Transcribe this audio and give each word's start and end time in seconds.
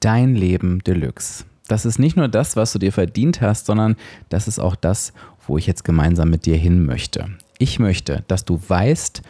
dein 0.00 0.34
Leben 0.34 0.80
Deluxe. 0.80 1.44
Das 1.68 1.84
ist 1.84 1.98
nicht 1.98 2.16
nur 2.16 2.28
das, 2.28 2.56
was 2.56 2.72
du 2.72 2.78
dir 2.78 2.92
verdient 2.92 3.40
hast, 3.40 3.66
sondern 3.66 3.96
das 4.28 4.48
ist 4.48 4.58
auch 4.58 4.74
das, 4.74 5.12
wo 5.46 5.56
ich 5.56 5.66
jetzt 5.66 5.84
gemeinsam 5.84 6.30
mit 6.30 6.46
dir 6.46 6.56
hin 6.56 6.84
möchte. 6.84 7.28
Ich 7.58 7.78
möchte, 7.78 8.24
dass 8.26 8.44
du 8.44 8.60
weißt, 8.66 9.22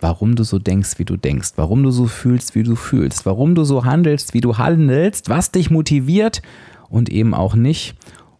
warum 0.00 0.36
du 0.36 0.44
so 0.44 0.58
denkst, 0.58 0.98
wie 0.98 1.04
du 1.04 1.16
denkst, 1.16 1.52
warum 1.56 1.82
du 1.82 1.90
so 1.90 2.06
fühlst, 2.06 2.54
wie 2.54 2.62
du 2.62 2.76
fühlst, 2.76 3.26
warum 3.26 3.54
du 3.54 3.64
so 3.64 3.84
handelst, 3.84 4.34
wie 4.34 4.40
du 4.40 4.58
handelst, 4.58 5.30
was 5.30 5.50
dich 5.50 5.70
motiviert 5.70 6.42
und 6.88 7.08
eben 7.08 7.34
auch 7.34 7.54
nicht 7.54 7.96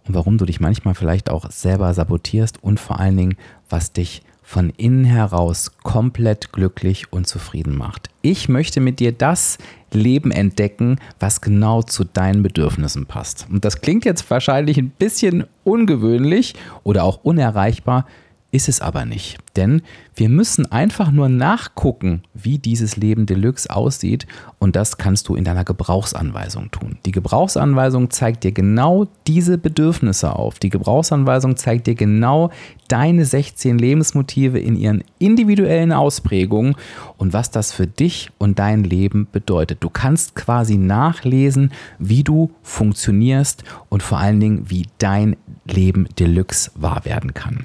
und 0.07 0.15
warum 0.15 0.39
du 0.39 0.45
dich 0.45 0.61
manchmal 0.61 0.95
vielleicht 0.95 1.31
auch 1.31 1.51
selber 1.51 1.93
sabotierst 1.95 2.63
und 2.63 2.79
vor 2.79 3.01
allen 3.01 3.17
Dingen, 3.17 3.37
was 3.69 3.93
dich 3.93 4.23
von 4.45 4.71
innen 4.77 5.05
heraus 5.05 5.73
komplett 5.83 6.53
glücklich 6.53 7.13
und 7.13 7.27
zufrieden 7.27 7.77
macht. 7.77 8.11
Ich 8.21 8.49
möchte 8.49 8.81
mit 8.81 9.01
dir 9.01 9.11
das 9.11 9.59
Leben 9.91 10.31
entdecken, 10.31 10.99
was 11.19 11.41
genau 11.41 11.83
zu 11.83 12.05
deinen 12.05 12.43
Bedürfnissen 12.43 13.07
passt. 13.07 13.47
Und 13.51 13.65
das 13.65 13.81
klingt 13.81 14.05
jetzt 14.05 14.31
wahrscheinlich 14.31 14.77
ein 14.77 14.91
bisschen 14.91 15.45
ungewöhnlich 15.65 16.55
oder 16.83 17.05
auch 17.05 17.25
unerreichbar, 17.25 18.07
ist 18.55 18.69
es 18.69 18.81
aber 18.81 19.05
nicht. 19.05 19.39
Denn 19.57 19.83
wir 20.15 20.29
müssen 20.29 20.71
einfach 20.71 21.11
nur 21.11 21.29
nachgucken, 21.29 22.23
wie 22.35 22.59
dieses 22.59 22.97
Leben 22.97 23.27
Deluxe 23.27 23.69
aussieht 23.69 24.29
und 24.61 24.77
das 24.77 24.97
kannst 24.97 25.29
du 25.29 25.35
in 25.35 25.43
deiner 25.43 25.65
Gebrauchsanweisung 25.65 26.71
tun. 26.71 26.97
Die 27.05 27.11
Gebrauchsanweisung 27.11 28.11
zeigt 28.11 28.45
dir 28.45 28.53
genau 28.53 29.09
diese 29.27 29.59
Bedürfnisse 29.59 30.37
auf. 30.37 30.61
Die 30.61 30.71
Gebrauchsanweisung 30.71 31.57
zeigt 31.57 31.89
dir 31.89 31.97
genau 31.97 32.51
deine 32.87 33.25
16 33.25 33.77
Lebensmotive 33.77 34.61
in 34.61 34.77
ihren 34.77 35.03
individuellen 35.19 35.91
Ausprägungen 35.93 36.77
und 37.25 37.33
was 37.33 37.51
das 37.51 37.73
für 37.73 37.87
dich 37.87 38.31
und 38.37 38.59
dein 38.59 38.85
Leben 38.85 39.27
bedeutet. 39.33 39.79
Du 39.81 39.89
kannst 39.89 40.35
quasi 40.35 40.77
nachlesen, 40.77 41.73
wie 41.99 42.23
du 42.23 42.51
funktionierst 42.63 43.65
und 43.89 44.03
vor 44.03 44.19
allen 44.19 44.41
Dingen, 44.41 44.69
wie 44.69 44.85
dein 44.99 45.35
Leben 45.65 46.07
Deluxe 46.19 46.71
wahr 46.75 47.07
werden 47.07 47.33
kann. 47.33 47.65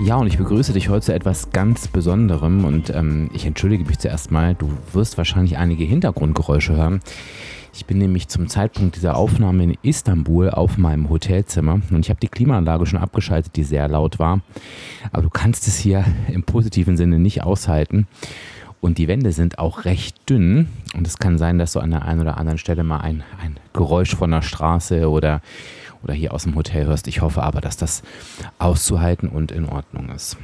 Ja, 0.00 0.14
und 0.16 0.28
ich 0.28 0.38
begrüße 0.38 0.72
dich 0.74 0.90
heute 0.90 1.06
zu 1.06 1.12
etwas 1.12 1.50
ganz 1.50 1.88
Besonderem 1.88 2.64
und 2.64 2.90
ähm, 2.90 3.30
ich 3.32 3.46
entschuldige 3.46 3.84
mich 3.84 3.98
zuerst 3.98 4.30
mal. 4.30 4.54
Du 4.54 4.70
wirst 4.92 5.18
wahrscheinlich 5.18 5.56
einige 5.56 5.82
Hintergrundgeräusche 5.82 6.76
hören. 6.76 7.00
Ich 7.76 7.86
bin 7.86 7.98
nämlich 7.98 8.28
zum 8.28 8.48
Zeitpunkt 8.48 8.94
dieser 8.94 9.16
Aufnahme 9.16 9.64
in 9.64 9.76
Istanbul 9.82 10.48
auf 10.50 10.78
meinem 10.78 11.10
Hotelzimmer 11.10 11.80
und 11.90 12.00
ich 12.00 12.08
habe 12.08 12.20
die 12.20 12.28
Klimaanlage 12.28 12.86
schon 12.86 13.00
abgeschaltet, 13.00 13.56
die 13.56 13.64
sehr 13.64 13.88
laut 13.88 14.20
war. 14.20 14.40
Aber 15.10 15.22
du 15.22 15.30
kannst 15.30 15.66
es 15.66 15.76
hier 15.76 16.04
im 16.28 16.44
positiven 16.44 16.96
Sinne 16.96 17.18
nicht 17.18 17.42
aushalten. 17.42 18.06
Und 18.80 18.98
die 18.98 19.08
Wände 19.08 19.32
sind 19.32 19.58
auch 19.58 19.86
recht 19.86 20.30
dünn. 20.30 20.68
Und 20.94 21.06
es 21.06 21.18
kann 21.18 21.36
sein, 21.36 21.58
dass 21.58 21.72
du 21.72 21.80
an 21.80 21.90
der 21.90 22.02
einen 22.04 22.20
oder 22.20 22.36
anderen 22.36 22.58
Stelle 22.58 22.84
mal 22.84 23.00
ein, 23.00 23.24
ein 23.42 23.58
Geräusch 23.72 24.14
von 24.14 24.30
der 24.30 24.42
Straße 24.42 25.10
oder 25.10 25.40
oder 26.04 26.14
hier 26.14 26.32
aus 26.32 26.44
dem 26.44 26.54
Hotel 26.54 26.86
hörst. 26.86 27.08
Ich 27.08 27.22
hoffe 27.22 27.42
aber, 27.42 27.60
dass 27.60 27.76
das 27.76 28.02
auszuhalten 28.58 29.28
und 29.28 29.50
in 29.50 29.66
Ordnung 29.66 30.10
ist. 30.10 30.36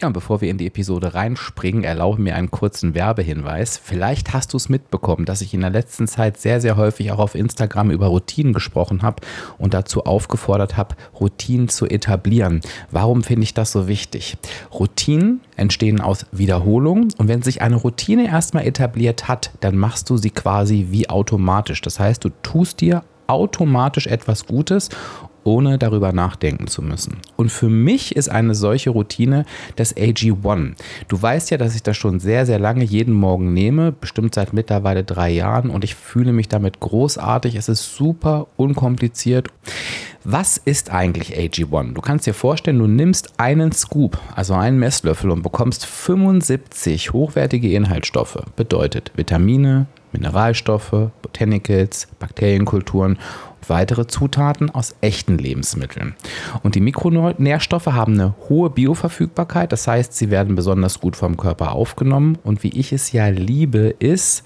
Ja, 0.00 0.06
und 0.06 0.12
bevor 0.12 0.40
wir 0.40 0.48
in 0.48 0.58
die 0.58 0.68
Episode 0.68 1.14
reinspringen, 1.14 1.82
erlaube 1.82 2.22
mir 2.22 2.36
einen 2.36 2.52
kurzen 2.52 2.94
Werbehinweis. 2.94 3.80
Vielleicht 3.82 4.32
hast 4.32 4.52
du 4.52 4.56
es 4.56 4.68
mitbekommen, 4.68 5.24
dass 5.24 5.40
ich 5.40 5.54
in 5.54 5.60
der 5.60 5.70
letzten 5.70 6.06
Zeit 6.06 6.36
sehr, 6.36 6.60
sehr 6.60 6.76
häufig 6.76 7.10
auch 7.10 7.18
auf 7.18 7.34
Instagram 7.34 7.90
über 7.90 8.06
Routinen 8.06 8.52
gesprochen 8.52 9.02
habe 9.02 9.22
und 9.58 9.74
dazu 9.74 10.04
aufgefordert 10.04 10.76
habe, 10.76 10.94
Routinen 11.18 11.68
zu 11.68 11.84
etablieren. 11.86 12.60
Warum 12.92 13.24
finde 13.24 13.42
ich 13.42 13.54
das 13.54 13.72
so 13.72 13.88
wichtig? 13.88 14.36
Routinen 14.72 15.40
entstehen 15.56 16.00
aus 16.00 16.26
Wiederholung 16.30 17.08
und 17.18 17.26
wenn 17.26 17.42
sich 17.42 17.60
eine 17.60 17.74
Routine 17.74 18.28
erstmal 18.28 18.68
etabliert 18.68 19.26
hat, 19.26 19.50
dann 19.58 19.76
machst 19.76 20.08
du 20.10 20.16
sie 20.16 20.30
quasi 20.30 20.86
wie 20.90 21.10
automatisch. 21.10 21.80
Das 21.80 21.98
heißt, 21.98 22.24
du 22.24 22.28
tust 22.44 22.80
dir 22.80 23.02
automatisch 23.26 24.06
etwas 24.06 24.46
Gutes, 24.46 24.88
ohne 25.48 25.78
darüber 25.78 26.12
nachdenken 26.12 26.66
zu 26.66 26.82
müssen. 26.82 27.16
Und 27.36 27.50
für 27.50 27.70
mich 27.70 28.14
ist 28.14 28.28
eine 28.28 28.54
solche 28.54 28.90
Routine 28.90 29.46
das 29.76 29.96
AG1. 29.96 30.74
Du 31.08 31.22
weißt 31.22 31.50
ja, 31.50 31.56
dass 31.56 31.74
ich 31.74 31.82
das 31.82 31.96
schon 31.96 32.20
sehr, 32.20 32.44
sehr 32.44 32.58
lange 32.58 32.84
jeden 32.84 33.14
Morgen 33.14 33.54
nehme, 33.54 33.90
bestimmt 33.92 34.34
seit 34.34 34.52
mittlerweile 34.52 35.04
drei 35.04 35.30
Jahren 35.30 35.70
und 35.70 35.84
ich 35.84 35.94
fühle 35.94 36.32
mich 36.32 36.48
damit 36.48 36.80
großartig. 36.80 37.54
Es 37.54 37.70
ist 37.70 37.94
super 37.96 38.46
unkompliziert. 38.56 39.48
Was 40.24 40.58
ist 40.58 40.92
eigentlich 40.92 41.38
AG1? 41.38 41.94
Du 41.94 42.02
kannst 42.02 42.26
dir 42.26 42.34
vorstellen, 42.34 42.78
du 42.78 42.86
nimmst 42.86 43.40
einen 43.40 43.72
Scoop, 43.72 44.18
also 44.34 44.52
einen 44.52 44.78
Messlöffel 44.78 45.30
und 45.30 45.42
bekommst 45.42 45.86
75 45.86 47.14
hochwertige 47.14 47.72
Inhaltsstoffe. 47.72 48.42
Bedeutet 48.54 49.12
Vitamine, 49.16 49.86
Mineralstoffe, 50.12 51.10
Botanicals, 51.22 52.08
Bakterienkulturen 52.18 53.18
weitere 53.66 54.06
Zutaten 54.06 54.70
aus 54.70 54.94
echten 55.00 55.38
Lebensmitteln. 55.38 56.14
Und 56.62 56.74
die 56.74 56.80
Mikronährstoffe 56.80 57.86
haben 57.86 58.14
eine 58.14 58.34
hohe 58.48 58.70
Bioverfügbarkeit, 58.70 59.72
das 59.72 59.86
heißt, 59.86 60.14
sie 60.14 60.30
werden 60.30 60.54
besonders 60.54 61.00
gut 61.00 61.16
vom 61.16 61.36
Körper 61.36 61.72
aufgenommen. 61.72 62.38
Und 62.44 62.62
wie 62.62 62.70
ich 62.70 62.92
es 62.92 63.12
ja 63.12 63.28
liebe, 63.28 63.94
ist, 63.98 64.44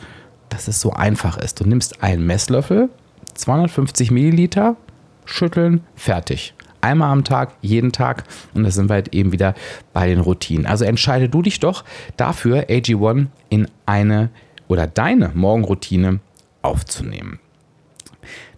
dass 0.49 0.69
es 0.69 0.81
so 0.81 0.93
einfach 0.93 1.37
ist. 1.37 1.61
Du 1.61 1.64
nimmst 1.64 2.03
einen 2.03 2.26
Messlöffel, 2.26 2.88
250 3.35 4.11
Milliliter, 4.11 4.76
schütteln, 5.25 5.82
fertig 5.94 6.55
einmal 6.82 7.11
am 7.11 7.25
Tag, 7.25 7.55
jeden 7.62 7.93
Tag. 7.93 8.25
Und 8.53 8.65
da 8.65 8.70
sind 8.70 8.91
wir 8.91 8.94
halt 8.94 9.15
eben 9.15 9.32
wieder 9.32 9.55
bei 9.93 10.06
den 10.06 10.20
Routinen. 10.20 10.67
Also 10.67 10.85
entscheide 10.85 11.29
du 11.29 11.41
dich 11.41 11.61
doch 11.61 11.85
dafür, 12.17 12.65
AG1 12.69 13.29
in 13.49 13.69
eine 13.87 14.31
oder 14.69 14.87
deine 14.87 15.31
Morgenroutine 15.35 16.20
aufzunehmen. 16.61 17.38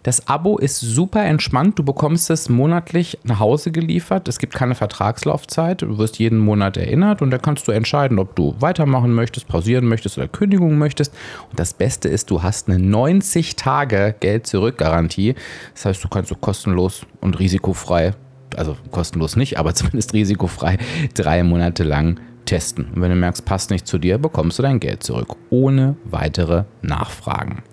Das 0.05 0.27
Abo 0.27 0.59
ist 0.59 0.79
super 0.81 1.25
entspannt. 1.25 1.79
Du 1.79 1.83
bekommst 1.83 2.29
es 2.29 2.47
monatlich 2.47 3.17
nach 3.23 3.39
Hause 3.39 3.71
geliefert. 3.71 4.27
Es 4.27 4.37
gibt 4.37 4.53
keine 4.53 4.75
Vertragslaufzeit. 4.75 5.81
Du 5.81 5.97
wirst 5.97 6.19
jeden 6.19 6.37
Monat 6.37 6.77
erinnert 6.77 7.23
und 7.23 7.31
da 7.31 7.39
kannst 7.39 7.67
du 7.67 7.71
entscheiden, 7.71 8.19
ob 8.19 8.35
du 8.35 8.53
weitermachen 8.59 9.15
möchtest, 9.15 9.47
pausieren 9.47 9.87
möchtest 9.87 10.19
oder 10.19 10.27
Kündigung 10.27 10.77
möchtest. 10.77 11.11
Und 11.49 11.59
das 11.59 11.73
Beste 11.73 12.07
ist, 12.07 12.29
du 12.29 12.43
hast 12.43 12.69
eine 12.69 12.77
90 12.77 13.55
Tage 13.55 14.13
Geld-Zurück-Garantie. 14.19 15.33
Das 15.73 15.85
heißt, 15.85 16.03
du 16.03 16.07
kannst 16.07 16.29
so 16.29 16.35
kostenlos 16.35 17.07
und 17.21 17.39
risikofrei, 17.39 18.13
also 18.55 18.77
kostenlos 18.91 19.35
nicht, 19.35 19.57
aber 19.57 19.73
zumindest 19.73 20.13
risikofrei 20.13 20.77
drei 21.15 21.41
Monate 21.41 21.83
lang 21.83 22.19
testen. 22.45 22.91
Und 22.93 23.01
wenn 23.01 23.09
du 23.09 23.15
merkst, 23.15 23.43
passt 23.43 23.71
nicht 23.71 23.87
zu 23.87 23.97
dir, 23.97 24.19
bekommst 24.19 24.59
du 24.59 24.61
dein 24.61 24.79
Geld 24.79 25.01
zurück. 25.01 25.35
Ohne 25.49 25.95
weitere 26.03 26.65
Nachfragen. 26.83 27.63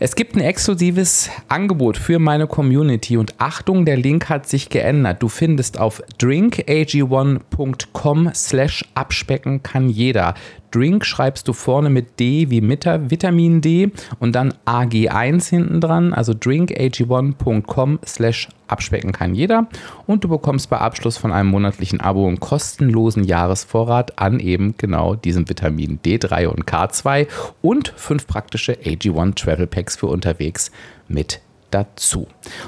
Es 0.00 0.14
gibt 0.14 0.36
ein 0.36 0.40
exklusives 0.40 1.28
Angebot 1.48 1.96
für 1.96 2.20
meine 2.20 2.46
Community 2.46 3.16
und 3.16 3.34
Achtung, 3.38 3.84
der 3.84 3.96
Link 3.96 4.28
hat 4.28 4.48
sich 4.48 4.70
geändert. 4.70 5.20
Du 5.24 5.28
findest 5.28 5.80
auf 5.80 6.04
drinkag1.com 6.20 8.30
slash 8.32 8.84
abspecken 8.94 9.64
kann 9.64 9.88
jeder. 9.88 10.34
Drink 10.70 11.04
schreibst 11.04 11.48
du 11.48 11.52
vorne 11.52 11.90
mit 11.90 12.20
D 12.20 12.50
wie 12.50 12.62
Vitamin 12.62 13.60
D 13.60 13.90
und 14.18 14.34
dann 14.34 14.54
AG1 14.66 15.48
hinten 15.48 15.80
dran, 15.80 16.12
also 16.12 16.32
drinkag1.com 16.32 17.98
slash 18.06 18.48
abspecken 18.66 19.12
kann 19.12 19.34
jeder 19.34 19.66
und 20.06 20.24
du 20.24 20.28
bekommst 20.28 20.68
bei 20.70 20.78
Abschluss 20.78 21.16
von 21.16 21.32
einem 21.32 21.48
monatlichen 21.48 22.00
Abo 22.00 22.26
einen 22.26 22.40
kostenlosen 22.40 23.24
Jahresvorrat 23.24 24.18
an 24.18 24.40
eben 24.40 24.74
genau 24.76 25.14
diesem 25.14 25.48
Vitamin 25.48 26.00
D3 26.04 26.46
und 26.46 26.66
K2 26.66 27.26
und 27.62 27.92
fünf 27.96 28.26
praktische 28.26 28.74
AG1 28.74 29.34
Travel 29.36 29.66
Packs 29.66 29.96
für 29.96 30.06
unterwegs 30.06 30.70
mit 31.08 31.40
dazu. 31.70 32.26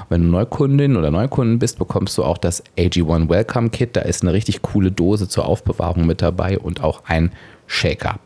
wenn 0.09 0.23
du 0.23 0.27
Neukundin 0.29 0.95
oder 0.95 1.11
Neukunden 1.11 1.59
bist, 1.59 1.79
bekommst 1.79 2.17
du 2.17 2.23
auch 2.23 2.37
das 2.37 2.63
AG1 2.77 3.29
Welcome 3.29 3.69
Kit. 3.69 3.95
Da 3.95 4.01
ist 4.01 4.21
eine 4.21 4.33
richtig 4.33 4.61
coole 4.61 4.91
Dose 4.91 5.27
zur 5.27 5.45
Aufbewahrung 5.45 6.05
mit 6.05 6.21
dabei 6.21 6.59
und 6.59 6.83
auch 6.83 7.03
ein 7.05 7.31
Shaker. 7.71 8.19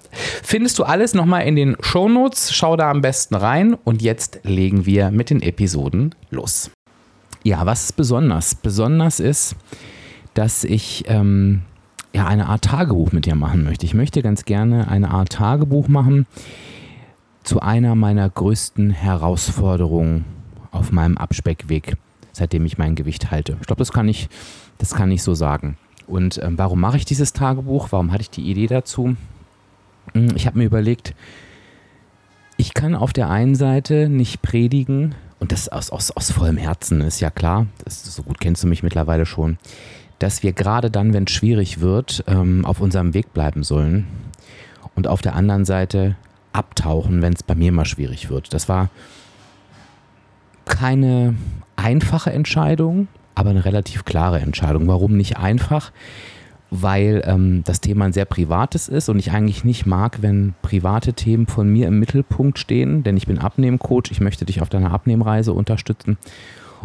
Findest 0.43 0.79
du 0.79 0.83
alles 0.83 1.13
nochmal 1.13 1.45
in 1.45 1.55
den 1.55 1.77
Shownotes? 1.79 2.51
Schau 2.51 2.75
da 2.75 2.89
am 2.89 3.01
besten 3.01 3.35
rein 3.35 3.75
und 3.75 4.01
jetzt 4.01 4.39
legen 4.43 4.87
wir 4.87 5.11
mit 5.11 5.29
den 5.29 5.41
Episoden 5.41 6.15
los. 6.31 6.71
Ja, 7.43 7.63
was 7.65 7.83
ist 7.83 7.95
besonders? 7.95 8.55
Besonders 8.55 9.19
ist, 9.19 9.55
dass 10.33 10.63
ich 10.63 11.03
ähm, 11.07 11.61
ja, 12.11 12.25
eine 12.25 12.47
Art 12.47 12.63
Tagebuch 12.63 13.11
mit 13.11 13.27
dir 13.27 13.35
machen 13.35 13.63
möchte. 13.63 13.85
Ich 13.85 13.93
möchte 13.93 14.23
ganz 14.23 14.45
gerne 14.45 14.87
eine 14.87 15.11
Art 15.11 15.33
Tagebuch 15.33 15.87
machen 15.89 16.25
zu 17.43 17.59
einer 17.59 17.93
meiner 17.93 18.27
größten 18.27 18.89
Herausforderungen 18.89 20.25
auf 20.71 20.91
meinem 20.91 21.17
Abspeckweg, 21.17 21.97
seitdem 22.31 22.65
ich 22.65 22.79
mein 22.79 22.95
Gewicht 22.95 23.29
halte. 23.29 23.57
Ich 23.61 23.67
glaube, 23.67 23.79
das 23.79 23.91
kann 23.91 24.09
ich, 24.09 24.27
das 24.79 24.95
kann 24.95 25.11
ich 25.11 25.21
so 25.21 25.35
sagen. 25.35 25.77
Und 26.07 26.39
ähm, 26.41 26.57
warum 26.57 26.81
mache 26.81 26.97
ich 26.97 27.05
dieses 27.05 27.31
Tagebuch? 27.31 27.89
Warum 27.91 28.11
hatte 28.11 28.23
ich 28.23 28.31
die 28.31 28.49
Idee 28.49 28.67
dazu? 28.67 29.15
Hm, 30.15 30.35
ich 30.35 30.47
habe 30.47 30.57
mir 30.57 30.65
überlegt, 30.65 31.13
ich 32.57 32.73
kann 32.73 32.95
auf 32.95 33.13
der 33.13 33.29
einen 33.29 33.55
Seite 33.55 34.09
nicht 34.09 34.41
predigen, 34.41 35.13
und 35.37 35.51
das 35.51 35.69
aus, 35.69 35.89
aus, 35.91 36.11
aus 36.11 36.31
vollem 36.31 36.57
Herzen 36.57 37.01
ist 37.01 37.19
ja 37.19 37.29
klar, 37.29 37.67
das, 37.83 38.03
so 38.03 38.23
gut 38.23 38.39
kennst 38.39 38.63
du 38.63 38.67
mich 38.67 38.81
mittlerweile 38.81 39.25
schon, 39.25 39.57
dass 40.17 40.41
wir 40.41 40.53
gerade 40.53 40.89
dann, 40.89 41.13
wenn 41.13 41.25
es 41.25 41.31
schwierig 41.31 41.81
wird, 41.81 42.23
ähm, 42.27 42.65
auf 42.65 42.79
unserem 42.79 43.13
Weg 43.13 43.33
bleiben 43.33 43.63
sollen. 43.63 44.07
Und 44.95 45.07
auf 45.07 45.21
der 45.21 45.35
anderen 45.35 45.65
Seite 45.65 46.15
abtauchen, 46.53 47.21
wenn 47.21 47.33
es 47.33 47.43
bei 47.43 47.53
mir 47.53 47.73
mal 47.73 47.83
schwierig 47.83 48.29
wird. 48.29 48.53
Das 48.53 48.69
war 48.69 48.89
keine 50.63 51.35
einfache 51.75 52.31
Entscheidung, 52.31 53.09
aber 53.35 53.49
eine 53.49 53.65
relativ 53.65 54.05
klare 54.05 54.39
Entscheidung. 54.39 54.87
Warum 54.87 55.17
nicht 55.17 55.35
einfach? 55.35 55.91
Weil 56.71 57.21
ähm, 57.25 57.63
das 57.65 57.81
Thema 57.81 58.05
ein 58.05 58.13
sehr 58.13 58.25
privates 58.25 58.87
ist 58.87 59.09
und 59.09 59.19
ich 59.19 59.31
eigentlich 59.31 59.63
nicht 59.63 59.85
mag, 59.85 60.21
wenn 60.21 60.53
private 60.61 61.13
Themen 61.13 61.47
von 61.47 61.69
mir 61.69 61.87
im 61.87 61.99
Mittelpunkt 61.99 62.59
stehen, 62.59 63.03
denn 63.03 63.17
ich 63.17 63.27
bin 63.27 63.39
Abnehmcoach, 63.39 64.11
ich 64.11 64.21
möchte 64.21 64.45
dich 64.45 64.61
auf 64.61 64.69
deiner 64.69 64.91
Abnehmreise 64.91 65.53
unterstützen 65.53 66.17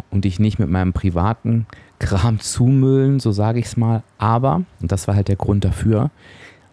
und 0.09 0.25
dich 0.25 0.39
nicht 0.39 0.59
mit 0.59 0.69
meinem 0.69 0.93
privaten 0.93 1.65
Kram 1.99 2.39
zumüllen, 2.41 3.19
so 3.19 3.31
sage 3.31 3.59
ich 3.59 3.65
es 3.65 3.77
mal. 3.77 4.03
Aber, 4.17 4.63
und 4.81 4.91
das 4.91 5.07
war 5.07 5.15
halt 5.15 5.27
der 5.27 5.35
Grund 5.35 5.65
dafür, 5.65 6.11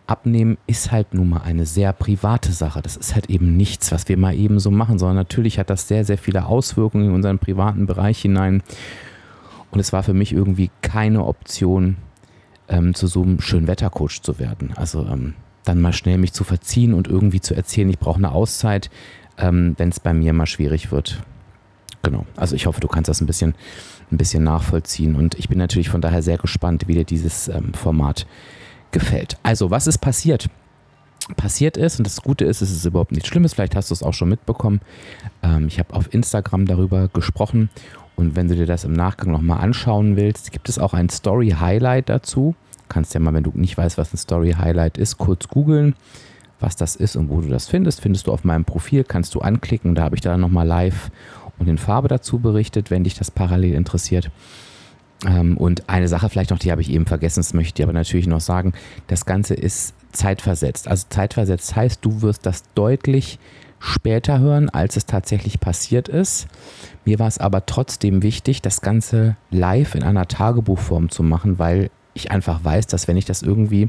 Abnehmen 0.06 0.56
ist 0.66 0.90
halt 0.90 1.12
nun 1.12 1.28
mal 1.28 1.42
eine 1.42 1.66
sehr 1.66 1.92
private 1.92 2.50
Sache. 2.52 2.80
Das 2.80 2.96
ist 2.96 3.14
halt 3.14 3.28
eben 3.28 3.58
nichts, 3.58 3.92
was 3.92 4.08
wir 4.08 4.16
mal 4.16 4.34
eben 4.34 4.58
so 4.58 4.70
machen, 4.70 4.98
sondern 4.98 5.16
natürlich 5.16 5.58
hat 5.58 5.68
das 5.68 5.86
sehr, 5.86 6.04
sehr 6.06 6.16
viele 6.16 6.46
Auswirkungen 6.46 7.06
in 7.06 7.12
unseren 7.12 7.38
privaten 7.38 7.84
Bereich 7.84 8.22
hinein. 8.22 8.62
Und 9.70 9.80
es 9.80 9.92
war 9.92 10.02
für 10.02 10.14
mich 10.14 10.32
irgendwie 10.32 10.70
keine 10.80 11.26
Option, 11.26 11.96
ähm, 12.68 12.94
zu 12.94 13.06
so 13.06 13.22
einem 13.22 13.40
schönen 13.40 13.66
Wettercoach 13.66 14.22
zu 14.22 14.38
werden. 14.38 14.72
Also 14.76 15.06
ähm, 15.06 15.34
dann 15.64 15.80
mal 15.80 15.92
schnell 15.92 16.18
mich 16.18 16.32
zu 16.32 16.44
verziehen 16.44 16.94
und 16.94 17.08
irgendwie 17.08 17.40
zu 17.40 17.54
erzählen, 17.54 17.88
ich 17.90 17.98
brauche 17.98 18.18
eine 18.18 18.32
Auszeit, 18.32 18.90
ähm, 19.36 19.74
wenn 19.78 19.90
es 19.90 20.00
bei 20.00 20.14
mir 20.14 20.32
mal 20.32 20.46
schwierig 20.46 20.90
wird. 20.90 21.22
Genau. 22.02 22.26
Also 22.36 22.54
ich 22.54 22.66
hoffe, 22.66 22.80
du 22.80 22.88
kannst 22.88 23.08
das 23.08 23.20
ein 23.20 23.26
bisschen, 23.26 23.54
ein 24.10 24.18
bisschen 24.18 24.44
nachvollziehen. 24.44 25.14
Und 25.14 25.34
ich 25.38 25.48
bin 25.48 25.58
natürlich 25.58 25.90
von 25.90 26.00
daher 26.00 26.22
sehr 26.22 26.38
gespannt, 26.38 26.84
wie 26.86 26.94
dir 26.94 27.04
dieses 27.04 27.48
ähm, 27.48 27.74
Format 27.74 28.26
gefällt. 28.92 29.36
Also, 29.42 29.70
was 29.70 29.86
ist 29.86 29.98
passiert? 29.98 30.48
Passiert 31.36 31.76
ist, 31.76 31.98
und 31.98 32.06
das 32.06 32.22
Gute 32.22 32.46
ist, 32.46 32.62
es 32.62 32.70
ist 32.70 32.86
überhaupt 32.86 33.12
nichts 33.12 33.28
Schlimmes, 33.28 33.52
vielleicht 33.52 33.76
hast 33.76 33.90
du 33.90 33.94
es 33.94 34.02
auch 34.02 34.14
schon 34.14 34.30
mitbekommen. 34.30 34.80
Ähm, 35.42 35.66
ich 35.66 35.78
habe 35.78 35.92
auf 35.92 36.12
Instagram 36.14 36.64
darüber 36.64 37.08
gesprochen 37.08 37.68
und 38.18 38.34
wenn 38.34 38.48
du 38.48 38.56
dir 38.56 38.66
das 38.66 38.82
im 38.82 38.94
Nachgang 38.94 39.30
nochmal 39.30 39.60
anschauen 39.60 40.16
willst, 40.16 40.50
gibt 40.50 40.68
es 40.68 40.80
auch 40.80 40.92
ein 40.92 41.08
Story-Highlight 41.08 42.08
dazu. 42.08 42.56
Du 42.76 42.84
kannst 42.88 43.14
ja 43.14 43.20
mal, 43.20 43.32
wenn 43.32 43.44
du 43.44 43.52
nicht 43.54 43.78
weißt, 43.78 43.96
was 43.96 44.12
ein 44.12 44.16
Story-Highlight 44.16 44.98
ist, 44.98 45.18
kurz 45.18 45.46
googeln, 45.46 45.94
was 46.58 46.74
das 46.74 46.96
ist 46.96 47.14
und 47.14 47.30
wo 47.30 47.40
du 47.40 47.48
das 47.48 47.68
findest. 47.68 48.00
Findest 48.00 48.26
du 48.26 48.32
auf 48.32 48.42
meinem 48.42 48.64
Profil, 48.64 49.04
kannst 49.04 49.36
du 49.36 49.40
anklicken. 49.40 49.94
Da 49.94 50.02
habe 50.02 50.16
ich 50.16 50.20
dann 50.20 50.40
nochmal 50.40 50.66
live 50.66 51.12
und 51.60 51.68
in 51.68 51.78
Farbe 51.78 52.08
dazu 52.08 52.40
berichtet, 52.40 52.90
wenn 52.90 53.04
dich 53.04 53.14
das 53.14 53.30
parallel 53.30 53.74
interessiert. 53.74 54.32
Ähm, 55.24 55.56
und 55.56 55.88
eine 55.88 56.08
Sache 56.08 56.28
vielleicht 56.28 56.50
noch, 56.50 56.58
die 56.58 56.72
habe 56.72 56.80
ich 56.80 56.90
eben 56.90 57.06
vergessen, 57.06 57.38
das 57.38 57.54
möchte 57.54 57.80
ich 57.80 57.86
aber 57.86 57.92
natürlich 57.92 58.26
noch 58.26 58.40
sagen. 58.40 58.72
Das 59.06 59.26
Ganze 59.26 59.54
ist 59.54 59.94
zeitversetzt. 60.10 60.88
Also 60.88 61.06
zeitversetzt 61.08 61.76
heißt, 61.76 62.04
du 62.04 62.20
wirst 62.22 62.46
das 62.46 62.64
deutlich 62.74 63.38
später 63.78 64.38
hören, 64.40 64.70
als 64.70 64.96
es 64.96 65.06
tatsächlich 65.06 65.60
passiert 65.60 66.08
ist. 66.08 66.48
Mir 67.04 67.18
war 67.18 67.28
es 67.28 67.38
aber 67.38 67.66
trotzdem 67.66 68.22
wichtig, 68.22 68.62
das 68.62 68.80
Ganze 68.80 69.36
live 69.50 69.94
in 69.94 70.02
einer 70.02 70.26
Tagebuchform 70.26 71.10
zu 71.10 71.22
machen, 71.22 71.58
weil 71.58 71.90
ich 72.14 72.30
einfach 72.30 72.64
weiß, 72.64 72.86
dass 72.86 73.08
wenn 73.08 73.16
ich 73.16 73.24
das 73.24 73.42
irgendwie 73.42 73.88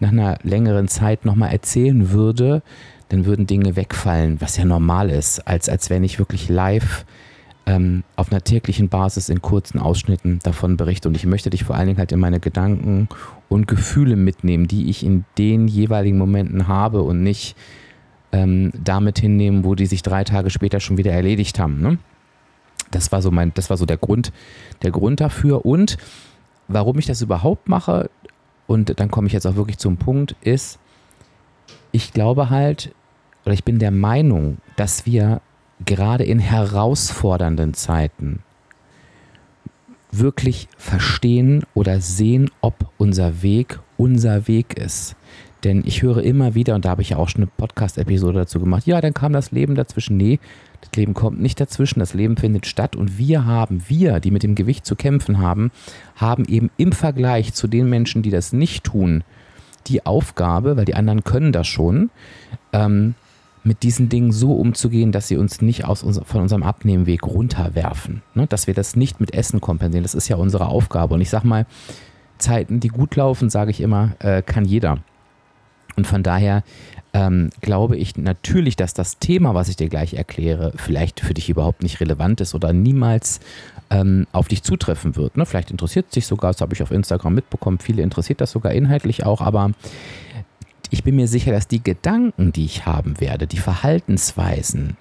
nach 0.00 0.12
einer 0.12 0.38
längeren 0.42 0.88
Zeit 0.88 1.24
nochmal 1.24 1.52
erzählen 1.52 2.10
würde, 2.10 2.62
dann 3.08 3.24
würden 3.24 3.46
Dinge 3.46 3.74
wegfallen, 3.76 4.40
was 4.40 4.56
ja 4.56 4.64
normal 4.64 5.10
ist, 5.10 5.46
als, 5.46 5.68
als 5.68 5.90
wenn 5.90 6.04
ich 6.04 6.18
wirklich 6.18 6.48
live 6.48 7.06
ähm, 7.66 8.04
auf 8.16 8.30
einer 8.30 8.42
täglichen 8.42 8.88
Basis 8.88 9.28
in 9.28 9.42
kurzen 9.42 9.78
Ausschnitten 9.78 10.40
davon 10.42 10.76
berichte. 10.76 11.08
Und 11.08 11.16
ich 11.16 11.26
möchte 11.26 11.50
dich 11.50 11.64
vor 11.64 11.76
allen 11.76 11.86
Dingen 11.86 11.98
halt 11.98 12.12
in 12.12 12.20
meine 12.20 12.40
Gedanken 12.40 13.08
und 13.48 13.66
Gefühle 13.66 14.16
mitnehmen, 14.16 14.68
die 14.68 14.90
ich 14.90 15.04
in 15.04 15.24
den 15.36 15.68
jeweiligen 15.68 16.18
Momenten 16.18 16.68
habe 16.68 17.02
und 17.02 17.22
nicht 17.22 17.56
ähm, 18.32 18.72
damit 18.82 19.18
hinnehmen, 19.18 19.64
wo 19.64 19.74
die 19.74 19.86
sich 19.86 20.02
drei 20.02 20.24
Tage 20.24 20.50
später 20.50 20.80
schon 20.80 20.96
wieder 20.96 21.12
erledigt 21.12 21.58
haben. 21.58 21.80
Ne? 21.80 21.98
Das 22.90 23.12
war 23.12 23.22
so 23.22 23.30
mein, 23.30 23.52
das 23.54 23.70
war 23.70 23.76
so 23.76 23.86
der 23.86 23.96
Grund, 23.96 24.32
der 24.82 24.90
Grund 24.90 25.20
dafür. 25.20 25.64
Und 25.64 25.98
warum 26.68 26.98
ich 26.98 27.06
das 27.06 27.22
überhaupt 27.22 27.68
mache, 27.68 28.10
und 28.66 29.00
dann 29.00 29.10
komme 29.10 29.26
ich 29.26 29.32
jetzt 29.32 29.46
auch 29.46 29.56
wirklich 29.56 29.78
zum 29.78 29.96
Punkt, 29.96 30.36
ist, 30.42 30.78
ich 31.92 32.12
glaube 32.12 32.50
halt, 32.50 32.94
oder 33.44 33.54
ich 33.54 33.64
bin 33.64 33.78
der 33.78 33.90
Meinung, 33.90 34.58
dass 34.76 35.06
wir 35.06 35.40
gerade 35.84 36.24
in 36.24 36.38
herausfordernden 36.38 37.72
Zeiten 37.72 38.42
wirklich 40.10 40.68
verstehen 40.76 41.64
oder 41.74 42.00
sehen, 42.00 42.50
ob 42.60 42.90
unser 42.98 43.42
Weg 43.42 43.80
unser 43.98 44.48
Weg 44.48 44.78
ist. 44.78 45.16
Denn 45.64 45.82
ich 45.84 46.02
höre 46.02 46.22
immer 46.22 46.54
wieder, 46.54 46.74
und 46.74 46.84
da 46.84 46.90
habe 46.90 47.02
ich 47.02 47.10
ja 47.10 47.16
auch 47.16 47.28
schon 47.28 47.42
eine 47.42 47.50
Podcast-Episode 47.56 48.40
dazu 48.40 48.60
gemacht, 48.60 48.86
ja, 48.86 49.00
dann 49.00 49.14
kam 49.14 49.32
das 49.32 49.50
Leben 49.50 49.74
dazwischen. 49.74 50.16
Nee, 50.16 50.38
das 50.80 50.92
Leben 50.94 51.14
kommt 51.14 51.40
nicht 51.40 51.60
dazwischen, 51.60 51.98
das 51.98 52.14
Leben 52.14 52.36
findet 52.36 52.66
statt 52.66 52.94
und 52.94 53.18
wir 53.18 53.44
haben, 53.44 53.82
wir, 53.88 54.20
die 54.20 54.30
mit 54.30 54.44
dem 54.44 54.54
Gewicht 54.54 54.86
zu 54.86 54.94
kämpfen 54.94 55.38
haben, 55.38 55.72
haben 56.14 56.44
eben 56.44 56.70
im 56.76 56.92
Vergleich 56.92 57.54
zu 57.54 57.66
den 57.66 57.88
Menschen, 57.90 58.22
die 58.22 58.30
das 58.30 58.52
nicht 58.52 58.84
tun, 58.84 59.24
die 59.88 60.06
Aufgabe, 60.06 60.76
weil 60.76 60.84
die 60.84 60.94
anderen 60.94 61.24
können 61.24 61.50
das 61.50 61.66
schon, 61.66 62.10
ähm, 62.72 63.14
mit 63.64 63.82
diesen 63.82 64.08
Dingen 64.08 64.32
so 64.32 64.52
umzugehen, 64.52 65.12
dass 65.12 65.28
sie 65.28 65.36
uns 65.36 65.60
nicht 65.60 65.84
aus 65.84 66.02
unser, 66.02 66.24
von 66.24 66.42
unserem 66.42 66.62
Abnehmweg 66.62 67.26
runterwerfen. 67.26 68.22
Ne? 68.34 68.46
Dass 68.46 68.66
wir 68.66 68.74
das 68.74 68.96
nicht 68.96 69.20
mit 69.20 69.34
Essen 69.34 69.60
kompensieren. 69.60 70.04
Das 70.04 70.14
ist 70.14 70.28
ja 70.28 70.36
unsere 70.36 70.68
Aufgabe. 70.68 71.14
Und 71.14 71.20
ich 71.20 71.28
sage 71.28 71.46
mal, 71.46 71.66
Zeiten, 72.38 72.80
die 72.80 72.88
gut 72.88 73.16
laufen, 73.16 73.50
sage 73.50 73.70
ich 73.70 73.80
immer, 73.80 74.12
äh, 74.20 74.42
kann 74.42 74.64
jeder. 74.64 74.98
Und 75.98 76.06
von 76.06 76.22
daher 76.22 76.62
ähm, 77.12 77.50
glaube 77.60 77.96
ich 77.96 78.16
natürlich, 78.16 78.76
dass 78.76 78.94
das 78.94 79.18
Thema, 79.18 79.52
was 79.54 79.68
ich 79.68 79.74
dir 79.74 79.88
gleich 79.88 80.14
erkläre, 80.14 80.72
vielleicht 80.76 81.18
für 81.18 81.34
dich 81.34 81.48
überhaupt 81.48 81.82
nicht 81.82 81.98
relevant 81.98 82.40
ist 82.40 82.54
oder 82.54 82.72
niemals 82.72 83.40
ähm, 83.90 84.28
auf 84.30 84.46
dich 84.46 84.62
zutreffen 84.62 85.16
wird. 85.16 85.36
Ne? 85.36 85.44
Vielleicht 85.44 85.72
interessiert 85.72 86.06
es 86.06 86.12
dich 86.12 86.26
sogar, 86.28 86.52
das 86.52 86.60
habe 86.60 86.72
ich 86.72 86.84
auf 86.84 86.92
Instagram 86.92 87.34
mitbekommen, 87.34 87.80
viele 87.80 88.02
interessiert 88.02 88.40
das 88.40 88.52
sogar 88.52 88.70
inhaltlich 88.74 89.26
auch, 89.26 89.40
aber 89.40 89.72
ich 90.90 91.02
bin 91.02 91.16
mir 91.16 91.26
sicher, 91.26 91.50
dass 91.50 91.66
die 91.66 91.82
Gedanken, 91.82 92.52
die 92.52 92.66
ich 92.66 92.86
haben 92.86 93.20
werde, 93.20 93.48
die 93.48 93.58
Verhaltensweisen, 93.58 94.96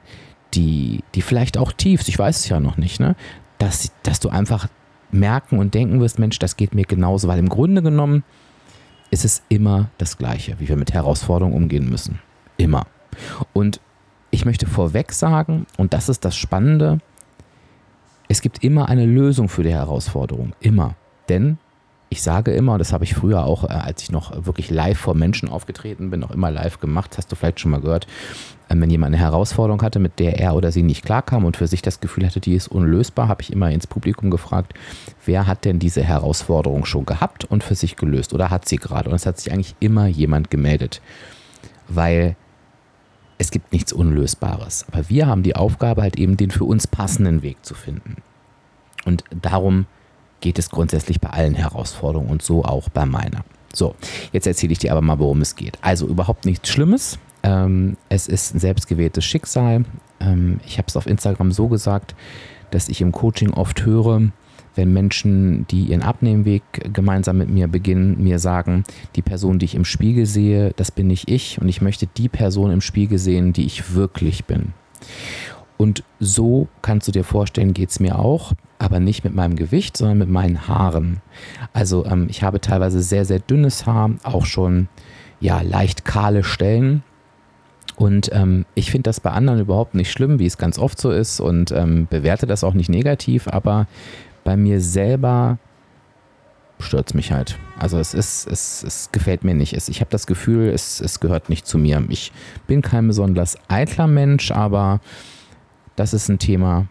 die, 0.56 1.04
die 1.13 1.22
vielleicht 1.22 1.60
auch 1.60 1.74
tiefst, 1.74 2.10
ich 2.10 2.18
weiß 2.18 2.39
es 2.39 2.50
ja 2.50 2.60
noch 2.60 2.77
nicht, 2.77 3.00
ne? 3.00 3.16
dass, 3.60 3.92
dass 4.01 4.20
du 4.20 4.30
einfach 4.30 4.68
merken 5.12 5.60
und 5.60 5.75
denken 5.75 6.00
wirst, 6.00 6.18
Mensch, 6.18 6.39
das 6.39 6.58
geht 6.58 6.74
mir 6.74 6.86
genauso, 6.86 7.27
weil 7.27 7.38
im 7.38 7.50
Grunde 7.50 7.84
genommen 7.84 8.24
ist 9.12 9.26
es 9.26 9.42
immer 9.50 9.90
das 9.98 10.18
Gleiche, 10.18 10.60
wie 10.60 10.68
wir 10.68 10.76
mit 10.76 10.94
Herausforderungen 10.94 11.56
umgehen 11.56 11.90
müssen. 11.90 12.20
Immer. 12.58 12.86
Und 13.54 13.80
ich 14.32 14.46
möchte 14.46 14.68
vorweg 14.68 15.12
sagen, 15.12 15.66
und 15.78 15.94
das 15.94 16.10
ist 16.10 16.26
das 16.26 16.36
Spannende, 16.36 17.00
es 18.28 18.42
gibt 18.42 18.64
immer 18.64 18.90
eine 18.90 19.06
Lösung 19.06 19.48
für 19.48 19.64
die 19.64 19.74
Herausforderung. 19.74 20.54
Immer. 20.60 20.96
Denn 21.30 21.58
ich 22.10 22.22
sage 22.22 22.52
immer, 22.52 22.78
das 22.78 22.94
habe 22.94 23.04
ich 23.04 23.16
früher 23.16 23.44
auch, 23.44 23.66
äh, 23.66 23.68
als 23.68 24.02
ich 24.02 24.12
noch 24.12 24.46
wirklich 24.46 24.70
live 24.70 24.98
vor 24.98 25.14
Menschen 25.14 25.50
aufgetreten 25.50 26.10
bin, 26.10 26.24
auch 26.24 26.32
immer 26.32 26.52
live 26.52 26.80
gemacht, 26.80 27.18
hast 27.18 27.32
du 27.32 27.36
vielleicht 27.36 27.60
schon 27.60 27.72
mal 27.72 27.82
gehört, 27.82 28.08
ähm, 28.70 28.82
wenn 28.82 28.90
jemand 28.90 29.14
eine 29.14 29.24
Herausforderung 29.24 29.82
hatte, 29.82 30.00
mit 30.00 30.20
der 30.20 30.40
er 30.40 30.56
oder 30.56 30.72
sie 30.72 30.84
nicht 30.84 31.04
klarkam 31.04 31.44
und 31.44 31.58
für 31.58 31.68
sich 31.68 31.82
das 31.82 32.00
Gefühl 32.00 32.26
hatte, 32.26 32.40
die 32.40 32.56
ist 32.56 32.70
unlösbar, 32.70 33.28
habe 33.28 33.42
ich 33.42 33.52
immer 33.52 33.72
ins 33.72 33.88
Publikum 33.88 34.32
gefragt, 34.32 34.74
wer 35.26 35.48
hat 35.48 35.66
denn 35.66 35.80
diese 35.80 36.02
Herausforderung 36.02 36.86
schon 36.86 37.06
gehabt 37.06 37.46
und 37.46 37.64
für 37.64 37.76
sich 37.76 37.98
gelöst 37.98 38.34
oder 38.34 38.50
hat 38.50 38.68
sie 38.68 38.78
gerade? 38.78 39.10
Und 39.10 39.16
es 39.16 39.26
hat 39.26 39.40
sich 39.40 39.52
eigentlich 39.52 39.76
immer 39.80 40.08
jemand 40.08 40.50
gemeldet, 40.50 41.02
weil 41.90 42.38
es 43.38 43.52
gibt 43.52 43.72
nichts 43.74 43.92
Unlösbares. 43.94 44.86
Aber 44.92 45.10
wir 45.10 45.28
haben 45.28 45.44
die 45.44 45.56
Aufgabe, 45.56 46.02
halt 46.02 46.18
eben 46.18 46.38
den 46.38 46.52
für 46.52 46.64
uns 46.64 46.88
passenden 46.88 47.44
Weg 47.44 47.66
zu 47.66 47.76
finden. 47.76 48.18
Und 49.06 49.24
darum 49.30 49.86
geht 50.41 50.60
es 50.60 50.70
grundsätzlich 50.70 51.20
bei 51.22 51.29
allen 51.29 51.56
Herausforderungen 51.56 52.29
und 52.29 52.41
so 52.41 52.63
auch 52.63 52.89
bei 52.89 53.06
meiner. 53.06 53.44
So, 53.74 53.96
jetzt 54.32 54.48
erzähle 54.48 54.74
ich 54.74 54.79
dir 54.79 54.91
aber 54.91 55.01
mal, 55.01 55.20
worum 55.20 55.41
es 55.41 55.56
geht. 55.56 55.77
Also 55.82 56.08
überhaupt 56.08 56.46
nichts 56.46 56.70
Schlimmes. 56.70 57.20
Ähm, 57.44 57.98
es 58.10 58.27
ist 58.27 58.56
ein 58.56 58.60
selbstgewähltes 58.60 59.25
Schicksal. 59.25 59.86
Ähm, 60.20 60.60
ich 60.65 60.77
habe 60.77 60.88
es 60.88 60.98
auf 60.98 61.08
Instagram 61.08 61.51
so 61.51 61.67
gesagt, 61.67 62.15
dass 62.72 62.89
ich 62.89 63.01
im 63.01 63.12
Coaching 63.12 63.51
oft 63.51 63.86
höre, 63.86 64.32
wenn 64.75 64.94
Menschen, 64.94 65.65
die 65.67 65.86
ihren 65.86 66.03
Abnehmweg 66.03 66.63
gemeinsam 66.94 67.38
mit 67.38 67.50
mir 67.50 67.67
beginnen, 67.67 68.24
mir 68.24 68.39
sagen, 68.39 68.84
die 69.15 69.22
Person, 69.22 69.60
die 69.60 69.65
ich 69.65 69.75
im 69.75 69.86
Spiegel 69.86 70.25
sehe, 70.25 70.72
das 70.75 70.91
bin 70.91 71.08
nicht 71.08 71.29
ich 71.29 71.60
und 71.60 71.67
ich 71.67 71.82
möchte 71.82 72.08
die 72.08 72.29
Person 72.29 72.72
im 72.72 72.82
Spiegel 72.82 73.17
sehen, 73.17 73.53
die 73.53 73.65
ich 73.65 73.96
wirklich 73.96 74.46
bin. 74.46 74.74
Und 75.78 76.04
so 76.20 76.68
kannst 76.82 77.08
du 77.08 77.12
dir 77.12 77.24
vorstellen, 77.24 77.74
geht 77.74 77.90
es 77.90 78.00
mir 78.00 78.18
auch, 78.18 78.54
aber 78.80 79.00
nicht 79.00 79.24
mit 79.24 79.36
meinem 79.36 79.56
Gewicht, 79.56 79.96
sondern 79.96 80.18
mit 80.18 80.30
meinen 80.30 80.68
Haaren. 80.68 81.22
Also 81.74 82.06
ähm, 82.06 82.28
ich 82.30 82.44
habe 82.44 82.60
teilweise 82.60 83.02
sehr, 83.02 83.26
sehr 83.26 83.40
dünnes 83.40 83.86
Haar, 83.86 84.12
auch 84.24 84.46
schon 84.46 84.88
ja, 85.40 85.62
leicht 85.62 86.04
kahle 86.04 86.44
Stellen. 86.44 87.04
Und 87.96 88.30
ähm, 88.34 88.66
ich 88.76 88.92
finde 88.92 89.04
das 89.04 89.20
bei 89.20 89.32
anderen 89.32 89.60
überhaupt 89.60 89.96
nicht 89.96 90.12
schlimm, 90.12 90.40
wie 90.40 90.46
es 90.46 90.58
ganz 90.58 90.78
oft 90.78 91.00
so 91.00 91.12
ist 91.12 91.40
und 91.40 91.72
ähm, 91.72 92.08
bewerte 92.08 92.46
das 92.46 92.64
auch 92.64 92.74
nicht 92.74 92.90
negativ, 92.90 93.48
aber 93.48 93.88
bei 94.44 94.56
mir 94.56 94.82
selber 94.82 95.58
stört 96.80 97.10
es 97.10 97.14
mich 97.16 97.32
halt. 97.32 97.58
Also 97.80 97.98
es 97.98 98.14
ist, 98.14 98.48
es, 98.48 98.84
es 98.84 99.10
gefällt 99.12 99.44
mir 99.44 99.56
nicht. 99.56 99.74
Ich 99.74 100.00
habe 100.00 100.12
das 100.12 100.28
Gefühl, 100.28 100.70
es, 100.70 101.02
es 101.02 101.20
gehört 101.20 101.50
nicht 101.50 101.66
zu 101.66 101.80
mir. 101.80 102.04
Ich 102.10 102.32
bin 102.68 102.84
kein 102.84 103.08
besonders 103.08 103.58
eitler 103.68 104.08
Mensch, 104.08 104.52
aber 104.52 105.02
das 105.98 106.13
ist 106.13 106.30
ein 106.30 106.39
Thema, 106.39 106.88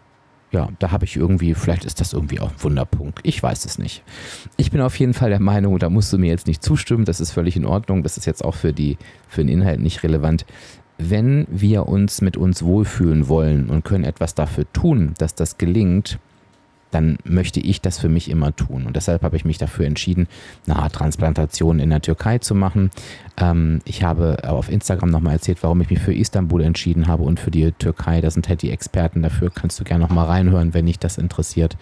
ja, 0.51 0.69
da 0.79 0.91
habe 0.91 1.05
ich 1.05 1.17
irgendwie, 1.17 1.55
vielleicht 1.55 1.85
ist 1.85 2.01
das 2.01 2.13
irgendwie 2.13 2.41
auch 2.41 2.51
ein 2.51 2.63
Wunderpunkt. 2.63 3.21
Ich 3.23 3.43
weiß 3.43 3.65
es 3.65 3.79
nicht. 3.79 4.03
Ich 4.57 4.71
bin 4.71 4.81
auf 4.81 4.99
jeden 4.99 5.15
Fall 5.15 5.31
der 5.31 5.41
Meinung, 5.41 5.79
da 5.79 5.89
musst 5.89 6.13
du 6.13 6.19
mir 6.19 6.29
jetzt 6.29 6.47
nicht 6.47 6.63
zustimmen, 6.63 7.05
das 7.05 7.21
ist 7.21 7.33
völlig 7.33 7.57
in 7.57 7.65
Ordnung, 7.65 8.03
das 8.03 8.17
ist 8.17 8.27
jetzt 8.27 8.45
auch 8.45 8.55
für, 8.55 8.73
die, 8.73 8.99
für 9.29 9.43
den 9.43 9.49
Inhalt 9.49 9.81
nicht 9.81 10.03
relevant. 10.03 10.45
Wenn 10.99 11.47
wir 11.51 11.89
uns 11.89 12.21
mit 12.21 12.37
uns 12.37 12.63
wohlfühlen 12.63 13.29
wollen 13.29 13.71
und 13.71 13.85
können 13.85 14.05
etwas 14.05 14.35
dafür 14.35 14.71
tun, 14.73 15.15
dass 15.19 15.35
das 15.35 15.59
gelingt, 15.59 16.19
dann 16.91 17.19
möchte 17.25 17.61
ich 17.61 17.81
das 17.81 17.99
für 17.99 18.09
mich 18.09 18.31
immer 18.31 18.55
tun. 18.55 18.87
Und 18.87 18.97
deshalb 18.97 19.23
habe 19.23 19.37
ich 19.37 19.45
mich 19.45 19.59
dafür 19.59 19.87
entschieden, 19.87 20.29
eine 20.67 20.77
Haartransplantation 20.77 21.79
in 21.79 21.91
der 21.91 22.01
Türkei 22.01 22.39
zu 22.39 22.55
machen. 22.55 22.91
Ähm, 23.37 23.81
ich 23.85 24.03
habe 24.03 24.39
auf 24.47 24.71
Instagram 24.71 25.11
nochmal 25.11 25.35
erzählt, 25.35 25.63
warum 25.63 25.81
ich 25.81 25.91
mich 25.91 25.99
für 25.99 26.15
Istanbul 26.15 26.63
entschieden 26.63 27.07
habe 27.09 27.25
und 27.25 27.41
für 27.41 27.51
die 27.51 27.73
Türkei. 27.73 28.21
Da 28.21 28.31
sind 28.31 28.49
halt 28.49 28.63
die 28.63 28.71
Experten 28.71 29.23
dafür. 29.23 29.51
Kannst 29.51 29.81
du 29.81 29.85
gerne 29.85 30.05
nochmal 30.05 30.27
reinhören, 30.27 30.75
wenn 30.75 30.87
dich 30.87 30.99
das 30.99 31.19
interessiert. 31.19 31.77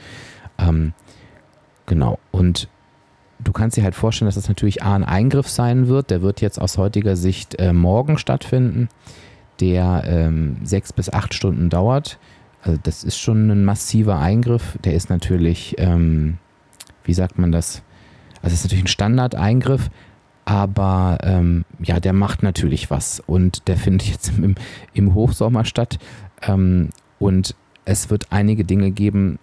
Ähm, 0.58 0.94
genau. 1.86 2.18
Und 2.30 2.68
du 3.42 3.52
kannst 3.52 3.76
dir 3.76 3.84
halt 3.84 3.94
vorstellen, 3.94 4.26
dass 4.26 4.36
das 4.36 4.48
natürlich 4.48 4.82
A, 4.82 4.94
ein 4.94 5.04
Eingriff 5.04 5.48
sein 5.48 5.88
wird. 5.88 6.10
Der 6.10 6.22
wird 6.22 6.40
jetzt 6.40 6.60
aus 6.60 6.78
heutiger 6.78 7.16
Sicht 7.16 7.58
äh, 7.58 7.72
morgen 7.72 8.16
stattfinden, 8.16 8.88
der 9.60 10.04
ähm, 10.06 10.56
sechs 10.64 10.92
bis 10.92 11.12
acht 11.12 11.34
Stunden 11.34 11.68
dauert. 11.68 12.18
Also 12.64 12.80
das 12.82 13.04
ist 13.04 13.18
schon 13.18 13.50
ein 13.50 13.64
massiver 13.64 14.18
Eingriff. 14.18 14.78
Der 14.84 14.94
ist 14.94 15.10
natürlich, 15.10 15.74
ähm, 15.78 16.38
wie 17.04 17.12
sagt 17.12 17.38
man 17.38 17.52
das? 17.52 17.82
Also 18.42 18.54
es 18.54 18.60
ist 18.60 18.64
natürlich 18.64 18.84
ein 18.84 18.88
Standardeingriff, 18.88 19.90
aber 20.46 21.18
ähm, 21.22 21.64
ja, 21.78 22.00
der 22.00 22.14
macht 22.14 22.42
natürlich 22.42 22.90
was 22.90 23.20
und 23.20 23.68
der 23.68 23.76
findet 23.78 24.08
jetzt 24.08 24.32
im, 24.38 24.54
im 24.94 25.14
Hochsommer 25.14 25.64
statt 25.64 25.98
ähm, 26.42 26.88
und 27.18 27.54
es 27.84 28.08
wird 28.08 28.28
einige 28.30 28.64
Dinge 28.64 28.90
geben, 28.90 29.38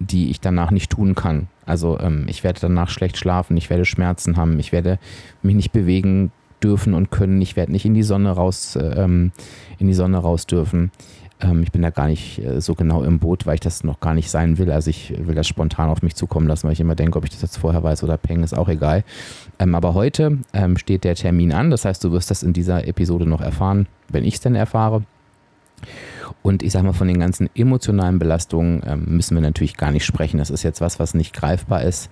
die 0.00 0.30
ich 0.30 0.40
danach 0.40 0.72
nicht 0.72 0.90
tun 0.90 1.14
kann. 1.14 1.46
Also 1.66 1.98
ähm, 2.00 2.26
ich 2.28 2.42
werde 2.42 2.60
danach 2.60 2.90
schlecht 2.90 3.16
schlafen, 3.16 3.56
ich 3.56 3.70
werde 3.70 3.84
Schmerzen 3.84 4.36
haben, 4.36 4.58
ich 4.58 4.72
werde 4.72 4.98
mich 5.42 5.54
nicht 5.54 5.72
bewegen 5.72 6.32
dürfen 6.62 6.94
und 6.94 7.12
können, 7.12 7.40
ich 7.40 7.54
werde 7.54 7.70
nicht 7.70 7.84
in 7.84 7.94
die 7.94 8.02
Sonne 8.02 8.30
raus, 8.30 8.76
ähm, 8.80 9.30
in 9.78 9.86
die 9.86 9.94
Sonne 9.94 10.18
raus 10.18 10.46
dürfen. 10.46 10.90
Ähm, 11.40 11.62
ich 11.62 11.72
bin 11.72 11.82
da 11.82 11.90
gar 11.90 12.06
nicht 12.08 12.38
äh, 12.38 12.60
so 12.60 12.74
genau 12.74 13.02
im 13.02 13.18
Boot, 13.18 13.46
weil 13.46 13.54
ich 13.54 13.60
das 13.60 13.84
noch 13.84 14.00
gar 14.00 14.14
nicht 14.14 14.30
sein 14.30 14.58
will. 14.58 14.70
Also 14.70 14.90
ich 14.90 15.14
will 15.18 15.34
das 15.34 15.46
spontan 15.46 15.88
auf 15.90 16.02
mich 16.02 16.14
zukommen 16.14 16.46
lassen, 16.46 16.66
weil 16.66 16.72
ich 16.72 16.80
immer 16.80 16.94
denke, 16.94 17.18
ob 17.18 17.24
ich 17.24 17.30
das 17.30 17.42
jetzt 17.42 17.58
vorher 17.58 17.82
weiß 17.82 18.04
oder 18.04 18.16
peng, 18.16 18.42
ist 18.42 18.56
auch 18.56 18.68
egal. 18.68 19.04
Ähm, 19.58 19.74
aber 19.74 19.94
heute 19.94 20.38
ähm, 20.52 20.76
steht 20.76 21.04
der 21.04 21.14
Termin 21.14 21.52
an. 21.52 21.70
Das 21.70 21.84
heißt, 21.84 22.02
du 22.04 22.12
wirst 22.12 22.30
das 22.30 22.42
in 22.42 22.52
dieser 22.52 22.86
Episode 22.86 23.26
noch 23.26 23.40
erfahren, 23.40 23.86
wenn 24.08 24.24
ich 24.24 24.34
es 24.34 24.40
denn 24.40 24.54
erfahre. 24.54 25.02
Und 26.42 26.62
ich 26.62 26.72
sage 26.72 26.86
mal, 26.86 26.92
von 26.92 27.08
den 27.08 27.20
ganzen 27.20 27.50
emotionalen 27.54 28.18
Belastungen 28.18 28.82
ähm, 28.86 29.04
müssen 29.06 29.34
wir 29.34 29.42
natürlich 29.42 29.76
gar 29.76 29.90
nicht 29.90 30.04
sprechen. 30.04 30.38
Das 30.38 30.50
ist 30.50 30.62
jetzt 30.62 30.80
was, 30.80 30.98
was 30.98 31.14
nicht 31.14 31.34
greifbar 31.34 31.82
ist. 31.82 32.10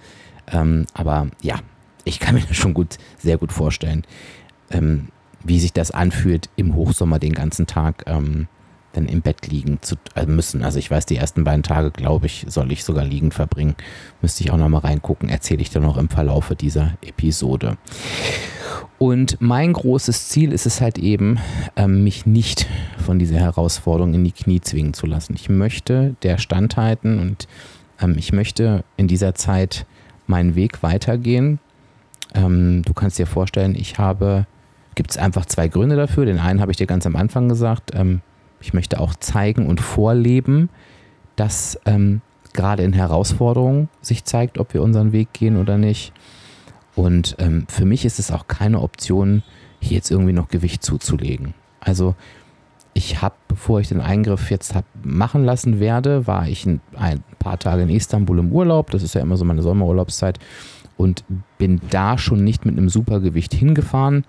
Ähm, 0.50 0.86
aber 0.94 1.28
ja, 1.40 1.56
ich 2.04 2.18
kann 2.18 2.34
mir 2.34 2.42
das 2.42 2.56
schon 2.56 2.74
gut, 2.74 2.98
sehr 3.18 3.38
gut 3.38 3.52
vorstellen, 3.52 4.04
ähm, 4.70 5.08
wie 5.44 5.60
sich 5.60 5.72
das 5.72 5.90
anfühlt 5.90 6.48
im 6.56 6.74
Hochsommer 6.74 7.18
den 7.18 7.32
ganzen 7.32 7.66
Tag. 7.66 8.04
Ähm, 8.06 8.48
dann 8.92 9.06
im 9.06 9.22
Bett 9.22 9.46
liegen 9.46 9.78
zu 9.80 9.96
äh, 10.14 10.26
müssen. 10.26 10.62
Also 10.62 10.78
ich 10.78 10.90
weiß, 10.90 11.06
die 11.06 11.16
ersten 11.16 11.44
beiden 11.44 11.62
Tage, 11.62 11.90
glaube 11.90 12.26
ich, 12.26 12.46
soll 12.48 12.72
ich 12.72 12.84
sogar 12.84 13.04
liegend 13.04 13.34
verbringen. 13.34 13.74
Müsste 14.20 14.44
ich 14.44 14.50
auch 14.50 14.56
nochmal 14.56 14.82
reingucken, 14.82 15.28
erzähle 15.28 15.62
ich 15.62 15.70
dann 15.70 15.82
noch 15.82 15.96
im 15.96 16.08
Verlaufe 16.08 16.56
dieser 16.56 16.94
Episode. 17.02 17.76
Und 18.98 19.38
mein 19.40 19.72
großes 19.72 20.28
Ziel 20.28 20.52
ist 20.52 20.66
es 20.66 20.80
halt 20.80 20.98
eben, 20.98 21.38
ähm, 21.76 22.04
mich 22.04 22.24
nicht 22.26 22.68
von 22.98 23.18
dieser 23.18 23.38
Herausforderung 23.38 24.14
in 24.14 24.24
die 24.24 24.32
Knie 24.32 24.60
zwingen 24.60 24.94
zu 24.94 25.06
lassen. 25.06 25.34
Ich 25.34 25.48
möchte 25.48 26.14
der 26.22 26.38
standhalten 26.38 27.18
und 27.18 27.48
ähm, 28.00 28.14
ich 28.16 28.32
möchte 28.32 28.84
in 28.96 29.08
dieser 29.08 29.34
Zeit 29.34 29.86
meinen 30.26 30.54
Weg 30.54 30.82
weitergehen. 30.82 31.58
Ähm, 32.34 32.82
du 32.84 32.94
kannst 32.94 33.18
dir 33.18 33.26
vorstellen, 33.26 33.74
ich 33.74 33.98
habe, 33.98 34.46
gibt 34.94 35.10
es 35.10 35.18
einfach 35.18 35.46
zwei 35.46 35.68
Gründe 35.68 35.96
dafür. 35.96 36.24
Den 36.24 36.38
einen 36.38 36.60
habe 36.60 36.70
ich 36.70 36.78
dir 36.78 36.86
ganz 36.86 37.04
am 37.06 37.16
Anfang 37.16 37.48
gesagt, 37.48 37.90
ähm, 37.94 38.20
ich 38.62 38.74
möchte 38.74 39.00
auch 39.00 39.14
zeigen 39.14 39.66
und 39.66 39.80
vorleben, 39.80 40.70
dass 41.36 41.78
ähm, 41.84 42.20
gerade 42.52 42.82
in 42.82 42.92
Herausforderungen 42.92 43.88
sich 44.00 44.24
zeigt, 44.24 44.58
ob 44.58 44.74
wir 44.74 44.82
unseren 44.82 45.12
Weg 45.12 45.32
gehen 45.32 45.56
oder 45.56 45.78
nicht. 45.78 46.12
Und 46.94 47.36
ähm, 47.38 47.66
für 47.68 47.84
mich 47.84 48.04
ist 48.04 48.18
es 48.18 48.30
auch 48.30 48.46
keine 48.46 48.80
Option, 48.80 49.42
hier 49.80 49.96
jetzt 49.96 50.10
irgendwie 50.10 50.32
noch 50.32 50.48
Gewicht 50.48 50.82
zuzulegen. 50.82 51.54
Also 51.80 52.14
ich 52.94 53.22
habe, 53.22 53.34
bevor 53.48 53.80
ich 53.80 53.88
den 53.88 54.00
Eingriff 54.00 54.50
jetzt 54.50 54.74
hab 54.74 54.84
machen 55.02 55.44
lassen 55.44 55.80
werde, 55.80 56.26
war 56.26 56.46
ich 56.46 56.66
ein, 56.66 56.80
ein, 56.94 57.24
paar 57.38 57.58
Tage 57.58 57.82
in 57.82 57.90
Istanbul 57.90 58.38
im 58.38 58.52
Urlaub. 58.52 58.90
Das 58.90 59.02
ist 59.02 59.14
ja 59.14 59.22
immer 59.22 59.36
so 59.36 59.44
meine 59.44 59.62
Sommerurlaubszeit. 59.62 60.38
Und 60.98 61.24
bin 61.58 61.80
da 61.90 62.18
schon 62.18 62.44
nicht 62.44 62.66
mit 62.66 62.76
einem 62.76 62.88
Supergewicht 62.88 63.54
hingefahren, 63.54 64.24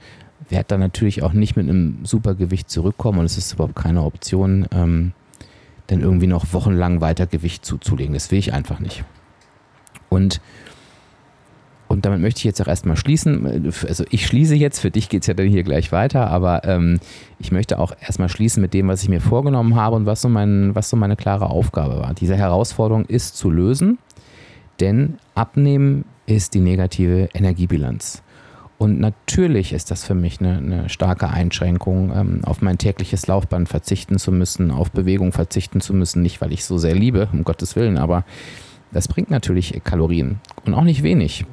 werde 0.49 0.65
dann 0.67 0.79
natürlich 0.79 1.23
auch 1.23 1.33
nicht 1.33 1.55
mit 1.55 1.69
einem 1.69 1.99
Supergewicht 2.03 2.69
zurückkommen 2.69 3.19
und 3.19 3.25
es 3.25 3.37
ist 3.37 3.53
überhaupt 3.53 3.75
keine 3.75 4.03
Option, 4.03 4.67
ähm, 4.73 5.13
dann 5.87 6.01
irgendwie 6.01 6.27
noch 6.27 6.53
wochenlang 6.53 7.01
weiter 7.01 7.27
Gewicht 7.27 7.65
zuzulegen. 7.65 8.13
Das 8.13 8.31
will 8.31 8.39
ich 8.39 8.53
einfach 8.53 8.79
nicht. 8.79 9.03
Und, 10.09 10.41
und 11.87 12.05
damit 12.05 12.21
möchte 12.21 12.39
ich 12.39 12.45
jetzt 12.45 12.61
auch 12.61 12.67
erstmal 12.67 12.97
schließen. 12.97 13.71
Also 13.87 14.05
ich 14.09 14.25
schließe 14.25 14.55
jetzt, 14.55 14.79
für 14.79 14.91
dich 14.91 15.09
geht 15.09 15.21
es 15.21 15.27
ja 15.27 15.33
dann 15.33 15.47
hier 15.47 15.63
gleich 15.63 15.91
weiter, 15.91 16.29
aber 16.29 16.63
ähm, 16.65 16.99
ich 17.39 17.51
möchte 17.51 17.79
auch 17.79 17.93
erstmal 17.99 18.29
schließen 18.29 18.61
mit 18.61 18.73
dem, 18.73 18.87
was 18.87 19.03
ich 19.03 19.09
mir 19.09 19.21
vorgenommen 19.21 19.75
habe 19.75 19.95
und 19.95 20.05
was 20.05 20.21
so, 20.21 20.29
mein, 20.29 20.73
was 20.75 20.89
so 20.89 20.97
meine 20.97 21.15
klare 21.15 21.49
Aufgabe 21.49 21.99
war. 21.99 22.13
Diese 22.13 22.35
Herausforderung 22.35 23.05
ist 23.05 23.35
zu 23.37 23.49
lösen, 23.49 23.97
denn 24.79 25.17
abnehmen 25.35 26.05
ist 26.25 26.53
die 26.53 26.61
negative 26.61 27.29
Energiebilanz. 27.33 28.22
Und 28.83 28.99
natürlich 28.99 29.71
ist 29.71 29.91
das 29.91 30.03
für 30.03 30.13
mich 30.13 30.41
eine, 30.41 30.57
eine 30.57 30.89
starke 30.89 31.29
Einschränkung, 31.29 32.11
ähm, 32.13 32.41
auf 32.43 32.61
mein 32.61 32.77
tägliches 32.77 33.27
Laufband 33.27 33.69
verzichten 33.69 34.19
zu 34.19 34.29
müssen, 34.29 34.71
auf 34.71 34.91
Bewegung 34.91 35.31
verzichten 35.31 35.79
zu 35.79 35.93
müssen. 35.93 36.21
Nicht, 36.21 36.41
weil 36.41 36.51
ich 36.51 36.65
so 36.65 36.77
sehr 36.77 36.93
liebe, 36.93 37.29
um 37.31 37.45
Gottes 37.45 37.77
Willen, 37.77 37.97
aber 37.97 38.25
das 38.91 39.07
bringt 39.07 39.31
natürlich 39.31 39.79
Kalorien 39.85 40.41
und 40.65 40.73
auch 40.73 40.83
nicht 40.83 41.01
wenig. 41.01 41.45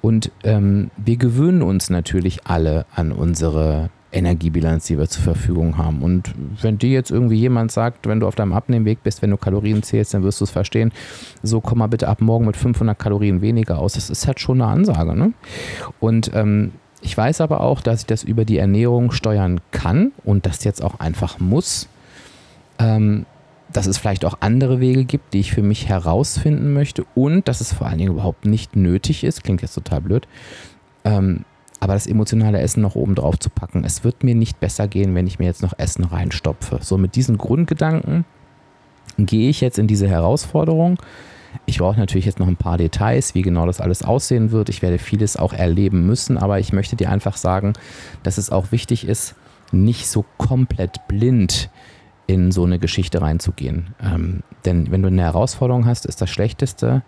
Und 0.00 0.32
ähm, 0.42 0.90
wir 0.96 1.18
gewöhnen 1.18 1.62
uns 1.62 1.88
natürlich 1.88 2.48
alle 2.48 2.84
an 2.92 3.12
unsere 3.12 3.90
Energiebilanz, 4.12 4.86
die 4.86 4.98
wir 4.98 5.08
zur 5.08 5.22
Verfügung 5.22 5.78
haben. 5.78 6.02
Und 6.02 6.32
wenn 6.60 6.78
dir 6.78 6.90
jetzt 6.90 7.10
irgendwie 7.10 7.36
jemand 7.36 7.72
sagt, 7.72 8.06
wenn 8.06 8.20
du 8.20 8.26
auf 8.26 8.34
deinem 8.34 8.52
Abnehmweg 8.52 9.02
bist, 9.02 9.22
wenn 9.22 9.30
du 9.30 9.36
Kalorien 9.36 9.82
zählst, 9.82 10.14
dann 10.14 10.22
wirst 10.22 10.40
du 10.40 10.44
es 10.44 10.50
verstehen. 10.50 10.92
So 11.42 11.60
komm 11.60 11.78
mal 11.78 11.86
bitte 11.86 12.08
ab 12.08 12.20
morgen 12.20 12.46
mit 12.46 12.56
500 12.56 12.98
Kalorien 12.98 13.40
weniger 13.40 13.78
aus. 13.78 13.94
Das 13.94 14.10
ist 14.10 14.26
halt 14.26 14.40
schon 14.40 14.60
eine 14.60 14.70
Ansage. 14.70 15.16
Ne? 15.16 15.32
Und 15.98 16.30
ähm, 16.34 16.72
ich 17.00 17.16
weiß 17.16 17.40
aber 17.40 17.60
auch, 17.60 17.80
dass 17.80 18.00
ich 18.00 18.06
das 18.06 18.22
über 18.22 18.44
die 18.44 18.58
Ernährung 18.58 19.10
steuern 19.10 19.60
kann 19.70 20.12
und 20.24 20.46
das 20.46 20.64
jetzt 20.64 20.82
auch 20.82 21.00
einfach 21.00 21.40
muss. 21.40 21.88
Ähm, 22.78 23.26
dass 23.72 23.86
es 23.86 23.96
vielleicht 23.96 24.26
auch 24.26 24.38
andere 24.40 24.80
Wege 24.80 25.04
gibt, 25.04 25.32
die 25.32 25.40
ich 25.40 25.52
für 25.52 25.62
mich 25.62 25.88
herausfinden 25.88 26.74
möchte 26.74 27.06
und 27.14 27.48
dass 27.48 27.62
es 27.62 27.72
vor 27.72 27.86
allen 27.86 27.98
Dingen 27.98 28.12
überhaupt 28.12 28.44
nicht 28.44 28.76
nötig 28.76 29.24
ist, 29.24 29.44
klingt 29.44 29.62
jetzt 29.62 29.74
total 29.74 30.02
blöd, 30.02 30.28
ähm, 31.04 31.44
aber 31.82 31.94
das 31.94 32.06
emotionale 32.06 32.60
Essen 32.60 32.80
noch 32.80 32.94
oben 32.94 33.16
drauf 33.16 33.40
zu 33.40 33.50
packen. 33.50 33.82
Es 33.84 34.04
wird 34.04 34.22
mir 34.22 34.36
nicht 34.36 34.60
besser 34.60 34.86
gehen, 34.86 35.16
wenn 35.16 35.26
ich 35.26 35.40
mir 35.40 35.46
jetzt 35.46 35.62
noch 35.62 35.76
Essen 35.78 36.04
reinstopfe. 36.04 36.78
So 36.80 36.96
mit 36.96 37.16
diesen 37.16 37.38
Grundgedanken 37.38 38.24
gehe 39.18 39.50
ich 39.50 39.60
jetzt 39.60 39.80
in 39.80 39.88
diese 39.88 40.06
Herausforderung. 40.06 40.98
Ich 41.66 41.78
brauche 41.78 41.98
natürlich 41.98 42.24
jetzt 42.24 42.38
noch 42.38 42.46
ein 42.46 42.54
paar 42.54 42.78
Details, 42.78 43.34
wie 43.34 43.42
genau 43.42 43.66
das 43.66 43.80
alles 43.80 44.04
aussehen 44.04 44.52
wird. 44.52 44.68
Ich 44.68 44.80
werde 44.80 44.98
vieles 44.98 45.36
auch 45.36 45.52
erleben 45.52 46.06
müssen, 46.06 46.38
aber 46.38 46.60
ich 46.60 46.72
möchte 46.72 46.94
dir 46.94 47.10
einfach 47.10 47.36
sagen, 47.36 47.72
dass 48.22 48.38
es 48.38 48.50
auch 48.50 48.70
wichtig 48.70 49.04
ist, 49.04 49.34
nicht 49.72 50.06
so 50.06 50.24
komplett 50.38 51.08
blind 51.08 51.68
in 52.28 52.52
so 52.52 52.62
eine 52.62 52.78
Geschichte 52.78 53.20
reinzugehen. 53.20 53.96
Ähm, 54.00 54.44
denn 54.64 54.92
wenn 54.92 55.02
du 55.02 55.08
eine 55.08 55.22
Herausforderung 55.22 55.84
hast, 55.86 56.06
ist 56.06 56.20
das 56.20 56.30
Schlechteste, 56.30 57.02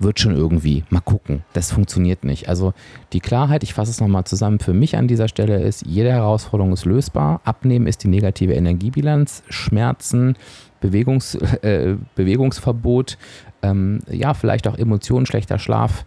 wird 0.00 0.18
schon 0.18 0.34
irgendwie. 0.34 0.84
Mal 0.90 1.00
gucken. 1.00 1.44
Das 1.52 1.70
funktioniert 1.70 2.24
nicht. 2.24 2.48
Also 2.48 2.72
die 3.12 3.20
Klarheit, 3.20 3.62
ich 3.62 3.74
fasse 3.74 3.90
es 3.90 4.00
nochmal 4.00 4.24
zusammen, 4.24 4.58
für 4.58 4.72
mich 4.72 4.96
an 4.96 5.08
dieser 5.08 5.28
Stelle 5.28 5.60
ist, 5.62 5.86
jede 5.86 6.10
Herausforderung 6.10 6.72
ist 6.72 6.84
lösbar. 6.84 7.40
Abnehmen 7.44 7.86
ist 7.86 8.02
die 8.02 8.08
negative 8.08 8.54
Energiebilanz. 8.54 9.42
Schmerzen, 9.48 10.36
Bewegungs, 10.80 11.34
äh, 11.62 11.96
Bewegungsverbot, 12.14 13.18
ähm, 13.62 14.00
ja, 14.10 14.34
vielleicht 14.34 14.66
auch 14.66 14.76
Emotionen, 14.76 15.26
schlechter 15.26 15.58
Schlaf. 15.58 16.04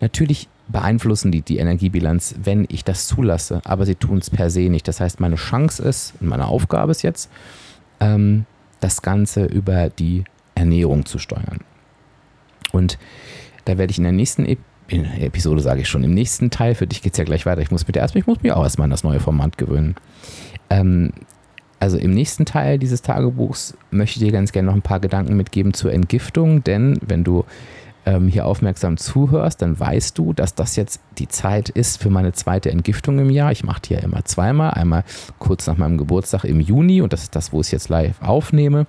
Natürlich 0.00 0.48
beeinflussen 0.68 1.30
die 1.30 1.42
die 1.42 1.58
Energiebilanz, 1.58 2.34
wenn 2.42 2.66
ich 2.68 2.84
das 2.84 3.06
zulasse, 3.06 3.60
aber 3.64 3.86
sie 3.86 3.94
tun 3.94 4.18
es 4.18 4.30
per 4.30 4.50
se 4.50 4.68
nicht. 4.68 4.88
Das 4.88 5.00
heißt, 5.00 5.20
meine 5.20 5.36
Chance 5.36 5.82
ist, 5.82 6.20
meine 6.20 6.46
Aufgabe 6.46 6.90
ist 6.90 7.02
jetzt, 7.02 7.30
ähm, 8.00 8.46
das 8.80 9.02
Ganze 9.02 9.44
über 9.44 9.90
die 9.90 10.24
Ernährung 10.54 11.06
zu 11.06 11.18
steuern. 11.18 11.60
Und 12.72 12.98
da 13.64 13.78
werde 13.78 13.90
ich 13.90 13.98
in 13.98 14.04
der 14.04 14.12
nächsten 14.12 14.46
e 14.46 14.56
in 14.88 15.02
der 15.02 15.22
Episode, 15.22 15.60
sage 15.60 15.80
ich 15.80 15.88
schon, 15.88 16.04
im 16.04 16.14
nächsten 16.14 16.50
Teil, 16.50 16.76
für 16.76 16.86
dich 16.86 17.02
geht 17.02 17.14
es 17.14 17.18
ja 17.18 17.24
gleich 17.24 17.44
weiter. 17.44 17.60
Ich 17.60 17.72
muss, 17.72 17.88
mit 17.88 17.96
der, 17.96 18.04
ich 18.14 18.26
muss 18.28 18.40
mich 18.40 18.52
auch 18.52 18.62
erstmal 18.62 18.84
an 18.84 18.92
das 18.92 19.02
neue 19.02 19.18
Format 19.18 19.58
gewöhnen. 19.58 19.96
Ähm, 20.70 21.10
also 21.80 21.98
im 21.98 22.12
nächsten 22.12 22.46
Teil 22.46 22.78
dieses 22.78 23.02
Tagebuchs 23.02 23.76
möchte 23.90 24.20
ich 24.20 24.24
dir 24.24 24.32
ganz 24.32 24.52
gerne 24.52 24.66
noch 24.66 24.74
ein 24.74 24.82
paar 24.82 25.00
Gedanken 25.00 25.36
mitgeben 25.36 25.74
zur 25.74 25.92
Entgiftung, 25.92 26.62
denn 26.62 26.98
wenn 27.04 27.24
du 27.24 27.44
ähm, 28.06 28.28
hier 28.28 28.46
aufmerksam 28.46 28.96
zuhörst, 28.96 29.60
dann 29.60 29.78
weißt 29.78 30.16
du, 30.16 30.32
dass 30.32 30.54
das 30.54 30.76
jetzt 30.76 31.00
die 31.18 31.28
Zeit 31.28 31.68
ist 31.68 32.00
für 32.00 32.08
meine 32.08 32.32
zweite 32.32 32.70
Entgiftung 32.70 33.18
im 33.18 33.30
Jahr. 33.30 33.52
Ich 33.52 33.64
mache 33.64 33.82
die 33.82 33.94
ja 33.94 34.00
immer 34.00 34.24
zweimal. 34.24 34.70
Einmal 34.70 35.04
kurz 35.38 35.66
nach 35.66 35.76
meinem 35.76 35.98
Geburtstag 35.98 36.44
im 36.44 36.60
Juni 36.60 37.02
und 37.02 37.12
das 37.12 37.24
ist 37.24 37.36
das, 37.36 37.52
wo 37.52 37.60
ich 37.60 37.66
es 37.66 37.72
jetzt 37.72 37.88
live 37.88 38.22
aufnehme 38.22 38.86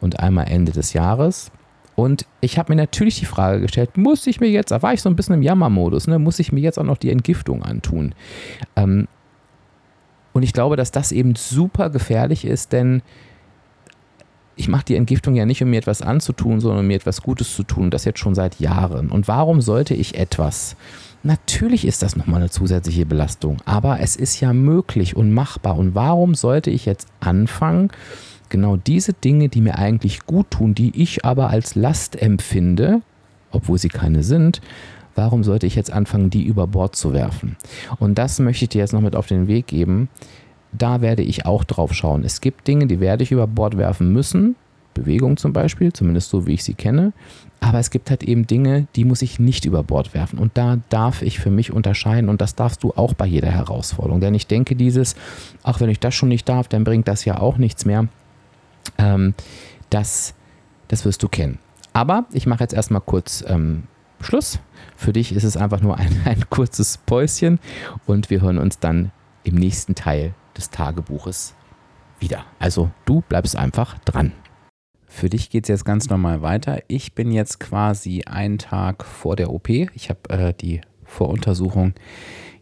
und 0.00 0.20
einmal 0.20 0.48
Ende 0.48 0.72
des 0.72 0.92
Jahres. 0.92 1.50
Und 1.98 2.26
ich 2.40 2.60
habe 2.60 2.72
mir 2.72 2.76
natürlich 2.76 3.18
die 3.18 3.24
Frage 3.24 3.60
gestellt, 3.60 3.96
muss 3.96 4.24
ich 4.28 4.38
mir 4.38 4.48
jetzt, 4.48 4.70
da 4.70 4.82
war 4.82 4.94
ich 4.94 5.02
so 5.02 5.08
ein 5.08 5.16
bisschen 5.16 5.34
im 5.34 5.42
Jammermodus, 5.42 6.06
ne, 6.06 6.20
muss 6.20 6.38
ich 6.38 6.52
mir 6.52 6.60
jetzt 6.60 6.78
auch 6.78 6.84
noch 6.84 6.96
die 6.96 7.10
Entgiftung 7.10 7.64
antun? 7.64 8.14
Ähm, 8.76 9.08
und 10.32 10.44
ich 10.44 10.52
glaube, 10.52 10.76
dass 10.76 10.92
das 10.92 11.10
eben 11.10 11.34
super 11.34 11.90
gefährlich 11.90 12.44
ist, 12.44 12.72
denn 12.72 13.02
ich 14.54 14.68
mache 14.68 14.84
die 14.84 14.94
Entgiftung 14.94 15.34
ja 15.34 15.44
nicht, 15.44 15.60
um 15.60 15.70
mir 15.70 15.78
etwas 15.78 16.00
anzutun, 16.00 16.60
sondern 16.60 16.82
um 16.82 16.86
mir 16.86 16.94
etwas 16.94 17.20
Gutes 17.20 17.56
zu 17.56 17.64
tun. 17.64 17.90
Das 17.90 18.04
jetzt 18.04 18.20
schon 18.20 18.36
seit 18.36 18.60
Jahren. 18.60 19.10
Und 19.10 19.26
warum 19.26 19.60
sollte 19.60 19.94
ich 19.94 20.16
etwas? 20.16 20.76
Natürlich 21.24 21.84
ist 21.84 22.02
das 22.02 22.14
nochmal 22.14 22.42
eine 22.42 22.50
zusätzliche 22.50 23.06
Belastung, 23.06 23.56
aber 23.64 23.98
es 23.98 24.14
ist 24.14 24.38
ja 24.38 24.52
möglich 24.52 25.16
und 25.16 25.32
machbar. 25.32 25.76
Und 25.76 25.96
warum 25.96 26.36
sollte 26.36 26.70
ich 26.70 26.86
jetzt 26.86 27.08
anfangen, 27.18 27.90
genau 28.50 28.76
diese 28.76 29.12
Dinge, 29.12 29.48
die 29.48 29.60
mir 29.60 29.78
eigentlich 29.78 30.26
gut 30.26 30.50
tun, 30.50 30.74
die 30.74 31.00
ich 31.00 31.24
aber 31.24 31.50
als 31.50 31.74
Last 31.74 32.20
empfinde, 32.20 33.02
obwohl 33.50 33.78
sie 33.78 33.88
keine 33.88 34.22
sind, 34.22 34.60
warum 35.14 35.42
sollte 35.44 35.66
ich 35.66 35.74
jetzt 35.74 35.92
anfangen, 35.92 36.30
die 36.30 36.44
über 36.44 36.66
Bord 36.66 36.96
zu 36.96 37.12
werfen? 37.12 37.56
Und 37.98 38.18
das 38.18 38.38
möchte 38.38 38.64
ich 38.64 38.68
dir 38.70 38.78
jetzt 38.78 38.92
noch 38.92 39.00
mit 39.00 39.16
auf 39.16 39.26
den 39.26 39.46
Weg 39.46 39.66
geben. 39.66 40.08
Da 40.72 41.00
werde 41.00 41.22
ich 41.22 41.46
auch 41.46 41.64
drauf 41.64 41.94
schauen. 41.94 42.24
Es 42.24 42.40
gibt 42.40 42.68
Dinge, 42.68 42.86
die 42.86 43.00
werde 43.00 43.22
ich 43.22 43.32
über 43.32 43.46
Bord 43.46 43.76
werfen 43.78 44.12
müssen. 44.12 44.54
Bewegung 44.94 45.36
zum 45.36 45.52
Beispiel, 45.52 45.92
zumindest 45.92 46.30
so 46.30 46.46
wie 46.46 46.54
ich 46.54 46.64
sie 46.64 46.74
kenne. 46.74 47.12
Aber 47.60 47.78
es 47.78 47.90
gibt 47.90 48.10
halt 48.10 48.22
eben 48.22 48.46
Dinge, 48.46 48.86
die 48.94 49.04
muss 49.04 49.22
ich 49.22 49.40
nicht 49.40 49.64
über 49.64 49.82
Bord 49.82 50.14
werfen. 50.14 50.38
Und 50.38 50.52
da 50.54 50.78
darf 50.88 51.22
ich 51.22 51.40
für 51.40 51.50
mich 51.50 51.72
unterscheiden 51.72 52.28
und 52.28 52.40
das 52.40 52.54
darfst 52.54 52.82
du 52.82 52.92
auch 52.94 53.14
bei 53.14 53.26
jeder 53.26 53.50
Herausforderung. 53.50 54.20
Denn 54.20 54.34
ich 54.34 54.46
denke, 54.46 54.76
dieses, 54.76 55.16
ach, 55.62 55.80
wenn 55.80 55.90
ich 55.90 56.00
das 56.00 56.14
schon 56.14 56.28
nicht 56.28 56.48
darf, 56.48 56.68
dann 56.68 56.84
bringt 56.84 57.08
das 57.08 57.24
ja 57.24 57.40
auch 57.40 57.58
nichts 57.58 57.84
mehr. 57.84 58.08
Ähm, 58.98 59.34
das, 59.90 60.34
das 60.88 61.04
wirst 61.04 61.22
du 61.22 61.28
kennen. 61.28 61.58
Aber 61.92 62.26
ich 62.32 62.46
mache 62.46 62.62
jetzt 62.62 62.74
erstmal 62.74 63.00
kurz 63.00 63.44
ähm, 63.46 63.84
Schluss. 64.20 64.60
Für 64.96 65.12
dich 65.12 65.32
ist 65.32 65.44
es 65.44 65.56
einfach 65.56 65.80
nur 65.80 65.96
ein, 65.96 66.20
ein 66.24 66.48
kurzes 66.50 66.98
Päuschen 66.98 67.58
und 68.06 68.30
wir 68.30 68.40
hören 68.40 68.58
uns 68.58 68.78
dann 68.78 69.12
im 69.44 69.54
nächsten 69.54 69.94
Teil 69.94 70.34
des 70.56 70.70
Tagebuches 70.70 71.54
wieder. 72.18 72.44
Also 72.58 72.90
du 73.04 73.22
bleibst 73.22 73.56
einfach 73.56 73.98
dran. 74.00 74.32
Für 75.06 75.30
dich 75.30 75.50
geht 75.50 75.64
es 75.64 75.68
jetzt 75.68 75.84
ganz 75.84 76.10
normal 76.10 76.42
weiter. 76.42 76.82
Ich 76.88 77.14
bin 77.14 77.32
jetzt 77.32 77.60
quasi 77.60 78.22
einen 78.26 78.58
Tag 78.58 79.04
vor 79.04 79.36
der 79.36 79.50
OP. 79.50 79.68
Ich 79.68 80.10
habe 80.10 80.28
äh, 80.28 80.52
die 80.52 80.82
Voruntersuchung 81.04 81.94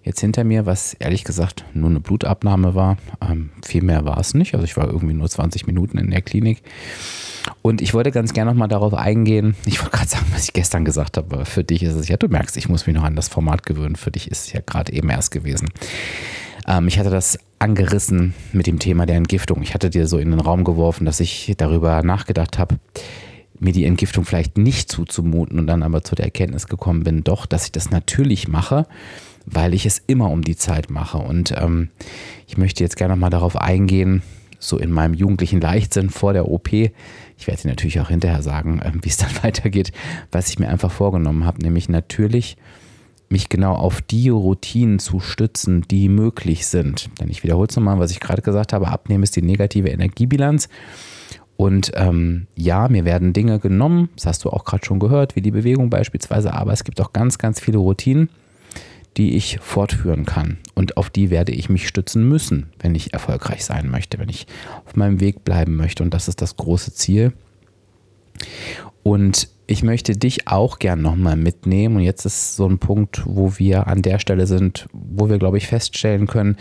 jetzt 0.06 0.20
hinter 0.20 0.44
mir, 0.44 0.66
was 0.66 0.94
ehrlich 0.94 1.24
gesagt 1.24 1.64
nur 1.74 1.90
eine 1.90 2.00
Blutabnahme 2.00 2.74
war. 2.74 2.96
Ähm, 3.20 3.50
viel 3.64 3.82
mehr 3.82 4.04
war 4.04 4.18
es 4.18 4.34
nicht. 4.34 4.54
Also 4.54 4.64
ich 4.64 4.76
war 4.76 4.86
irgendwie 4.86 5.14
nur 5.14 5.28
20 5.28 5.66
Minuten 5.66 5.98
in 5.98 6.10
der 6.10 6.22
Klinik. 6.22 6.62
Und 7.60 7.82
ich 7.82 7.92
wollte 7.92 8.12
ganz 8.12 8.32
gerne 8.32 8.52
nochmal 8.52 8.68
darauf 8.68 8.94
eingehen. 8.94 9.56
Ich 9.66 9.80
wollte 9.80 9.96
gerade 9.96 10.08
sagen, 10.08 10.26
was 10.32 10.44
ich 10.44 10.52
gestern 10.52 10.84
gesagt 10.84 11.16
habe, 11.16 11.44
für 11.44 11.64
dich 11.64 11.82
ist 11.82 11.94
es 11.94 12.08
ja, 12.08 12.16
du 12.16 12.28
merkst, 12.28 12.56
ich 12.56 12.68
muss 12.68 12.86
mich 12.86 12.94
noch 12.94 13.02
an 13.02 13.16
das 13.16 13.28
Format 13.28 13.66
gewöhnen. 13.66 13.96
Für 13.96 14.12
dich 14.12 14.30
ist 14.30 14.46
es 14.46 14.52
ja 14.52 14.60
gerade 14.64 14.92
eben 14.92 15.10
erst 15.10 15.32
gewesen. 15.32 15.70
Ähm, 16.68 16.86
ich 16.86 17.00
hatte 17.00 17.10
das 17.10 17.38
angerissen 17.58 18.34
mit 18.52 18.68
dem 18.68 18.78
Thema 18.78 19.06
der 19.06 19.16
Entgiftung. 19.16 19.60
Ich 19.62 19.74
hatte 19.74 19.90
dir 19.90 20.06
so 20.06 20.18
in 20.18 20.30
den 20.30 20.40
Raum 20.40 20.62
geworfen, 20.62 21.04
dass 21.04 21.18
ich 21.18 21.52
darüber 21.56 22.02
nachgedacht 22.04 22.58
habe, 22.58 22.78
mir 23.58 23.72
die 23.72 23.86
Entgiftung 23.86 24.24
vielleicht 24.24 24.56
nicht 24.56 24.88
zuzumuten 24.88 25.58
und 25.58 25.66
dann 25.66 25.82
aber 25.82 26.04
zu 26.04 26.14
der 26.14 26.26
Erkenntnis 26.26 26.68
gekommen 26.68 27.02
bin, 27.02 27.24
doch, 27.24 27.46
dass 27.46 27.64
ich 27.64 27.72
das 27.72 27.90
natürlich 27.90 28.46
mache 28.46 28.86
weil 29.46 29.72
ich 29.72 29.86
es 29.86 30.02
immer 30.06 30.30
um 30.30 30.42
die 30.42 30.56
Zeit 30.56 30.90
mache. 30.90 31.18
Und 31.18 31.54
ähm, 31.56 31.88
ich 32.46 32.58
möchte 32.58 32.82
jetzt 32.82 32.96
gerne 32.96 33.16
mal 33.16 33.30
darauf 33.30 33.56
eingehen, 33.56 34.22
so 34.58 34.78
in 34.78 34.90
meinem 34.90 35.14
jugendlichen 35.14 35.60
Leichtsinn 35.60 36.10
vor 36.10 36.32
der 36.32 36.48
OP. 36.48 36.72
Ich 36.72 37.46
werde 37.46 37.62
dir 37.62 37.68
natürlich 37.68 38.00
auch 38.00 38.08
hinterher 38.08 38.42
sagen, 38.42 38.80
äh, 38.82 38.92
wie 39.00 39.08
es 39.08 39.16
dann 39.16 39.30
weitergeht, 39.42 39.92
was 40.32 40.48
ich 40.48 40.58
mir 40.58 40.68
einfach 40.68 40.90
vorgenommen 40.90 41.44
habe, 41.44 41.62
nämlich 41.62 41.88
natürlich 41.88 42.56
mich 43.28 43.48
genau 43.48 43.74
auf 43.74 44.02
die 44.02 44.28
Routinen 44.28 45.00
zu 45.00 45.18
stützen, 45.18 45.82
die 45.90 46.08
möglich 46.08 46.66
sind. 46.66 47.10
Denn 47.20 47.28
ich 47.28 47.42
wiederhole 47.42 47.66
es 47.68 47.74
nochmal, 47.74 47.98
was 47.98 48.12
ich 48.12 48.20
gerade 48.20 48.42
gesagt 48.42 48.72
habe, 48.72 48.88
abnehmen 48.88 49.24
ist 49.24 49.34
die 49.34 49.42
negative 49.42 49.88
Energiebilanz. 49.88 50.68
Und 51.56 51.90
ähm, 51.96 52.46
ja, 52.54 52.86
mir 52.88 53.04
werden 53.04 53.32
Dinge 53.32 53.58
genommen, 53.58 54.10
das 54.14 54.26
hast 54.26 54.44
du 54.44 54.50
auch 54.50 54.64
gerade 54.64 54.84
schon 54.84 55.00
gehört, 55.00 55.34
wie 55.34 55.40
die 55.40 55.50
Bewegung 55.50 55.90
beispielsweise, 55.90 56.52
aber 56.52 56.72
es 56.72 56.84
gibt 56.84 57.00
auch 57.00 57.12
ganz, 57.12 57.38
ganz 57.38 57.60
viele 57.60 57.78
Routinen, 57.78 58.28
die 59.16 59.36
ich 59.36 59.58
fortführen 59.60 60.26
kann. 60.26 60.58
Und 60.74 60.96
auf 60.96 61.10
die 61.10 61.30
werde 61.30 61.52
ich 61.52 61.68
mich 61.68 61.88
stützen 61.88 62.28
müssen, 62.28 62.66
wenn 62.78 62.94
ich 62.94 63.12
erfolgreich 63.12 63.64
sein 63.64 63.90
möchte, 63.90 64.18
wenn 64.18 64.28
ich 64.28 64.46
auf 64.84 64.96
meinem 64.96 65.20
Weg 65.20 65.44
bleiben 65.44 65.76
möchte. 65.76 66.02
Und 66.02 66.12
das 66.12 66.28
ist 66.28 66.42
das 66.42 66.56
große 66.56 66.92
Ziel. 66.94 67.32
Und 69.02 69.48
ich 69.66 69.82
möchte 69.82 70.16
dich 70.16 70.46
auch 70.48 70.78
gern 70.78 71.00
nochmal 71.02 71.36
mitnehmen. 71.36 71.96
Und 71.96 72.02
jetzt 72.02 72.24
ist 72.24 72.56
so 72.56 72.68
ein 72.68 72.78
Punkt, 72.78 73.22
wo 73.24 73.58
wir 73.58 73.86
an 73.86 74.02
der 74.02 74.18
Stelle 74.18 74.46
sind, 74.46 74.86
wo 74.92 75.28
wir, 75.28 75.38
glaube 75.38 75.58
ich, 75.58 75.66
feststellen 75.66 76.26
können, 76.26 76.56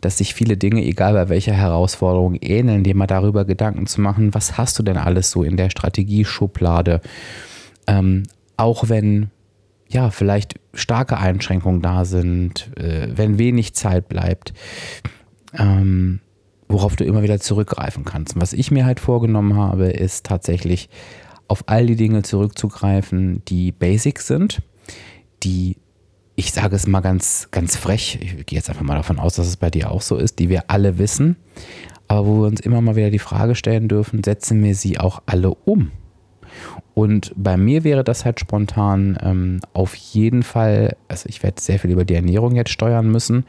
dass 0.00 0.18
sich 0.18 0.34
viele 0.34 0.56
Dinge, 0.56 0.84
egal 0.84 1.14
bei 1.14 1.28
welcher 1.28 1.52
Herausforderung, 1.52 2.34
ähneln, 2.34 2.84
dir 2.84 2.96
mal 2.96 3.06
darüber 3.06 3.44
Gedanken 3.44 3.86
zu 3.86 4.00
machen, 4.00 4.34
was 4.34 4.58
hast 4.58 4.78
du 4.78 4.82
denn 4.82 4.96
alles 4.96 5.30
so 5.30 5.42
in 5.42 5.56
der 5.56 5.70
Strategieschublade? 5.70 7.00
Ähm, 7.86 8.24
auch 8.56 8.88
wenn 8.88 9.30
ja, 9.90 10.10
vielleicht 10.10 10.54
starke 10.72 11.18
Einschränkungen 11.18 11.82
da 11.82 12.04
sind, 12.04 12.70
äh, 12.78 13.08
wenn 13.12 13.38
wenig 13.38 13.74
Zeit 13.74 14.08
bleibt, 14.08 14.54
ähm, 15.58 16.20
worauf 16.68 16.94
du 16.94 17.04
immer 17.04 17.22
wieder 17.22 17.40
zurückgreifen 17.40 18.04
kannst. 18.04 18.36
Und 18.36 18.42
was 18.42 18.52
ich 18.52 18.70
mir 18.70 18.86
halt 18.86 19.00
vorgenommen 19.00 19.56
habe, 19.56 19.86
ist 19.90 20.24
tatsächlich 20.26 20.88
auf 21.48 21.64
all 21.66 21.86
die 21.86 21.96
Dinge 21.96 22.22
zurückzugreifen, 22.22 23.44
die 23.46 23.72
Basics 23.72 24.28
sind, 24.28 24.62
die, 25.42 25.76
ich 26.36 26.52
sage 26.52 26.76
es 26.76 26.86
mal 26.86 27.00
ganz, 27.00 27.48
ganz 27.50 27.74
frech, 27.74 28.20
ich 28.22 28.46
gehe 28.46 28.56
jetzt 28.56 28.70
einfach 28.70 28.84
mal 28.84 28.94
davon 28.94 29.18
aus, 29.18 29.34
dass 29.34 29.48
es 29.48 29.56
bei 29.56 29.70
dir 29.70 29.90
auch 29.90 30.02
so 30.02 30.16
ist, 30.16 30.38
die 30.38 30.48
wir 30.48 30.70
alle 30.70 30.98
wissen, 30.98 31.34
aber 32.06 32.26
wo 32.26 32.42
wir 32.42 32.46
uns 32.46 32.60
immer 32.60 32.80
mal 32.80 32.94
wieder 32.94 33.10
die 33.10 33.18
Frage 33.18 33.56
stellen 33.56 33.88
dürfen, 33.88 34.22
setzen 34.22 34.62
wir 34.62 34.76
sie 34.76 35.00
auch 35.00 35.22
alle 35.26 35.50
um? 35.50 35.90
Und 36.94 37.32
bei 37.36 37.56
mir 37.56 37.84
wäre 37.84 38.04
das 38.04 38.24
halt 38.24 38.40
spontan 38.40 39.18
ähm, 39.22 39.60
auf 39.72 39.94
jeden 39.94 40.42
Fall, 40.42 40.96
also 41.08 41.28
ich 41.28 41.42
werde 41.42 41.60
sehr 41.60 41.78
viel 41.78 41.90
über 41.90 42.04
die 42.04 42.14
Ernährung 42.14 42.54
jetzt 42.56 42.70
steuern 42.70 43.10
müssen, 43.10 43.44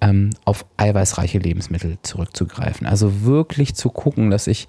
ähm, 0.00 0.30
auf 0.44 0.66
eiweißreiche 0.76 1.38
Lebensmittel 1.38 1.98
zurückzugreifen. 2.02 2.86
Also 2.86 3.22
wirklich 3.24 3.74
zu 3.74 3.90
gucken, 3.90 4.30
dass 4.30 4.46
ich, 4.46 4.68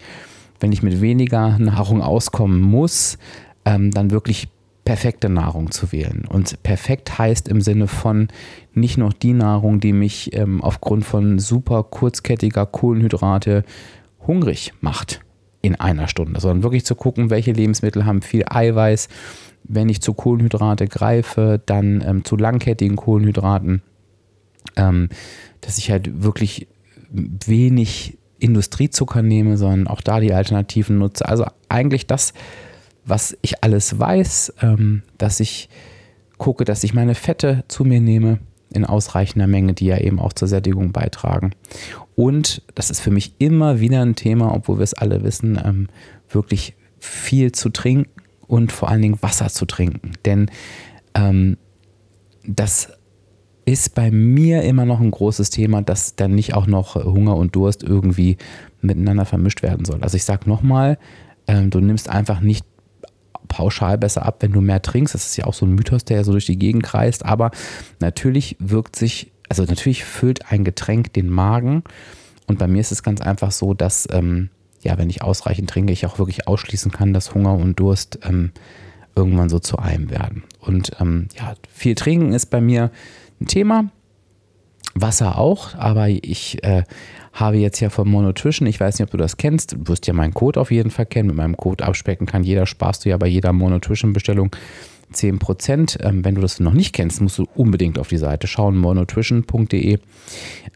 wenn 0.60 0.72
ich 0.72 0.84
mit 0.84 1.02
weniger 1.02 1.60
Nahrung 1.60 2.02
auskommen 2.02 2.62
muss, 2.62 3.18
ähm, 3.66 3.92
dann 3.92 4.12
wirklich 4.12 4.48
perfekte 4.86 5.28
Nahrung 5.28 5.72
zu 5.72 5.92
wählen. 5.92 6.24
Und 6.30 6.64
perfekt 6.64 7.18
heißt 7.18 7.50
im 7.50 7.60
Sinne 7.60 7.88
von 7.88 8.30
nicht 8.74 8.98
noch 8.98 9.12
die 9.12 9.34
Nahrung, 9.34 9.82
die 9.82 9.92
mich 9.92 10.34
ähm, 10.34 10.64
aufgrund 10.64 11.04
von 11.04 11.40
super 11.40 11.84
kurzkettiger 11.84 12.66
Kohlenhydrate 12.66 13.66
hungrig 14.26 14.74
macht 14.80 15.20
in 15.68 15.76
einer 15.76 16.08
Stunde, 16.08 16.40
sondern 16.40 16.64
wirklich 16.64 16.86
zu 16.86 16.96
gucken, 16.96 17.30
welche 17.30 17.52
Lebensmittel 17.52 18.06
haben 18.06 18.22
viel 18.22 18.44
Eiweiß. 18.48 19.10
Wenn 19.64 19.90
ich 19.90 20.02
zu 20.02 20.14
Kohlenhydrate 20.14 20.88
greife, 20.88 21.62
dann 21.66 22.02
ähm, 22.08 22.24
zu 22.24 22.38
langkettigen 22.38 22.96
Kohlenhydraten, 22.96 23.82
ähm, 24.78 25.10
dass 25.62 25.78
ich 25.78 25.92
halt 25.92 26.24
wirklich 26.24 26.68
wenig 27.10 28.18
Industriezucker 28.40 29.22
nehme, 29.22 29.58
sondern 29.58 29.88
auch 29.88 30.02
da 30.02 30.20
die 30.20 30.34
Alternativen 30.34 30.98
nutze. 31.00 31.28
Also 31.28 31.46
eigentlich 31.70 32.08
das, 32.08 32.34
was 33.06 33.38
ich 33.42 33.64
alles 33.64 34.00
weiß, 34.00 34.54
ähm, 34.62 35.04
dass 35.18 35.40
ich 35.40 35.70
gucke, 36.38 36.64
dass 36.64 36.84
ich 36.84 36.94
meine 36.94 37.16
Fette 37.16 37.64
zu 37.68 37.84
mir 37.84 38.00
nehme 38.00 38.40
in 38.74 38.86
ausreichender 38.86 39.48
Menge, 39.48 39.74
die 39.74 39.86
ja 39.86 39.98
eben 39.98 40.20
auch 40.20 40.34
zur 40.34 40.48
Sättigung 40.48 40.92
beitragen. 40.92 41.52
Und 42.16 42.62
das 42.76 42.90
ist 42.90 43.00
für 43.00 43.12
mich 43.12 43.36
immer 43.38 43.80
wieder 43.80 44.02
ein 44.02 44.16
Thema, 44.16 44.54
obwohl 44.54 44.78
wir 44.78 44.84
es 44.84 44.94
alle 44.94 45.24
wissen, 45.24 45.60
ähm, 45.64 45.88
wirklich 46.30 46.76
viel 47.00 47.52
zu 47.52 47.70
trinken 47.70 48.10
und 48.48 48.72
vor 48.72 48.90
allen 48.90 49.02
Dingen 49.02 49.22
Wasser 49.22 49.50
zu 49.50 49.66
trinken. 49.66 50.14
Denn 50.26 50.50
ähm, 51.14 51.58
das 52.46 52.92
ist 53.66 53.96
bei 53.96 54.12
mir 54.12 54.64
immer 54.64 54.86
noch 54.86 55.02
ein 55.02 55.12
großes 55.12 55.50
Thema, 55.50 55.82
dass 55.82 56.16
dann 56.16 56.34
nicht 56.34 56.54
auch 56.54 56.68
noch 56.68 56.96
Hunger 56.96 57.36
und 57.36 57.56
Durst 57.56 57.84
irgendwie 57.84 58.38
miteinander 58.82 59.26
vermischt 59.26 59.62
werden 59.62 59.86
soll. 59.86 60.02
Also 60.02 60.16
ich 60.16 60.24
sage 60.24 60.50
nochmal, 60.50 60.98
ähm, 61.48 61.70
du 61.70 61.82
nimmst 61.82 62.10
einfach 62.10 62.40
nicht 62.40 62.66
pauschal 63.48 63.98
besser 63.98 64.26
ab, 64.26 64.38
wenn 64.40 64.52
du 64.52 64.62
mehr 64.62 64.82
trinkst. 64.82 65.14
Das 65.14 65.26
ist 65.26 65.38
ja 65.38 65.46
auch 65.46 65.54
so 65.54 65.66
ein 65.66 65.74
Mythos, 65.74 66.06
der 66.06 66.18
ja 66.18 66.24
so 66.24 66.32
durch 66.32 66.46
die 66.46 66.60
Gegend 66.60 66.84
kreist. 66.84 67.26
Aber 67.26 67.52
natürlich 68.00 68.56
wirkt 68.60 68.96
sich, 68.96 69.32
also 69.50 69.64
natürlich 69.64 70.04
füllt 70.04 70.52
ein 70.52 70.64
Getränk 70.64 71.14
den 71.14 71.30
Magen. 71.30 71.84
Und 72.48 72.60
bei 72.60 72.68
mir 72.68 72.82
ist 72.82 72.92
es 72.92 73.04
ganz 73.04 73.22
einfach 73.22 73.52
so, 73.52 73.74
dass, 73.74 74.08
ähm, 74.12 74.50
ja, 74.82 74.98
wenn 74.98 75.10
ich 75.10 75.22
ausreichend 75.22 75.70
trinke, 75.70 75.94
ich 75.94 76.06
auch 76.06 76.20
wirklich 76.20 76.48
ausschließen 76.48 76.92
kann, 76.92 77.14
dass 77.14 77.34
Hunger 77.34 77.56
und 77.56 77.80
Durst 77.80 78.20
ähm, 78.24 78.52
irgendwann 79.16 79.50
so 79.50 79.60
zu 79.60 79.78
einem 79.78 80.10
werden. 80.10 80.44
Und 80.60 80.92
ähm, 81.00 81.28
ja, 81.36 81.56
viel 81.72 81.96
trinken 81.96 82.34
ist 82.34 82.48
bei 82.48 82.62
mir 82.62 82.92
ein 83.42 83.48
Thema. 83.48 83.90
Wasser 85.02 85.38
auch, 85.38 85.76
aber 85.76 86.08
ich 86.10 86.64
äh, 86.64 86.84
habe 87.40 87.58
jetzt 87.58 87.80
ja 87.80 87.90
von 87.90 88.10
Monotrition, 88.10 88.68
ich 88.68 88.80
weiß 88.80 88.98
nicht, 88.98 89.06
ob 89.06 89.12
du 89.12 89.18
das 89.18 89.38
kennst, 89.38 89.74
du 89.74 89.88
wirst 89.88 90.08
ja 90.08 90.14
meinen 90.14 90.34
Code 90.34 90.60
auf 90.60 90.72
jeden 90.72 90.92
Fall 90.92 91.06
kennen. 91.06 91.28
Mit 91.28 91.38
meinem 91.38 91.58
Code 91.58 91.84
abspecken 91.84 92.26
kann 92.26 92.44
jeder, 92.44 92.66
sparst 92.66 93.06
du 93.06 93.10
ja 93.10 93.18
bei 93.18 93.28
jeder 93.28 93.54
Monotrition-Bestellung 93.54 94.52
10%. 95.14 96.04
Ähm, 96.04 96.26
wenn 96.26 96.36
du 96.36 96.42
das 96.42 96.60
noch 96.60 96.74
nicht 96.74 96.94
kennst, 96.94 97.22
musst 97.22 97.38
du 97.38 97.48
unbedingt 97.56 98.00
auf 98.00 98.08
die 98.08 98.18
Seite 98.18 98.48
schauen, 98.48 98.78
monotrition.de. 98.78 100.00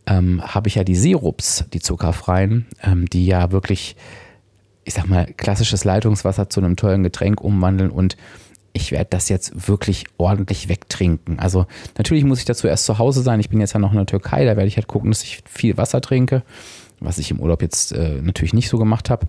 Ähm, 0.06 0.42
habe 0.44 0.68
ich 0.68 0.76
ja 0.76 0.84
die 0.84 0.96
Sirups, 0.96 1.66
die 1.74 1.80
zuckerfreien, 1.80 2.68
ähm, 2.84 3.08
die 3.08 3.26
ja 3.26 3.52
wirklich, 3.52 3.96
ich 4.84 4.94
sag 4.94 5.08
mal, 5.08 5.26
klassisches 5.38 5.84
Leitungswasser 5.84 6.50
zu 6.50 6.62
einem 6.62 6.76
tollen 6.76 7.04
Getränk 7.04 7.42
umwandeln 7.42 7.90
und 7.90 8.18
ich 8.74 8.92
werde 8.92 9.08
das 9.10 9.30
jetzt 9.30 9.68
wirklich 9.68 10.06
ordentlich 10.18 10.70
wegtrinken. 10.70 11.40
Also 11.40 11.66
natürlich 11.98 12.24
muss 12.24 12.40
ich 12.40 12.46
dazu 12.46 12.68
erst 12.68 12.86
zu 12.86 12.98
Hause 12.98 13.22
sein. 13.22 13.40
Ich 13.40 13.50
bin 13.50 13.60
jetzt 13.60 13.74
ja 13.74 13.80
noch 13.80 13.92
in 13.92 13.98
der 13.98 14.06
Türkei, 14.06 14.46
da 14.46 14.56
werde 14.56 14.68
ich 14.68 14.78
halt 14.78 14.88
gucken, 14.88 15.12
dass 15.12 15.24
ich 15.24 15.42
viel 15.46 15.78
Wasser 15.78 16.02
trinke, 16.02 16.44
was 17.00 17.18
ich 17.18 17.32
im 17.32 17.40
Urlaub 17.40 17.62
jetzt 17.62 17.92
äh, 17.92 18.22
natürlich 18.22 18.54
nicht 18.54 18.70
so 18.70 18.78
gemacht 18.78 19.10
habe. 19.10 19.28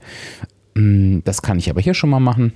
Mm, 0.74 1.20
das 1.24 1.42
kann 1.42 1.58
ich 1.58 1.70
aber 1.70 1.80
hier 1.80 1.94
schon 1.94 2.10
mal 2.10 2.20
machen. 2.20 2.52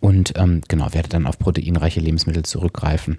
Und 0.00 0.32
ähm, 0.36 0.62
genau, 0.68 0.94
werde 0.94 1.08
dann 1.08 1.26
auf 1.26 1.38
proteinreiche 1.38 2.00
Lebensmittel 2.00 2.44
zurückgreifen. 2.44 3.18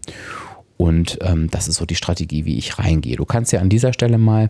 Und 0.77 1.19
ähm, 1.21 1.47
das 1.51 1.67
ist 1.67 1.75
so 1.75 1.85
die 1.85 1.95
Strategie, 1.95 2.45
wie 2.45 2.57
ich 2.57 2.79
reingehe. 2.79 3.15
Du 3.15 3.25
kannst 3.25 3.51
ja 3.51 3.59
an 3.59 3.69
dieser 3.69 3.93
Stelle 3.93 4.17
mal 4.17 4.49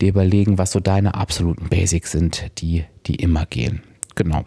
dir 0.00 0.08
überlegen, 0.08 0.58
was 0.58 0.72
so 0.72 0.80
deine 0.80 1.14
absoluten 1.14 1.68
Basics 1.68 2.10
sind, 2.10 2.50
die, 2.58 2.84
die 3.06 3.16
immer 3.16 3.46
gehen. 3.46 3.82
Genau. 4.14 4.44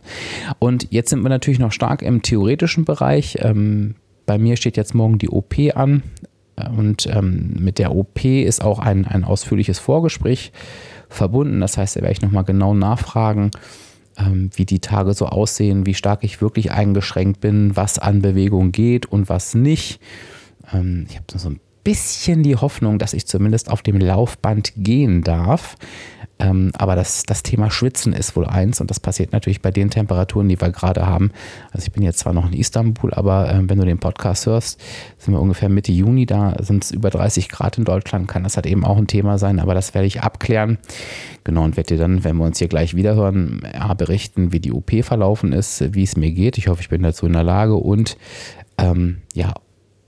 Und 0.60 0.88
jetzt 0.92 1.10
sind 1.10 1.22
wir 1.22 1.30
natürlich 1.30 1.60
noch 1.60 1.72
stark 1.72 2.02
im 2.02 2.22
theoretischen 2.22 2.86
Bereich. 2.86 3.38
Ähm, 3.42 3.96
bei 4.26 4.38
mir 4.38 4.58
steht 4.58 4.78
jetzt 4.78 4.94
morgen 4.94 5.18
die 5.18 5.30
OP 5.30 5.56
an. 5.76 6.04
Und 6.78 7.08
ähm, 7.08 7.56
mit 7.60 7.80
der 7.80 7.96
OP 7.96 8.24
ist 8.26 8.64
auch 8.64 8.80
ein, 8.80 9.06
ein 9.06 9.24
ausführliches 9.24 9.80
Vorgespräch 9.80 10.52
verbunden. 11.10 11.60
Das 11.60 11.78
heißt, 11.78 11.96
da 11.96 12.02
werde 12.02 12.14
ich 12.14 12.22
nochmal 12.22 12.44
genau 12.44 12.74
nachfragen, 12.74 13.52
ähm, 14.18 14.52
wie 14.56 14.66
die 14.66 14.80
Tage 14.80 15.14
so 15.14 15.26
aussehen, 15.26 15.86
wie 15.86 15.96
stark 15.96 16.24
ich 16.24 16.42
wirklich 16.42 16.72
eingeschränkt 16.72 17.42
bin, 17.42 17.76
was 17.76 17.98
an 17.98 18.22
Bewegung 18.22 18.72
geht 18.72 19.08
und 19.08 19.30
was 19.30 19.56
nicht. 19.56 20.00
Ähm, 20.72 21.08
ich 21.10 21.16
habe 21.16 21.26
so 21.36 21.50
ein 21.50 21.60
bisschen 21.84 22.44
die 22.44 22.56
Hoffnung, 22.56 23.00
dass 23.00 23.14
ich 23.14 23.26
zumindest 23.28 23.70
auf 23.70 23.82
dem 23.82 23.98
Laufband 23.98 24.74
gehen 24.78 25.24
darf. 25.24 25.76
Ähm, 26.40 26.72
aber 26.78 26.96
das, 26.96 27.24
das 27.24 27.44
Thema 27.44 27.70
Schwitzen 27.70 28.12
ist 28.12 28.36
wohl 28.36 28.48
eins 28.48 28.82
und 28.82 28.90
das 28.90 29.00
passiert 29.00 29.34
natürlich 29.34 29.62
bei 29.62 29.70
den 29.70 29.92
Temperaturen, 29.92 30.50
die 30.50 30.60
wir 30.60 30.72
gerade 30.72 31.06
haben. 31.06 31.32
Also 31.72 31.86
ich 31.86 31.92
bin 31.92 32.02
jetzt 32.02 32.20
zwar 32.20 32.34
noch 32.34 32.48
in 32.48 32.54
Istanbul, 32.54 33.14
aber 33.14 33.54
äh, 33.54 33.62
wenn 33.62 33.78
du 33.78 33.86
den 33.86 34.00
Podcast 34.00 34.48
hörst, 34.48 34.82
sind 35.20 35.34
wir 35.34 35.40
ungefähr 35.40 35.70
Mitte 35.70 35.92
Juni, 35.92 36.26
da 36.26 36.56
sind 36.60 36.86
es 36.86 36.92
über 36.92 37.12
30 37.12 37.50
Grad 37.50 37.78
in 37.78 37.84
Deutschland, 37.84 38.28
kann 38.28 38.44
das 38.44 38.56
halt 38.56 38.66
eben 38.66 38.84
auch 38.84 38.98
ein 38.98 39.08
Thema 39.08 39.38
sein, 39.38 39.60
aber 39.60 39.76
das 39.76 39.94
werde 39.94 40.08
ich 40.08 40.22
abklären. 40.22 40.80
Genau, 41.44 41.64
und 41.64 41.78
werde 41.78 41.96
dir 41.96 41.98
dann, 41.98 42.24
wenn 42.24 42.38
wir 42.38 42.46
uns 42.46 42.58
hier 42.58 42.68
gleich 42.68 42.96
wiederhören, 42.96 43.62
ja, 43.72 43.94
berichten, 43.94 44.52
wie 44.52 44.60
die 44.60 44.72
OP 44.72 44.92
verlaufen 45.04 45.54
ist, 45.54 45.94
wie 45.94 46.04
es 46.04 46.18
mir 46.18 46.32
geht. 46.32 46.58
Ich 46.58 46.68
hoffe, 46.68 46.82
ich 46.82 46.90
bin 46.90 47.04
dazu 47.04 47.28
in 47.28 47.34
der 47.34 47.44
Lage 47.44 47.76
und 47.76 48.18
ähm, 48.80 49.22
ja, 49.34 49.54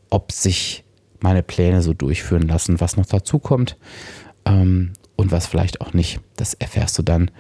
ob 0.10 0.32
sich 0.32 0.85
meine 1.26 1.42
Pläne 1.42 1.82
so 1.82 1.96
durchführen 1.96 2.44
lassen, 2.44 2.80
was 2.80 2.98
noch 2.98 3.08
dazu 3.08 3.40
kommt. 3.40 3.78
Ähm, 4.46 4.94
und 5.16 5.32
was 5.32 5.48
vielleicht 5.48 5.82
auch 5.82 5.94
nicht. 5.94 6.20
Das 6.36 6.54
erfährst 6.54 6.98
du 7.00 7.02
dann 7.02 7.32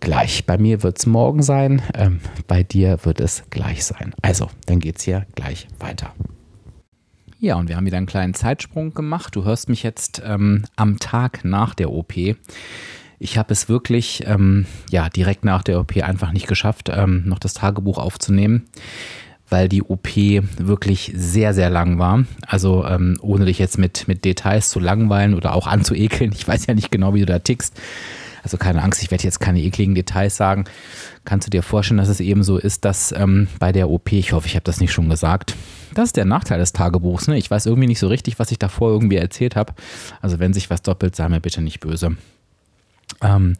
gleich. 0.00 0.46
Bei 0.46 0.58
mir 0.58 0.82
wird 0.82 0.98
es 0.98 1.06
morgen 1.06 1.42
sein, 1.42 1.80
ähm, 1.94 2.20
bei 2.48 2.64
dir 2.64 2.98
wird 3.04 3.20
es 3.20 3.44
gleich 3.50 3.84
sein. 3.84 4.14
Also, 4.20 4.48
dann 4.66 4.80
geht 4.80 4.98
es 4.98 5.04
hier 5.04 5.26
gleich 5.36 5.68
weiter. 5.78 6.12
Ja, 7.38 7.54
und 7.54 7.68
wir 7.68 7.76
haben 7.76 7.86
wieder 7.86 7.98
einen 7.98 8.06
kleinen 8.06 8.34
Zeitsprung 8.34 8.94
gemacht. 8.94 9.36
Du 9.36 9.44
hörst 9.44 9.68
mich 9.68 9.84
jetzt 9.84 10.20
ähm, 10.24 10.64
am 10.74 10.98
Tag 10.98 11.44
nach 11.44 11.74
der 11.74 11.92
OP. 11.92 12.14
Ich 12.16 13.38
habe 13.38 13.52
es 13.52 13.68
wirklich 13.68 14.24
ähm, 14.26 14.66
ja, 14.90 15.08
direkt 15.08 15.44
nach 15.44 15.62
der 15.62 15.78
OP 15.78 15.96
einfach 15.98 16.32
nicht 16.32 16.48
geschafft, 16.48 16.90
ähm, 16.92 17.22
noch 17.26 17.38
das 17.38 17.54
Tagebuch 17.54 17.98
aufzunehmen 17.98 18.66
weil 19.50 19.68
die 19.68 19.82
OP 19.82 20.08
wirklich 20.58 21.12
sehr, 21.14 21.52
sehr 21.54 21.70
lang 21.70 21.98
war. 21.98 22.24
Also 22.46 22.86
ähm, 22.86 23.18
ohne 23.20 23.44
dich 23.44 23.58
jetzt 23.58 23.78
mit, 23.78 24.08
mit 24.08 24.24
Details 24.24 24.70
zu 24.70 24.80
langweilen 24.80 25.34
oder 25.34 25.54
auch 25.54 25.66
anzuekeln. 25.66 26.32
Ich 26.40 26.48
weiß 26.48 26.66
ja 26.66 26.74
nicht 26.74 26.90
genau, 26.90 27.12
wie 27.14 27.20
du 27.20 27.26
da 27.26 27.38
tickst. 27.38 27.78
Also 28.42 28.56
keine 28.56 28.82
Angst, 28.82 29.02
ich 29.02 29.10
werde 29.10 29.24
jetzt 29.24 29.40
keine 29.40 29.60
ekligen 29.60 29.94
Details 29.94 30.36
sagen. 30.36 30.64
Kannst 31.24 31.46
du 31.46 31.50
dir 31.50 31.62
vorstellen, 31.62 31.98
dass 31.98 32.08
es 32.08 32.20
eben 32.20 32.42
so 32.42 32.56
ist, 32.56 32.84
dass 32.86 33.12
ähm, 33.12 33.48
bei 33.58 33.72
der 33.72 33.90
OP, 33.90 34.12
ich 34.12 34.32
hoffe, 34.32 34.46
ich 34.46 34.54
habe 34.54 34.64
das 34.64 34.80
nicht 34.80 34.92
schon 34.92 35.10
gesagt, 35.10 35.54
das 35.94 36.06
ist 36.06 36.16
der 36.16 36.24
Nachteil 36.24 36.58
des 36.58 36.72
Tagebuchs. 36.72 37.28
Ne? 37.28 37.36
Ich 37.36 37.50
weiß 37.50 37.66
irgendwie 37.66 37.88
nicht 37.88 37.98
so 37.98 38.08
richtig, 38.08 38.38
was 38.38 38.50
ich 38.50 38.58
davor 38.58 38.90
irgendwie 38.90 39.16
erzählt 39.16 39.56
habe. 39.56 39.74
Also 40.22 40.38
wenn 40.38 40.54
sich 40.54 40.70
was 40.70 40.80
doppelt, 40.82 41.14
sei 41.16 41.28
mir 41.28 41.40
bitte 41.40 41.60
nicht 41.60 41.80
böse. 41.80 42.16
Ähm, 43.20 43.56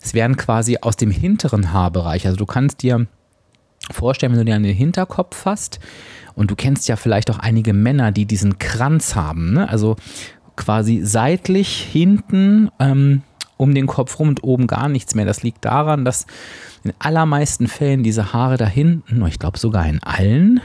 es 0.00 0.14
werden 0.14 0.36
quasi 0.36 0.78
aus 0.80 0.96
dem 0.96 1.10
hinteren 1.10 1.72
Haarbereich, 1.72 2.26
also 2.26 2.36
du 2.36 2.46
kannst 2.46 2.82
dir 2.82 3.06
vorstellen, 3.90 4.32
wenn 4.32 4.40
du 4.40 4.44
dir 4.44 4.56
an 4.56 4.62
den 4.62 4.74
Hinterkopf 4.74 5.36
fasst 5.36 5.80
und 6.34 6.50
du 6.50 6.56
kennst 6.56 6.88
ja 6.88 6.96
vielleicht 6.96 7.30
auch 7.30 7.38
einige 7.38 7.72
Männer, 7.72 8.12
die 8.12 8.26
diesen 8.26 8.58
Kranz 8.58 9.14
haben, 9.14 9.52
ne? 9.52 9.68
also 9.68 9.96
quasi 10.56 11.00
seitlich 11.02 11.80
hinten 11.80 12.70
ähm, 12.78 13.22
um 13.56 13.74
den 13.74 13.86
Kopf 13.86 14.18
rum 14.18 14.28
und 14.28 14.42
oben 14.42 14.66
gar 14.66 14.88
nichts 14.88 15.14
mehr. 15.14 15.24
Das 15.24 15.42
liegt 15.42 15.64
daran, 15.64 16.04
dass 16.04 16.26
in 16.82 16.92
allermeisten 16.98 17.68
Fällen 17.68 18.02
diese 18.02 18.32
Haare 18.32 18.56
da 18.56 18.66
hinten, 18.66 19.24
ich 19.26 19.38
glaube 19.38 19.58
sogar 19.58 19.86
in 19.86 20.02
allen, 20.02 20.60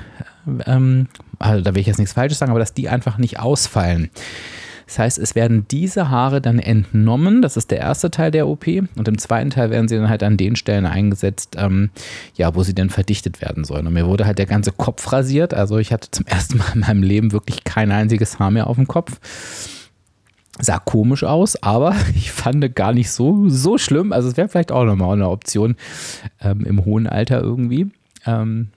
ähm, 0.65 1.07
also 1.37 1.63
da 1.63 1.73
will 1.73 1.81
ich 1.81 1.87
jetzt 1.87 1.99
nichts 1.99 2.13
Falsches 2.13 2.39
sagen, 2.39 2.51
aber 2.51 2.59
dass 2.59 2.73
die 2.73 2.89
einfach 2.89 3.17
nicht 3.17 3.39
ausfallen. 3.39 4.09
Das 4.89 4.97
heißt, 4.97 5.19
es 5.19 5.35
werden 5.35 5.67
diese 5.69 6.09
Haare 6.09 6.41
dann 6.41 6.57
entnommen. 6.57 7.43
Das 7.43 7.57
ist 7.57 7.69
der 7.69 7.77
erste 7.77 8.09
Teil 8.09 8.31
der 8.31 8.47
OP. 8.47 8.65
Und 8.67 9.07
im 9.07 9.19
zweiten 9.19 9.51
Teil 9.51 9.69
werden 9.69 9.87
sie 9.87 9.95
dann 9.95 10.09
halt 10.09 10.23
an 10.23 10.35
den 10.35 10.55
Stellen 10.55 10.87
eingesetzt, 10.87 11.57
ähm, 11.59 11.91
ja, 12.33 12.55
wo 12.55 12.63
sie 12.63 12.73
dann 12.73 12.89
verdichtet 12.89 13.39
werden 13.39 13.65
sollen. 13.65 13.85
Und 13.85 13.93
mir 13.93 14.07
wurde 14.07 14.25
halt 14.25 14.39
der 14.39 14.47
ganze 14.47 14.71
Kopf 14.71 15.11
rasiert. 15.13 15.53
Also 15.53 15.77
ich 15.77 15.93
hatte 15.93 16.09
zum 16.09 16.25
ersten 16.25 16.57
Mal 16.57 16.71
in 16.73 16.79
meinem 16.79 17.03
Leben 17.03 17.33
wirklich 17.33 17.63
kein 17.63 17.91
einziges 17.91 18.39
Haar 18.39 18.49
mehr 18.49 18.65
auf 18.65 18.77
dem 18.77 18.87
Kopf 18.87 19.19
sah 20.61 20.77
komisch 20.77 21.23
aus, 21.23 21.55
aber 21.63 21.95
ich 22.15 22.33
fand 22.33 22.75
gar 22.75 22.91
nicht 22.91 23.11
so, 23.11 23.47
so 23.47 23.77
schlimm. 23.77 24.11
Also 24.11 24.27
es 24.27 24.35
wäre 24.35 24.49
vielleicht 24.49 24.73
auch 24.73 24.83
nochmal 24.83 25.13
eine 25.13 25.29
Option 25.29 25.77
ähm, 26.41 26.65
im 26.65 26.83
hohen 26.83 27.07
Alter 27.07 27.41
irgendwie. 27.41 27.91
Ähm, 28.25 28.67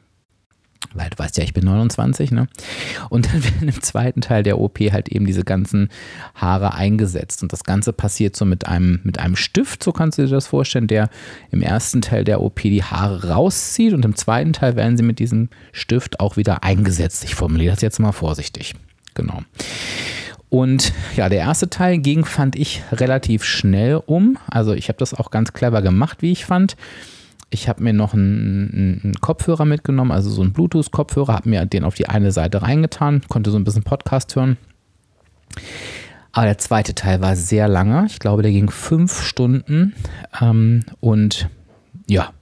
weil 0.95 1.11
du 1.11 1.19
weißt 1.19 1.37
ja, 1.39 1.45
ich 1.45 1.55
bin 1.55 1.65
29, 1.65 2.31
ne? 2.31 2.49
Und 3.09 3.27
dann 3.27 3.45
werden 3.45 3.69
im 3.69 3.83
zweiten 3.83 4.21
Teil 4.21 4.43
der 4.43 4.59
OP 4.59 4.79
halt 4.79 5.09
eben 5.09 5.27
diese 5.27 5.45
ganzen 5.45 5.89
Haare 6.35 6.75
eingesetzt. 6.75 7.43
Und 7.43 7.53
das 7.53 7.65
Ganze 7.65 7.93
passiert 7.93 8.37
so 8.37 8.45
mit 8.45 8.67
einem, 8.67 9.01
mit 9.05 9.19
einem 9.19 9.37
Stift, 9.37 9.83
so 9.83 9.93
kannst 9.93 10.19
du 10.19 10.23
dir 10.23 10.29
das 10.29 10.47
vorstellen, 10.47 10.87
der 10.87 11.09
im 11.51 11.63
ersten 11.63 12.01
Teil 12.03 12.25
der 12.25 12.41
OP 12.41 12.63
die 12.63 12.83
Haare 12.83 13.29
rauszieht 13.29 13.93
und 13.93 14.05
im 14.05 14.17
zweiten 14.17 14.53
Teil 14.53 14.77
werden 14.77 14.97
sie 14.97 15.03
mit 15.03 15.19
diesem 15.19 15.49
Stift 15.73 16.21
auch 16.21 16.37
wieder 16.37 16.63
eingesetzt. 16.63 17.25
Ich 17.25 17.35
formuliere 17.35 17.75
das 17.75 17.83
jetzt 17.83 17.99
mal 17.99 18.13
vorsichtig. 18.13 18.75
Genau. 19.15 19.43
Und 20.53 20.93
ja, 21.17 21.31
der 21.31 21.39
erste 21.39 21.71
Teil 21.71 21.97
ging, 21.97 22.27
fand 22.27 22.57
ich, 22.57 22.83
relativ 22.93 23.43
schnell 23.43 24.03
um. 24.05 24.37
Also 24.51 24.75
ich 24.75 24.89
habe 24.89 24.99
das 24.99 25.15
auch 25.15 25.31
ganz 25.31 25.55
clever 25.55 25.81
gemacht, 25.81 26.19
wie 26.21 26.31
ich 26.31 26.45
fand. 26.45 26.77
Ich 27.55 27.69
habe 27.69 27.83
mir 27.83 27.93
noch 27.93 28.15
einen, 28.15 29.01
einen, 29.05 29.15
Kopfhörer 29.21 29.67
mitgenommen, 29.67 30.11
also 30.11 30.31
so 30.31 30.41
einen 30.41 30.55
Bluetooth-Kopfhörer, 30.55 31.35
habe 31.35 31.51
mir 31.51 31.67
den 31.67 31.85
auf 31.85 31.95
die 31.95 32.09
eine 32.09 32.33
Seite 32.33 32.63
reingetan, 32.63 33.21
konnte 33.29 33.51
so 33.51 33.59
ein 33.59 33.65
bisschen 33.65 33.83
Podcast 33.83 34.35
hören. 34.35 34.57
Aber 36.33 36.47
der 36.47 36.57
zweite 36.57 36.95
Teil 36.95 37.21
war 37.21 37.37
sehr 37.37 37.69
lange. 37.69 38.07
Ich 38.07 38.19
glaube, 38.19 38.43
der 38.43 38.53
ging 38.53 38.71
fünf 38.71 39.23
Stunden. 39.23 39.95
Ähm, 40.41 40.85
und 41.01 41.51
ja, 42.09 42.33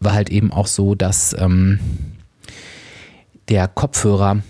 war 0.00 0.12
halt 0.12 0.28
eben 0.28 0.52
auch 0.52 0.66
so, 0.66 0.94
dass 0.94 1.34
ähm, 1.38 1.78
der 3.48 3.68
Kopfhörer 3.68 4.42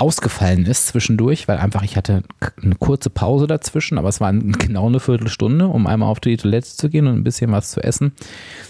ausgefallen 0.00 0.64
ist 0.64 0.86
zwischendurch, 0.86 1.46
weil 1.46 1.58
einfach 1.58 1.82
ich 1.82 1.96
hatte 1.96 2.22
eine 2.62 2.74
kurze 2.76 3.10
Pause 3.10 3.46
dazwischen, 3.46 3.98
aber 3.98 4.08
es 4.08 4.20
war 4.20 4.32
genau 4.32 4.86
eine 4.86 4.98
Viertelstunde, 4.98 5.66
um 5.66 5.86
einmal 5.86 6.08
auf 6.08 6.20
die 6.20 6.36
Toilette 6.36 6.68
zu 6.68 6.88
gehen 6.88 7.06
und 7.06 7.16
ein 7.16 7.24
bisschen 7.24 7.52
was 7.52 7.70
zu 7.70 7.82
essen. 7.82 8.12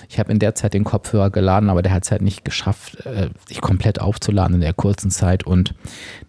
Ich 0.09 0.19
habe 0.19 0.33
in 0.33 0.40
der 0.40 0.57
Zeit 0.57 0.75
den 0.75 0.85
Kopfhörer 0.85 1.31
geladen, 1.31 1.71
aber 1.71 1.83
der 1.83 1.93
hat 1.93 2.05
es 2.05 2.11
halt 2.11 2.23
nicht 2.23 2.45
geschafft, 2.45 3.07
äh, 3.07 3.31
sich 3.47 3.61
komplett 3.61 4.01
aufzuladen 4.01 4.57
in 4.57 4.61
der 4.61 4.75
kurzen 4.75 5.11
Zeit 5.11 5.47
und 5.47 5.75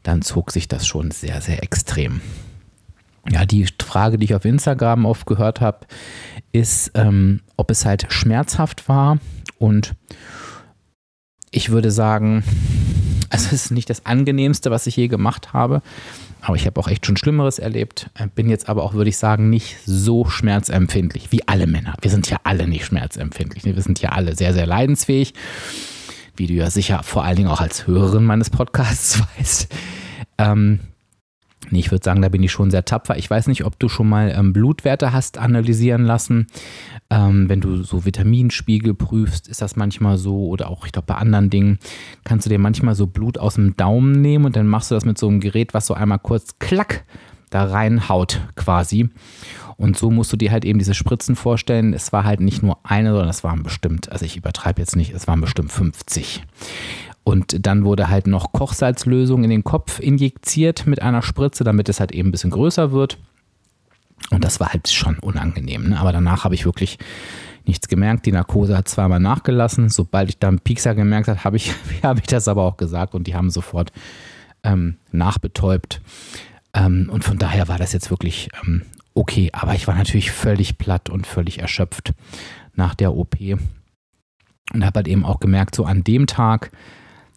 dann 0.03 0.21
zog 0.21 0.51
sich 0.51 0.67
das 0.67 0.85
schon 0.85 1.09
sehr, 1.09 1.41
sehr 1.41 1.63
extrem. 1.63 2.21
Ja, 3.29 3.45
die 3.45 3.67
Frage, 3.81 4.17
die 4.17 4.25
ich 4.25 4.35
auf 4.35 4.45
Instagram 4.45 5.05
oft 5.05 5.25
gehört 5.25 5.61
habe, 5.61 5.79
ist, 6.51 6.91
ähm, 6.93 7.41
ob 7.57 7.71
es 7.71 7.85
halt 7.85 8.05
schmerzhaft 8.09 8.87
war 8.87 9.17
und 9.57 9.95
ich 11.51 11.69
würde 11.69 11.91
sagen, 11.91 12.43
also 13.31 13.47
es 13.47 13.65
ist 13.65 13.71
nicht 13.71 13.89
das 13.89 14.05
angenehmste, 14.05 14.71
was 14.71 14.87
ich 14.87 14.95
je 14.97 15.07
gemacht 15.07 15.53
habe. 15.53 15.81
Aber 16.41 16.55
ich 16.55 16.65
habe 16.65 16.79
auch 16.79 16.87
echt 16.87 17.05
schon 17.05 17.17
Schlimmeres 17.17 17.59
erlebt. 17.59 18.09
Äh, 18.15 18.27
bin 18.33 18.49
jetzt 18.49 18.67
aber 18.67 18.83
auch, 18.83 18.93
würde 18.93 19.09
ich 19.09 19.17
sagen, 19.17 19.49
nicht 19.49 19.77
so 19.85 20.25
schmerzempfindlich 20.25 21.31
wie 21.31 21.47
alle 21.47 21.67
Männer. 21.67 21.95
Wir 22.01 22.11
sind 22.11 22.29
ja 22.29 22.37
alle 22.43 22.67
nicht 22.67 22.85
schmerzempfindlich. 22.85 23.63
Wir 23.63 23.81
sind 23.81 24.01
ja 24.01 24.09
alle 24.09 24.35
sehr, 24.35 24.53
sehr 24.53 24.65
leidensfähig. 24.65 25.33
Wie 26.35 26.47
du 26.47 26.53
ja 26.53 26.69
sicher 26.69 27.03
vor 27.03 27.23
allen 27.23 27.37
Dingen 27.37 27.49
auch 27.49 27.61
als 27.61 27.87
Hörerin 27.87 28.25
meines 28.25 28.49
Podcasts 28.49 29.19
weißt. 29.37 29.67
Ähm, 30.39 30.79
Nee, 31.71 31.79
ich 31.79 31.91
würde 31.91 32.03
sagen, 32.03 32.21
da 32.21 32.29
bin 32.29 32.43
ich 32.43 32.51
schon 32.51 32.69
sehr 32.71 32.85
tapfer. 32.85 33.17
Ich 33.17 33.29
weiß 33.29 33.47
nicht, 33.47 33.65
ob 33.65 33.79
du 33.79 33.89
schon 33.89 34.09
mal 34.09 34.33
ähm, 34.35 34.53
Blutwerte 34.53 35.13
hast 35.13 35.37
analysieren 35.37 36.03
lassen. 36.03 36.47
Ähm, 37.09 37.47
wenn 37.49 37.61
du 37.61 37.83
so 37.83 38.05
Vitaminspiegel 38.05 38.93
prüfst, 38.93 39.47
ist 39.47 39.61
das 39.61 39.75
manchmal 39.75 40.17
so. 40.17 40.47
Oder 40.47 40.69
auch, 40.69 40.85
ich 40.85 40.91
glaube, 40.91 41.07
bei 41.07 41.15
anderen 41.15 41.49
Dingen 41.49 41.79
kannst 42.23 42.45
du 42.45 42.49
dir 42.49 42.59
manchmal 42.59 42.95
so 42.95 43.07
Blut 43.07 43.37
aus 43.37 43.55
dem 43.55 43.77
Daumen 43.77 44.21
nehmen 44.21 44.45
und 44.45 44.55
dann 44.55 44.67
machst 44.67 44.91
du 44.91 44.95
das 44.95 45.05
mit 45.05 45.17
so 45.17 45.27
einem 45.27 45.39
Gerät, 45.39 45.73
was 45.73 45.87
so 45.87 45.93
einmal 45.93 46.19
kurz 46.19 46.59
klack 46.59 47.05
da 47.51 47.65
reinhaut 47.65 48.41
quasi. 48.55 49.09
Und 49.77 49.97
so 49.97 50.11
musst 50.11 50.31
du 50.31 50.37
dir 50.37 50.51
halt 50.51 50.63
eben 50.63 50.79
diese 50.79 50.93
Spritzen 50.93 51.35
vorstellen. 51.35 51.93
Es 51.93 52.13
war 52.13 52.23
halt 52.23 52.39
nicht 52.39 52.61
nur 52.61 52.77
eine, 52.83 53.11
sondern 53.11 53.29
es 53.29 53.43
waren 53.43 53.63
bestimmt, 53.63 54.11
also 54.11 54.25
ich 54.25 54.37
übertreibe 54.37 54.79
jetzt 54.79 54.95
nicht, 54.95 55.13
es 55.13 55.27
waren 55.27 55.41
bestimmt 55.41 55.71
50. 55.71 56.43
Und 57.23 57.65
dann 57.67 57.85
wurde 57.85 58.09
halt 58.09 58.27
noch 58.27 58.51
Kochsalzlösung 58.51 59.43
in 59.43 59.49
den 59.49 59.63
Kopf 59.63 59.99
injiziert 59.99 60.87
mit 60.87 61.01
einer 61.01 61.21
Spritze, 61.21 61.63
damit 61.63 61.87
es 61.87 61.99
halt 61.99 62.11
eben 62.11 62.29
ein 62.29 62.31
bisschen 62.31 62.49
größer 62.49 62.91
wird. 62.91 63.17
Und 64.31 64.43
das 64.43 64.59
war 64.59 64.69
halt 64.73 64.89
schon 64.89 65.19
unangenehm. 65.19 65.89
Ne? 65.89 65.99
Aber 65.99 66.11
danach 66.11 66.43
habe 66.43 66.55
ich 66.55 66.65
wirklich 66.65 66.97
nichts 67.65 67.87
gemerkt. 67.87 68.25
Die 68.25 68.31
Narkose 68.31 68.77
hat 68.77 68.87
zweimal 68.87 69.19
nachgelassen. 69.19 69.89
Sobald 69.89 70.29
ich 70.29 70.39
da 70.39 70.47
einen 70.47 70.59
Piekser 70.59 70.95
gemerkt 70.95 71.27
habe, 71.27 71.43
habe 71.43 71.57
ich, 71.57 71.73
hab 72.03 72.19
ich 72.19 72.27
das 72.27 72.47
aber 72.47 72.63
auch 72.63 72.77
gesagt 72.77 73.13
und 73.13 73.27
die 73.27 73.35
haben 73.35 73.49
sofort 73.49 73.91
ähm, 74.63 74.97
nachbetäubt. 75.11 76.01
Ähm, 76.73 77.09
und 77.11 77.23
von 77.23 77.37
daher 77.37 77.67
war 77.67 77.77
das 77.77 77.93
jetzt 77.93 78.09
wirklich 78.09 78.49
ähm, 78.63 78.83
okay. 79.13 79.49
Aber 79.53 79.75
ich 79.75 79.87
war 79.87 79.95
natürlich 79.95 80.31
völlig 80.31 80.77
platt 80.77 81.09
und 81.09 81.27
völlig 81.27 81.59
erschöpft 81.59 82.13
nach 82.75 82.95
der 82.95 83.13
OP. 83.13 83.35
Und 84.73 84.85
habe 84.85 84.97
halt 84.97 85.07
eben 85.07 85.25
auch 85.25 85.39
gemerkt, 85.39 85.75
so 85.75 85.83
an 85.83 86.03
dem 86.03 86.27
Tag, 86.27 86.71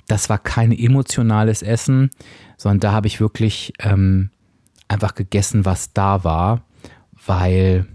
das 0.07 0.29
war 0.29 0.39
kein 0.39 0.73
emotionales 0.73 1.63
Essen, 1.63 2.11
sondern 2.57 2.81
da 2.81 2.93
habe 2.93 3.07
ich 3.07 3.21
wirklich 3.21 3.73
ähm, 3.81 4.31
einfach 4.89 5.15
gegessen, 5.15 5.65
was 5.65 5.93
da 5.93 6.25
war, 6.25 6.65
weil 7.27 7.87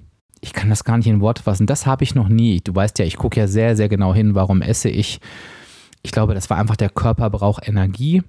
ich 0.42 0.54
kann 0.54 0.70
das 0.70 0.84
gar 0.84 0.98
nicht 0.98 1.08
in 1.08 1.22
Worte 1.22 1.44
fassen. 1.44 1.68
Das 1.68 1.86
habe 1.86 2.04
ich 2.04 2.16
noch 2.16 2.30
nie. 2.30 2.62
Du 2.62 2.74
weißt 2.74 3.00
ja, 3.00 3.06
ich 3.06 3.18
gucke 3.18 3.40
ja 3.40 3.48
sehr, 3.48 3.76
sehr 3.76 3.90
genau 3.90 4.14
hin, 4.14 4.36
warum 4.36 4.62
esse 4.62 4.90
ich. 4.90 5.20
Ich 6.02 6.12
glaube, 6.12 6.34
das 6.34 6.50
war 6.50 6.58
einfach 6.58 6.78
der 6.78 6.90
Körper 6.90 7.30
braucht 7.30 7.68
Energie. 7.68 8.24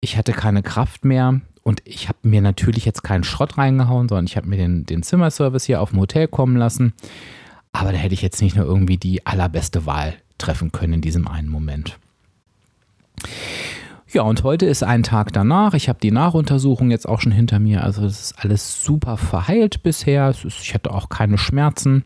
Ich 0.00 0.16
hatte 0.16 0.32
keine 0.32 0.62
Kraft 0.62 1.04
mehr 1.04 1.40
und 1.62 1.80
ich 1.84 2.08
habe 2.08 2.18
mir 2.22 2.42
natürlich 2.42 2.84
jetzt 2.84 3.02
keinen 3.02 3.24
Schrott 3.24 3.56
reingehauen, 3.58 4.08
sondern 4.08 4.26
ich 4.26 4.36
habe 4.36 4.46
mir 4.46 4.58
den, 4.58 4.84
den 4.84 5.02
Zimmerservice 5.02 5.64
hier 5.64 5.80
auf 5.80 5.90
dem 5.90 6.00
Hotel 6.00 6.28
kommen 6.28 6.56
lassen. 6.56 6.92
Aber 7.72 7.92
da 7.92 7.98
hätte 7.98 8.14
ich 8.14 8.22
jetzt 8.22 8.42
nicht 8.42 8.56
nur 8.56 8.66
irgendwie 8.66 8.98
die 8.98 9.26
allerbeste 9.26 9.86
Wahl 9.86 10.14
treffen 10.38 10.70
können 10.70 10.94
in 10.94 11.00
diesem 11.00 11.26
einen 11.26 11.48
Moment. 11.48 11.98
Ja, 14.12 14.22
und 14.22 14.44
heute 14.44 14.66
ist 14.66 14.82
ein 14.82 15.02
Tag 15.02 15.32
danach. 15.32 15.74
Ich 15.74 15.88
habe 15.88 15.98
die 16.00 16.12
Nachuntersuchung 16.12 16.90
jetzt 16.90 17.08
auch 17.08 17.20
schon 17.20 17.32
hinter 17.32 17.58
mir. 17.58 17.82
Also 17.82 18.02
das 18.02 18.20
ist 18.20 18.38
alles 18.38 18.82
super 18.84 19.16
verheilt 19.16 19.82
bisher. 19.82 20.32
Ich 20.44 20.74
hatte 20.74 20.92
auch 20.92 21.08
keine 21.08 21.38
Schmerzen. 21.38 22.04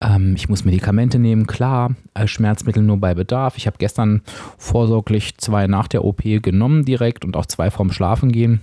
Ähm, 0.00 0.34
ich 0.34 0.48
muss 0.48 0.64
Medikamente 0.64 1.18
nehmen, 1.18 1.46
klar. 1.46 1.94
Als 2.14 2.30
Schmerzmittel 2.30 2.82
nur 2.82 2.98
bei 2.98 3.14
Bedarf. 3.14 3.56
Ich 3.58 3.66
habe 3.66 3.76
gestern 3.78 4.22
vorsorglich 4.56 5.36
zwei 5.38 5.66
nach 5.66 5.88
der 5.88 6.04
OP 6.04 6.22
genommen 6.22 6.84
direkt 6.84 7.24
und 7.24 7.36
auch 7.36 7.46
zwei 7.46 7.70
vorm 7.70 7.92
Schlafengehen. 7.92 8.62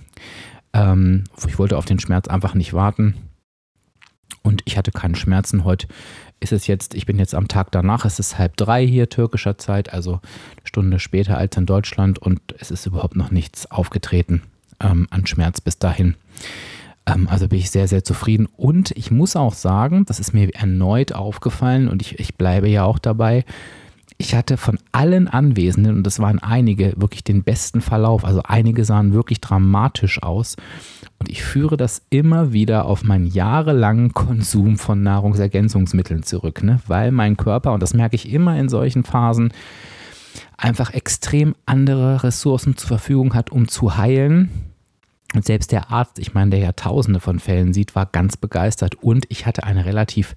Ähm, 0.72 1.24
ich 1.46 1.58
wollte 1.58 1.78
auf 1.78 1.84
den 1.84 2.00
Schmerz 2.00 2.28
einfach 2.28 2.54
nicht 2.54 2.74
warten. 2.74 3.14
Und 4.42 4.62
ich 4.64 4.76
hatte 4.76 4.90
keine 4.90 5.16
Schmerzen. 5.16 5.64
Heute 5.64 5.86
ist 6.40 6.52
es 6.52 6.66
jetzt, 6.66 6.94
ich 6.94 7.06
bin 7.06 7.18
jetzt 7.18 7.34
am 7.34 7.48
Tag 7.48 7.72
danach, 7.72 8.04
es 8.04 8.18
ist 8.18 8.38
halb 8.38 8.56
drei 8.56 8.86
hier 8.86 9.08
türkischer 9.08 9.58
Zeit, 9.58 9.92
also 9.92 10.12
eine 10.12 10.20
Stunde 10.64 10.98
später 10.98 11.36
als 11.36 11.56
in 11.56 11.66
Deutschland 11.66 12.18
und 12.18 12.40
es 12.58 12.70
ist 12.70 12.86
überhaupt 12.86 13.16
noch 13.16 13.30
nichts 13.30 13.70
aufgetreten 13.70 14.42
ähm, 14.80 15.06
an 15.10 15.26
Schmerz 15.26 15.60
bis 15.60 15.78
dahin. 15.78 16.14
Ähm, 17.06 17.28
also 17.28 17.48
bin 17.48 17.58
ich 17.58 17.70
sehr, 17.70 17.88
sehr 17.88 18.04
zufrieden 18.04 18.46
und 18.56 18.92
ich 18.92 19.10
muss 19.10 19.36
auch 19.36 19.54
sagen, 19.54 20.04
das 20.06 20.20
ist 20.20 20.32
mir 20.32 20.54
erneut 20.54 21.12
aufgefallen 21.12 21.88
und 21.88 22.02
ich, 22.02 22.18
ich 22.18 22.36
bleibe 22.36 22.68
ja 22.68 22.84
auch 22.84 22.98
dabei, 22.98 23.44
ich 24.20 24.34
hatte 24.34 24.56
von 24.56 24.78
allen 24.90 25.28
Anwesenden, 25.28 25.96
und 25.98 26.02
das 26.02 26.18
waren 26.18 26.40
einige, 26.40 26.92
wirklich 26.96 27.22
den 27.22 27.44
besten 27.44 27.80
Verlauf. 27.80 28.24
Also 28.24 28.42
einige 28.42 28.84
sahen 28.84 29.12
wirklich 29.12 29.40
dramatisch 29.40 30.20
aus. 30.24 30.56
Und 31.20 31.30
ich 31.30 31.44
führe 31.44 31.76
das 31.76 32.02
immer 32.10 32.52
wieder 32.52 32.86
auf 32.86 33.04
meinen 33.04 33.28
jahrelangen 33.28 34.12
Konsum 34.12 34.76
von 34.76 35.04
Nahrungsergänzungsmitteln 35.04 36.24
zurück, 36.24 36.64
ne? 36.64 36.80
weil 36.88 37.12
mein 37.12 37.36
Körper, 37.36 37.72
und 37.72 37.82
das 37.82 37.94
merke 37.94 38.16
ich 38.16 38.32
immer 38.32 38.58
in 38.58 38.68
solchen 38.68 39.04
Phasen, 39.04 39.52
einfach 40.56 40.92
extrem 40.92 41.54
andere 41.64 42.24
Ressourcen 42.24 42.76
zur 42.76 42.88
Verfügung 42.88 43.34
hat, 43.34 43.50
um 43.50 43.68
zu 43.68 43.96
heilen. 43.96 44.50
Und 45.34 45.44
selbst 45.44 45.70
der 45.70 45.92
Arzt, 45.92 46.18
ich 46.18 46.34
meine, 46.34 46.50
der 46.50 46.60
ja 46.60 46.72
tausende 46.72 47.20
von 47.20 47.38
Fällen 47.38 47.72
sieht, 47.72 47.94
war 47.94 48.06
ganz 48.06 48.36
begeistert. 48.36 48.96
Und 48.96 49.26
ich 49.28 49.46
hatte 49.46 49.62
eine 49.64 49.84
relativ 49.84 50.34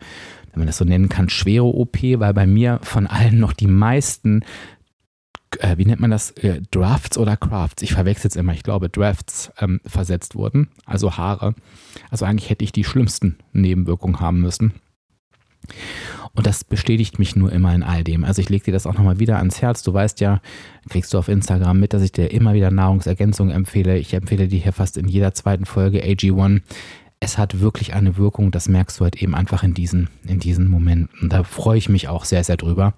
wenn 0.51 0.59
man 0.59 0.67
das 0.67 0.77
so 0.77 0.85
nennen 0.85 1.09
kann, 1.09 1.29
schwere 1.29 1.65
OP, 1.65 2.01
weil 2.01 2.33
bei 2.33 2.45
mir 2.45 2.79
von 2.83 3.07
allen 3.07 3.39
noch 3.39 3.53
die 3.53 3.67
meisten, 3.67 4.43
äh, 5.59 5.77
wie 5.77 5.85
nennt 5.85 6.01
man 6.01 6.11
das, 6.11 6.31
äh, 6.31 6.61
Drafts 6.71 7.17
oder 7.17 7.37
Crafts, 7.37 7.83
ich 7.83 7.93
verwechsel 7.93 8.27
es 8.27 8.35
immer, 8.35 8.53
ich 8.53 8.63
glaube 8.63 8.89
Drafts 8.89 9.51
ähm, 9.59 9.79
versetzt 9.85 10.35
wurden, 10.35 10.69
also 10.85 11.17
Haare. 11.17 11.55
Also 12.09 12.25
eigentlich 12.25 12.49
hätte 12.49 12.63
ich 12.63 12.71
die 12.71 12.83
schlimmsten 12.83 13.37
Nebenwirkungen 13.53 14.19
haben 14.19 14.41
müssen. 14.41 14.73
Und 16.33 16.47
das 16.47 16.63
bestätigt 16.63 17.19
mich 17.19 17.35
nur 17.35 17.51
immer 17.51 17.75
in 17.75 17.83
all 17.83 18.03
dem. 18.03 18.23
Also 18.23 18.41
ich 18.41 18.49
lege 18.49 18.65
dir 18.65 18.71
das 18.71 18.87
auch 18.87 18.93
nochmal 18.93 19.19
wieder 19.19 19.37
ans 19.37 19.61
Herz. 19.61 19.83
Du 19.83 19.93
weißt 19.93 20.21
ja, 20.21 20.41
kriegst 20.89 21.13
du 21.13 21.17
auf 21.17 21.27
Instagram 21.27 21.79
mit, 21.79 21.93
dass 21.93 22.01
ich 22.01 22.13
dir 22.13 22.31
immer 22.31 22.53
wieder 22.53 22.71
Nahrungsergänzungen 22.71 23.53
empfehle. 23.53 23.97
Ich 23.97 24.13
empfehle 24.13 24.47
dir 24.47 24.59
hier 24.59 24.73
fast 24.73 24.97
in 24.97 25.09
jeder 25.09 25.33
zweiten 25.33 25.65
Folge 25.65 26.03
AG1 26.03 26.61
es 27.23 27.37
hat 27.37 27.59
wirklich 27.59 27.93
eine 27.93 28.17
Wirkung, 28.17 28.49
das 28.49 28.67
merkst 28.67 28.99
du 28.99 29.03
halt 29.03 29.21
eben 29.21 29.35
einfach 29.35 29.63
in 29.63 29.75
diesen, 29.75 30.09
in 30.25 30.39
diesen 30.39 30.67
Momenten. 30.67 31.29
Da 31.29 31.43
freue 31.43 31.77
ich 31.77 31.87
mich 31.87 32.07
auch 32.07 32.25
sehr, 32.25 32.43
sehr 32.43 32.57
drüber. 32.57 32.95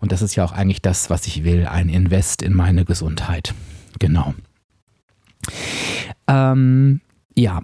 Und 0.00 0.12
das 0.12 0.22
ist 0.22 0.34
ja 0.34 0.44
auch 0.44 0.52
eigentlich 0.52 0.80
das, 0.80 1.10
was 1.10 1.26
ich 1.26 1.44
will, 1.44 1.66
ein 1.66 1.90
Invest 1.90 2.42
in 2.42 2.54
meine 2.54 2.86
Gesundheit. 2.86 3.54
Genau. 3.98 4.34
Ähm, 6.26 7.02
ja, 7.36 7.62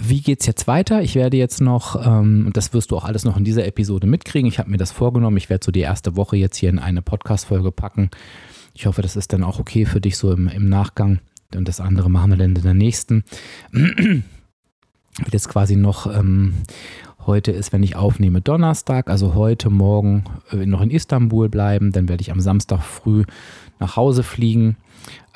wie 0.00 0.20
geht 0.20 0.40
es 0.40 0.46
jetzt 0.46 0.66
weiter? 0.66 1.00
Ich 1.00 1.14
werde 1.14 1.36
jetzt 1.36 1.60
noch, 1.60 2.04
ähm, 2.04 2.46
und 2.46 2.56
das 2.56 2.74
wirst 2.74 2.90
du 2.90 2.96
auch 2.96 3.04
alles 3.04 3.24
noch 3.24 3.36
in 3.36 3.44
dieser 3.44 3.64
Episode 3.66 4.08
mitkriegen, 4.08 4.48
ich 4.48 4.58
habe 4.58 4.70
mir 4.70 4.78
das 4.78 4.90
vorgenommen, 4.90 5.36
ich 5.36 5.48
werde 5.48 5.64
so 5.64 5.70
die 5.70 5.80
erste 5.80 6.16
Woche 6.16 6.36
jetzt 6.36 6.56
hier 6.56 6.70
in 6.70 6.80
eine 6.80 7.02
Podcast-Folge 7.02 7.70
packen. 7.70 8.10
Ich 8.74 8.86
hoffe, 8.86 9.02
das 9.02 9.14
ist 9.14 9.32
dann 9.32 9.44
auch 9.44 9.60
okay 9.60 9.86
für 9.86 10.00
dich 10.00 10.16
so 10.16 10.32
im, 10.32 10.48
im 10.48 10.68
Nachgang. 10.68 11.20
Und 11.54 11.68
das 11.68 11.80
andere 11.80 12.10
machen 12.10 12.30
wir 12.30 12.38
dann 12.38 12.56
in 12.56 12.62
der 12.62 12.74
nächsten 12.74 13.22
wird 15.18 15.32
jetzt 15.32 15.48
quasi 15.48 15.76
noch, 15.76 16.06
ähm, 16.06 16.54
heute 17.26 17.52
ist, 17.52 17.72
wenn 17.72 17.82
ich 17.82 17.96
aufnehme, 17.96 18.40
Donnerstag, 18.40 19.08
also 19.08 19.34
heute 19.34 19.70
Morgen 19.70 20.24
äh, 20.50 20.66
noch 20.66 20.80
in 20.80 20.90
Istanbul 20.90 21.48
bleiben, 21.48 21.92
dann 21.92 22.08
werde 22.08 22.22
ich 22.22 22.32
am 22.32 22.40
Samstag 22.40 22.82
früh 22.82 23.24
nach 23.78 23.96
Hause 23.96 24.22
fliegen, 24.22 24.76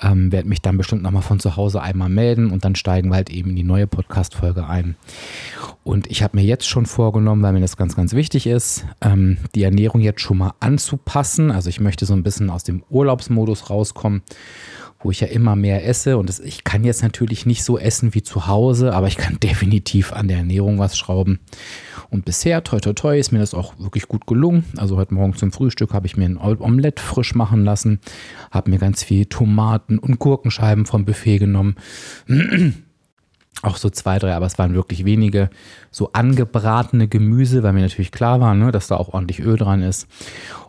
ähm, 0.01 0.33
werde 0.33 0.49
mich 0.49 0.63
dann 0.63 0.77
bestimmt 0.77 1.03
nochmal 1.03 1.23
von 1.23 1.41
zu 1.41 1.57
Hause 1.57 1.83
einmal 1.83 2.09
melden 2.09 2.51
und 2.51 2.65
dann 2.65 2.75
steigen 2.75 3.11
wir 3.11 3.17
halt 3.17 3.31
eben 3.31 3.51
in 3.51 3.57
die 3.57 3.65
neue 3.65 3.87
Podcast-Folge 3.87 4.67
ein. 4.67 4.97
Und 5.85 6.11
ich 6.11 6.23
habe 6.23 6.37
mir 6.37 6.45
jetzt 6.45 6.69
schon 6.69 6.87
vorgenommen, 6.87 7.43
weil 7.43 7.53
mir 7.53 7.61
das 7.61 7.77
ganz, 7.77 7.97
ganz 7.97 8.13
wichtig 8.13 8.47
ist, 8.47 8.87
ähm, 9.01 9.39
die 9.55 9.63
Ernährung 9.63 10.01
jetzt 10.01 10.21
schon 10.21 10.39
mal 10.39 10.55
anzupassen. 10.61 11.51
Also 11.51 11.69
ich 11.69 11.81
möchte 11.81 12.07
so 12.07 12.15
ein 12.15 12.23
bisschen 12.23 12.51
aus 12.51 12.65
dem 12.65 12.83
Urlaubsmodus 12.89 13.71
rauskommen 13.71 14.23
wo 15.01 15.11
ich 15.11 15.21
ja 15.21 15.27
immer 15.29 15.57
mehr 15.57 15.87
esse. 15.87 16.17
Und 16.19 16.29
das, 16.29 16.41
ich 16.41 16.65
kann 16.65 16.85
jetzt 16.85 17.03
natürlich 17.03 17.47
nicht 17.47 17.65
so 17.65 17.79
essen 17.79 18.15
wie 18.15 18.23
zu 18.23 18.47
Hause, 18.47 18.93
aber 18.93 19.07
ich 19.09 19.17
kann 19.17 19.39
definitiv 19.43 20.13
an 20.13 20.29
der 20.29 20.39
Ernährung 20.39 20.79
was 20.79 20.97
schrauben. 20.97 21.41
Und 22.11 22.25
bisher, 22.25 22.63
toi 22.63 22.79
toi 22.79 22.93
toi, 22.93 23.19
ist 23.19 23.33
mir 23.33 23.41
das 23.41 23.55
auch 23.55 23.79
wirklich 23.79 24.09
gut 24.09 24.27
gelungen. 24.27 24.65
Also 24.77 24.97
heute 24.97 25.15
Morgen 25.15 25.35
zum 25.35 25.53
Frühstück 25.53 25.93
habe 25.93 26.07
ich 26.07 26.17
mir 26.17 26.27
ein 26.27 26.39
Omelett 26.39 27.01
frisch 27.01 27.35
machen 27.35 27.65
lassen, 27.65 28.01
habe 28.51 28.71
mir 28.71 28.79
ganz 28.79 29.03
viel 29.03 29.27
Tomaten 29.27 29.99
und 29.99 30.19
Gurkenscheiben 30.19 30.87
vom 30.87 31.05
Buffet 31.05 31.39
genommen. 31.39 31.77
auch 33.63 33.77
so 33.77 33.91
zwei, 33.91 34.19
drei, 34.19 34.35
aber 34.35 34.47
es 34.47 34.59
waren 34.59 34.75
wirklich 34.75 35.05
wenige 35.05 35.51
so 35.91 36.13
angebratene 36.13 37.09
Gemüse, 37.09 37.63
weil 37.63 37.73
mir 37.73 37.81
natürlich 37.81 38.13
klar 38.13 38.41
war, 38.41 38.55
ne, 38.55 38.71
dass 38.71 38.87
da 38.87 38.97
auch 38.97 39.15
ordentlich 39.15 39.41
Öl 39.41 39.57
dran 39.57 39.83
ist. 39.83 40.07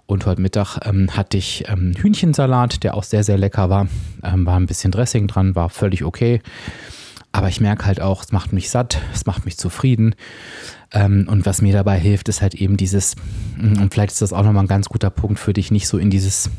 Und 0.05 0.25
heute 0.25 0.41
Mittag 0.41 0.79
ähm, 0.85 1.09
hatte 1.15 1.37
ich 1.37 1.65
ähm, 1.67 1.93
Hühnchensalat, 1.97 2.83
der 2.83 2.95
auch 2.95 3.03
sehr, 3.03 3.23
sehr 3.23 3.37
lecker 3.37 3.69
war. 3.69 3.87
Ähm, 4.23 4.45
war 4.45 4.57
ein 4.57 4.65
bisschen 4.65 4.91
Dressing 4.91 5.27
dran, 5.27 5.55
war 5.55 5.69
völlig 5.69 6.03
okay. 6.03 6.41
Aber 7.33 7.49
ich 7.49 7.59
merke 7.59 7.85
halt 7.85 8.01
auch, 8.01 8.23
es 8.23 8.31
macht 8.31 8.53
mich 8.53 8.69
satt, 8.69 8.99
es 9.13 9.25
macht 9.25 9.43
mich 9.43 9.57
zufrieden. 9.57 10.15
Ähm, 10.93 11.27
und 11.29 11.45
was 11.45 11.61
mir 11.61 11.73
dabei 11.73 11.99
hilft, 11.99 12.29
ist 12.29 12.41
halt 12.41 12.55
eben 12.55 12.77
dieses, 12.77 13.15
und 13.59 13.93
vielleicht 13.93 14.13
ist 14.13 14.21
das 14.21 14.31
auch 14.31 14.43
nochmal 14.43 14.63
ein 14.63 14.69
ganz 14.69 14.87
guter 14.87 15.09
Punkt 15.09 15.39
für 15.39 15.51
dich, 15.51 15.71
nicht 15.71 15.87
so 15.87 15.97
in 15.97 16.09
dieses 16.09 16.49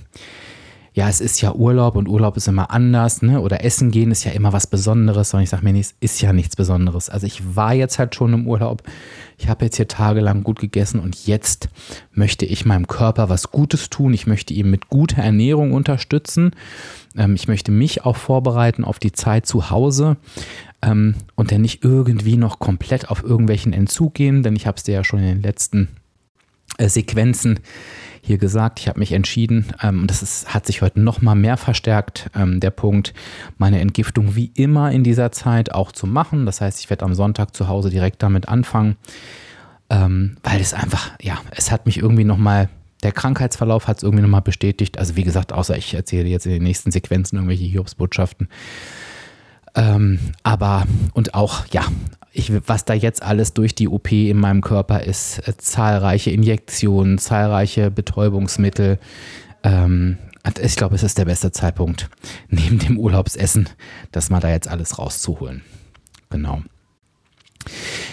ja, 0.99 1.09
es 1.09 1.21
ist 1.21 1.41
ja 1.41 1.55
Urlaub 1.55 1.95
und 1.95 2.09
Urlaub 2.09 2.37
ist 2.37 2.49
immer 2.49 2.73
anders, 2.73 3.23
ne? 3.23 3.41
Oder 3.41 3.65
Essen 3.65 3.93
gehen 3.93 4.11
ist 4.11 4.25
ja 4.25 4.33
immer 4.33 4.53
was 4.53 4.67
Besonderes. 4.67 5.33
Und 5.33 5.43
ich 5.43 5.49
sage 5.49 5.63
mir, 5.63 5.73
nee, 5.73 5.79
es 5.79 5.95
ist 6.01 6.21
ja 6.21 6.33
nichts 6.33 6.57
Besonderes. 6.57 7.09
Also 7.09 7.25
ich 7.25 7.55
war 7.55 7.73
jetzt 7.73 8.01
halt 8.01 8.17
schon 8.17 8.33
im 8.33 8.49
Urlaub. 8.49 8.83
Ich 9.37 9.49
habe 9.49 9.65
jetzt 9.65 9.77
hier 9.77 9.87
tagelang 9.87 10.43
gut 10.43 10.59
gegessen 10.59 10.99
und 10.99 11.29
jetzt 11.29 11.69
möchte 12.11 12.47
ich 12.47 12.67
meinem 12.67 12.89
Körper 12.89 13.29
was 13.29 13.53
Gutes 13.53 13.91
tun. 13.91 14.13
Ich 14.13 14.27
möchte 14.27 14.53
ihn 14.53 14.71
mit 14.71 14.89
guter 14.89 15.23
Ernährung 15.23 15.71
unterstützen. 15.71 16.51
Ähm, 17.17 17.37
ich 17.37 17.47
möchte 17.47 17.71
mich 17.71 18.05
auch 18.05 18.17
vorbereiten 18.17 18.83
auf 18.83 18.99
die 18.99 19.13
Zeit 19.13 19.47
zu 19.47 19.71
Hause. 19.71 20.17
Ähm, 20.83 21.15
und 21.37 21.53
dann 21.53 21.61
nicht 21.61 21.85
irgendwie 21.85 22.37
noch 22.37 22.59
komplett 22.59 23.09
auf 23.09 23.23
irgendwelchen 23.23 23.73
Entzug 23.73 24.15
gehen, 24.15 24.43
denn 24.43 24.57
ich 24.57 24.67
habe 24.67 24.77
es 24.77 24.83
dir 24.83 24.95
ja 24.95 25.05
schon 25.05 25.21
in 25.21 25.27
den 25.27 25.43
letzten 25.43 25.91
äh, 26.77 26.89
Sequenzen 26.89 27.61
hier 28.23 28.39
gesagt. 28.39 28.81
Ich 28.81 28.89
habe 28.89 28.99
mich 28.99 29.13
entschieden, 29.13 29.67
ähm, 29.83 30.07
das 30.07 30.23
ist, 30.23 30.53
hat 30.53 30.67
sich 30.67 30.83
heute 30.83 31.01
noch 31.01 31.23
mal 31.23 31.35
mehr 31.35 31.57
verstärkt, 31.57 32.31
ähm, 32.35 32.61
der 32.61 32.71
Punkt, 32.71 33.15
meine 33.57 33.81
Entgiftung 33.81 34.35
wie 34.37 34.51
immer 34.55 34.91
in 34.91 35.05
dieser 35.05 35.33
Zeit 35.33 35.75
auch 35.75 35.93
zu 35.93 36.07
machen. 36.07 36.47
Das 36.47 36.61
heißt, 36.61 36.81
ich 36.81 36.91
werde 36.91 37.05
am 37.05 37.15
Sonntag 37.15 37.55
zu 37.55 37.69
Hause 37.69 37.91
direkt 37.91 38.23
damit 38.23 38.49
anfangen, 38.49 38.97
ähm, 39.91 40.37
weil 40.43 40.61
es 40.61 40.75
einfach, 40.75 41.13
ja, 41.21 41.39
es 41.51 41.71
hat 41.71 41.87
mich 41.87 41.99
irgendwie 41.99 42.25
noch 42.25 42.39
mal 42.39 42.69
der 43.03 43.13
Krankheitsverlauf 43.13 43.87
hat 43.87 43.99
es 43.99 44.03
irgendwie 44.03 44.23
nochmal 44.23 44.43
bestätigt. 44.43 44.99
Also 44.99 45.17
wie 45.17 45.23
gesagt, 45.23 45.53
außer 45.53 45.77
ich 45.77 45.95
erzähle 45.95 46.29
jetzt 46.29 46.47
in 46.47 46.53
den 46.53 46.63
nächsten 46.63 46.91
Sequenzen 46.91 47.37
irgendwelche 47.37 47.65
Hiobsbotschaften. 47.65 48.49
Ähm, 49.75 50.19
aber 50.43 50.87
und 51.15 51.35
auch, 51.35 51.67
ja, 51.67 51.85
ich, 52.33 52.53
was 52.67 52.85
da 52.85 52.95
jetzt 52.95 53.23
alles 53.23 53.55
durch 53.55 53.75
die 53.75 53.89
OP 53.89 54.13
in 54.13 54.39
meinem 54.39 54.61
Körper 54.61 55.03
ist, 55.03 55.47
äh, 55.47 55.57
zahlreiche 55.57 56.31
Injektionen, 56.31 57.19
zahlreiche 57.19 57.91
Betäubungsmittel. 57.91 58.99
Ähm, 59.63 60.19
ich 60.63 60.77
glaube, 60.77 60.95
es 60.95 61.03
ist 61.03 61.19
der 61.19 61.25
beste 61.25 61.53
Zeitpunkt, 61.53 62.09
neben 62.49 62.79
dem 62.79 62.99
Urlaubsessen, 62.99 63.69
das 64.13 64.31
mal 64.31 64.41
da 64.41 64.49
jetzt 64.51 64.69
alles 64.69 64.99
rauszuholen. 64.99 65.63
Genau. 66.31 66.63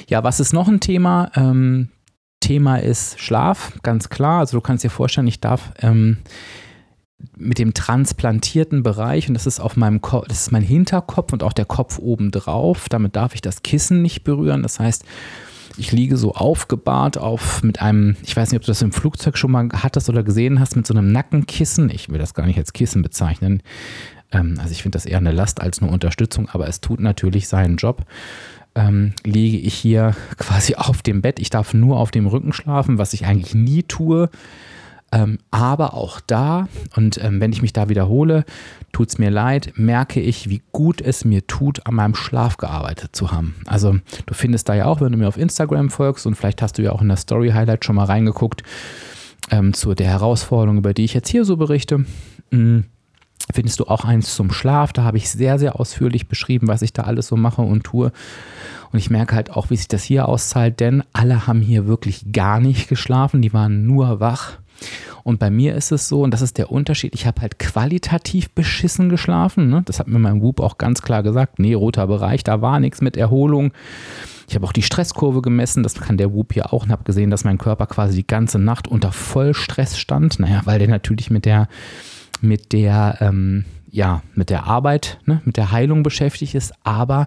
Ja, 0.08 0.24
was 0.24 0.40
ist 0.40 0.54
noch 0.54 0.68
ein 0.68 0.80
Thema? 0.80 1.32
Ähm, 1.36 1.90
Thema 2.40 2.78
ist 2.78 3.20
Schlaf, 3.20 3.74
ganz 3.84 4.10
klar. 4.10 4.40
Also 4.40 4.58
du 4.58 4.62
kannst 4.62 4.84
dir 4.84 4.90
vorstellen, 4.90 5.28
ich 5.28 5.42
darf 5.42 5.72
ähm, 5.80 6.18
mit 7.38 7.60
dem 7.60 7.74
transplantierten 7.74 8.84
Bereich 8.84 9.28
und 9.28 9.34
das 9.34 9.48
ist 9.48 9.60
auf 9.60 9.78
meinem 9.78 10.02
Kopf, 10.02 10.28
das 10.28 10.42
ist 10.42 10.52
mein 10.52 10.62
Hinterkopf 10.62 11.34
und 11.34 11.44
auch 11.44 11.54
der 11.54 11.66
Kopf 11.66 12.00
oben 12.00 12.32
drauf. 12.32 12.90
Damit 12.90 13.16
darf 13.16 13.36
ich 13.36 13.42
das 13.42 13.64
Kissen 13.64 14.02
nicht 14.02 14.24
berühren. 14.24 14.64
Das 14.64 14.80
heißt, 14.80 15.06
ich 15.78 15.92
liege 15.92 16.18
so 16.18 16.34
aufgebahrt 16.34 17.18
auf 17.18 17.64
mit 17.64 17.82
einem, 17.82 18.16
ich 18.24 18.36
weiß 18.36 18.52
nicht, 18.52 18.60
ob 18.60 18.66
du 18.66 18.72
das 18.72 18.82
im 18.82 18.92
Flugzeug 18.92 19.38
schon 19.38 19.52
mal 19.52 19.70
hattest 19.74 20.10
oder 20.10 20.24
gesehen 20.24 20.60
hast, 20.60 20.76
mit 20.76 20.88
so 20.88 20.94
einem 20.94 21.12
Nackenkissen. 21.12 21.90
Ich 21.90 22.10
will 22.10 22.20
das 22.20 22.34
gar 22.34 22.46
nicht 22.46 22.58
als 22.58 22.74
Kissen 22.74 23.02
bezeichnen. 23.02 23.62
Ähm, 24.32 24.58
also 24.60 24.72
ich 24.72 24.84
finde 24.84 24.96
das 24.96 25.06
eher 25.06 25.18
eine 25.18 25.32
Last 25.32 25.62
als 25.62 25.82
eine 25.82 25.92
Unterstützung, 25.92 26.50
aber 26.50 26.68
es 26.68 26.82
tut 26.82 27.00
natürlich 27.00 27.48
seinen 27.48 27.78
Job. 27.78 28.06
Ähm, 28.76 29.14
liege 29.24 29.58
ich 29.58 29.74
hier 29.74 30.16
quasi 30.38 30.76
auf 30.76 31.02
dem 31.02 31.22
Bett. 31.22 31.40
Ich 31.40 31.50
darf 31.50 31.74
nur 31.74 31.98
auf 31.98 32.12
dem 32.12 32.28
Rücken 32.28 32.54
schlafen, 32.54 32.98
was 32.98 33.14
ich 33.14 33.26
eigentlich 33.26 33.56
nie 33.56 33.84
tue. 33.84 34.30
Ähm, 35.12 35.38
aber 35.52 35.94
auch 35.94 36.20
da, 36.20 36.68
und 36.96 37.24
ähm, 37.24 37.40
wenn 37.40 37.54
ich 37.54 37.62
mich 37.62 37.74
da 37.74 37.90
wiederhole, 37.90 38.44
tut 38.92 39.10
es 39.10 39.18
mir 39.18 39.30
leid, 39.30 39.74
merke 39.76 40.20
ich, 40.20 40.50
wie 40.50 40.62
gut 40.72 41.00
es 41.00 41.24
mir 41.24 41.46
tut, 41.48 41.86
an 41.86 41.94
meinem 41.94 42.16
Schlaf 42.16 42.58
gearbeitet 42.58 43.16
zu 43.16 43.32
haben. 43.32 43.56
Also 43.66 43.98
du 44.26 44.34
findest 44.34 44.68
da 44.68 44.74
ja 44.74 44.86
auch, 44.86 45.02
wenn 45.02 45.12
du 45.12 45.18
mir 45.18 45.28
auf 45.28 45.38
Instagram 45.38 45.90
folgst 45.90 46.26
und 46.26 46.36
vielleicht 46.36 46.62
hast 46.62 46.78
du 46.78 46.82
ja 46.82 46.92
auch 46.92 47.02
in 47.02 47.08
der 47.08 47.18
Story 47.18 47.52
Highlight 47.52 47.86
schon 47.86 47.96
mal 47.96 48.06
reingeguckt, 48.06 48.64
ähm, 49.52 49.74
zu 49.74 49.94
der 49.94 50.08
Herausforderung, 50.08 50.78
über 50.80 50.94
die 50.94 51.06
ich 51.06 51.14
jetzt 51.14 51.30
hier 51.30 51.46
so 51.46 51.56
berichte. 51.56 52.06
Mh, 52.52 52.84
findest 53.54 53.80
du 53.80 53.86
auch 53.86 54.06
eins 54.06 54.36
zum 54.36 54.52
Schlaf. 54.52 54.92
Da 54.92 55.04
habe 55.04 55.18
ich 55.18 55.30
sehr, 55.30 55.60
sehr 55.60 55.80
ausführlich 55.80 56.28
beschrieben, 56.28 56.68
was 56.68 56.82
ich 56.82 56.94
da 56.94 57.04
alles 57.04 57.28
so 57.28 57.36
mache 57.36 57.62
und 57.62 57.84
tue. 57.84 58.12
Und 58.92 59.00
ich 59.00 59.10
merke 59.10 59.36
halt 59.36 59.52
auch, 59.52 59.70
wie 59.70 59.76
sich 59.76 59.88
das 59.88 60.04
hier 60.04 60.28
auszahlt, 60.28 60.80
denn 60.80 61.04
alle 61.14 61.48
haben 61.48 61.62
hier 61.62 61.86
wirklich 61.86 62.32
gar 62.32 62.60
nicht 62.60 62.88
geschlafen. 62.88 63.42
Die 63.42 63.54
waren 63.54 63.86
nur 63.86 64.20
wach. 64.20 64.58
Und 65.24 65.40
bei 65.40 65.50
mir 65.50 65.76
ist 65.76 65.92
es 65.92 66.08
so, 66.08 66.22
und 66.22 66.32
das 66.32 66.42
ist 66.42 66.58
der 66.58 66.72
Unterschied, 66.72 67.14
ich 67.16 67.26
habe 67.26 67.42
halt 67.42 67.60
qualitativ 67.60 68.52
beschissen 68.52 69.10
geschlafen. 69.10 69.70
Ne? 69.70 69.82
Das 69.86 70.00
hat 70.00 70.08
mir 70.08 70.20
mein 70.20 70.42
Whoop 70.42 70.60
auch 70.60 70.78
ganz 70.78 71.02
klar 71.02 71.24
gesagt. 71.24 71.60
Nee, 71.60 71.74
roter 71.74 72.08
Bereich, 72.08 72.44
da 72.44 72.62
war 72.62 72.80
nichts 72.80 73.02
mit 73.02 73.18
Erholung. 73.18 73.72
Ich 74.48 74.56
habe 74.56 74.66
auch 74.66 74.74
die 74.74 74.84
Stresskurve 74.84 75.42
gemessen, 75.42 75.82
das 75.82 75.96
kann 75.96 76.18
der 76.18 76.32
Whoop 76.34 76.54
hier 76.54 76.72
auch 76.72 76.84
und 76.84 76.92
habe 76.92 77.04
gesehen, 77.04 77.32
dass 77.32 77.44
mein 77.44 77.58
Körper 77.58 77.88
quasi 77.88 78.18
die 78.18 78.28
ganze 78.28 78.60
Nacht 78.60 78.88
unter 78.88 79.12
Vollstress 79.12 79.98
stand. 79.98 80.40
Naja, 80.40 80.62
weil 80.66 80.78
der 80.78 80.88
natürlich 80.88 81.32
mit 81.32 81.46
der, 81.46 81.68
mit 82.42 82.72
der, 82.72 83.18
ähm, 83.22 83.66
ja, 83.90 84.22
mit 84.36 84.50
der 84.52 84.66
Arbeit, 84.66 85.20
ne, 85.26 85.42
mit 85.46 85.58
der 85.58 85.72
Heilung 85.72 86.04
beschäftigt 86.04 86.54
ist, 86.54 86.74
aber 86.84 87.26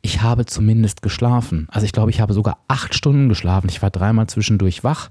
ich 0.00 0.22
habe 0.22 0.46
zumindest 0.46 1.02
geschlafen. 1.02 1.66
Also 1.70 1.84
ich 1.84 1.92
glaube, 1.92 2.10
ich 2.10 2.20
habe 2.20 2.32
sogar 2.32 2.58
acht 2.68 2.94
Stunden 2.94 3.28
geschlafen. 3.28 3.68
Ich 3.68 3.82
war 3.82 3.90
dreimal 3.90 4.28
zwischendurch 4.28 4.84
wach. 4.84 5.10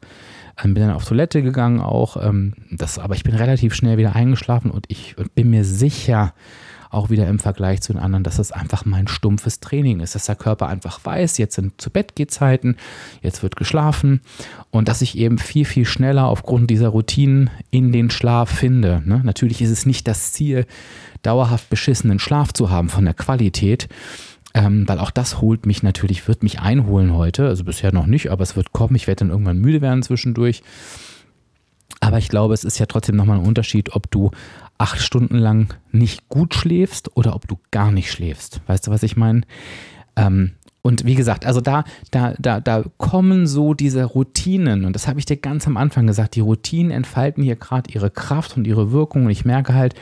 Ähm, 0.63 0.73
bin 0.73 0.83
dann 0.83 0.95
auf 0.95 1.05
Toilette 1.05 1.41
gegangen 1.41 1.79
auch. 1.79 2.17
Ähm, 2.21 2.53
das, 2.71 2.99
aber 2.99 3.15
ich 3.15 3.23
bin 3.23 3.35
relativ 3.35 3.73
schnell 3.73 3.97
wieder 3.97 4.15
eingeschlafen 4.15 4.71
und 4.71 4.85
ich 4.89 5.15
bin 5.35 5.49
mir 5.49 5.63
sicher, 5.63 6.33
auch 6.95 7.09
wieder 7.09 7.27
im 7.27 7.39
Vergleich 7.39 7.81
zu 7.81 7.93
den 7.93 8.01
anderen, 8.01 8.23
dass 8.23 8.39
es 8.39 8.51
einfach 8.51 8.85
mein 8.85 9.07
stumpfes 9.07 9.59
Training 9.59 9.99
ist, 9.99 10.15
dass 10.15 10.25
der 10.25 10.35
Körper 10.35 10.67
einfach 10.67 11.03
weiß, 11.03 11.37
jetzt 11.37 11.55
sind 11.55 11.79
zu 11.79 11.89
Bett 11.89 12.13
Zeiten, 12.29 12.77
jetzt 13.21 13.43
wird 13.43 13.57
geschlafen 13.57 14.21
und 14.71 14.87
dass 14.87 15.01
ich 15.01 15.17
eben 15.17 15.37
viel, 15.37 15.65
viel 15.65 15.85
schneller 15.85 16.27
aufgrund 16.27 16.69
dieser 16.69 16.89
Routinen 16.89 17.49
in 17.69 17.91
den 17.91 18.09
Schlaf 18.09 18.49
finde. 18.49 19.03
Ne? 19.05 19.21
Natürlich 19.23 19.61
ist 19.61 19.71
es 19.71 19.85
nicht 19.85 20.07
das 20.07 20.31
Ziel, 20.31 20.65
dauerhaft 21.21 21.69
beschissenen 21.69 22.19
Schlaf 22.19 22.53
zu 22.53 22.69
haben 22.69 22.87
von 22.87 23.03
der 23.03 23.13
Qualität, 23.13 23.89
Ähm, 24.55 24.87
weil 24.87 24.99
auch 24.99 25.11
das 25.11 25.41
holt 25.41 25.65
mich 25.65 25.83
natürlich, 25.83 26.25
wird 26.29 26.41
mich 26.41 26.61
einholen 26.61 27.13
heute. 27.13 27.47
Also 27.47 27.65
bisher 27.65 27.93
noch 27.93 28.07
nicht, 28.07 28.31
aber 28.31 28.41
es 28.41 28.55
wird 28.55 28.71
kommen. 28.71 28.95
Ich 28.95 29.05
werde 29.05 29.19
dann 29.19 29.29
irgendwann 29.29 29.59
müde 29.59 29.81
werden 29.81 30.01
zwischendurch. 30.01 30.63
Aber 31.99 32.19
ich 32.19 32.29
glaube, 32.29 32.53
es 32.53 32.63
ist 32.63 32.79
ja 32.79 32.85
trotzdem 32.85 33.17
nochmal 33.17 33.39
ein 33.39 33.45
Unterschied, 33.45 33.93
ob 33.95 34.09
du 34.09 34.31
acht 34.77 35.01
Stunden 35.01 35.37
lang 35.37 35.73
nicht 35.91 36.29
gut 36.29 36.55
schläfst 36.55 37.15
oder 37.17 37.35
ob 37.35 37.49
du 37.49 37.59
gar 37.71 37.91
nicht 37.91 38.09
schläfst. 38.09 38.61
Weißt 38.67 38.87
du, 38.87 38.91
was 38.91 39.03
ich 39.03 39.17
meine? 39.17 39.41
Ähm, 40.15 40.51
und 40.81 41.03
wie 41.03 41.15
gesagt, 41.15 41.45
also 41.45 41.59
da, 41.59 41.83
da, 42.11 42.35
da, 42.39 42.61
da 42.61 42.85
kommen 42.97 43.47
so 43.47 43.73
diese 43.73 44.05
Routinen, 44.05 44.85
und 44.85 44.93
das 44.93 45.07
habe 45.07 45.19
ich 45.19 45.25
dir 45.25 45.35
ganz 45.35 45.67
am 45.67 45.75
Anfang 45.75 46.07
gesagt, 46.07 46.35
die 46.35 46.41
Routinen 46.41 46.91
entfalten 46.91 47.43
hier 47.43 47.57
gerade 47.57 47.91
ihre 47.91 48.09
Kraft 48.09 48.55
und 48.55 48.67
ihre 48.67 48.93
Wirkung. 48.93 49.25
Und 49.25 49.31
ich 49.31 49.43
merke 49.43 49.73
halt, 49.73 49.95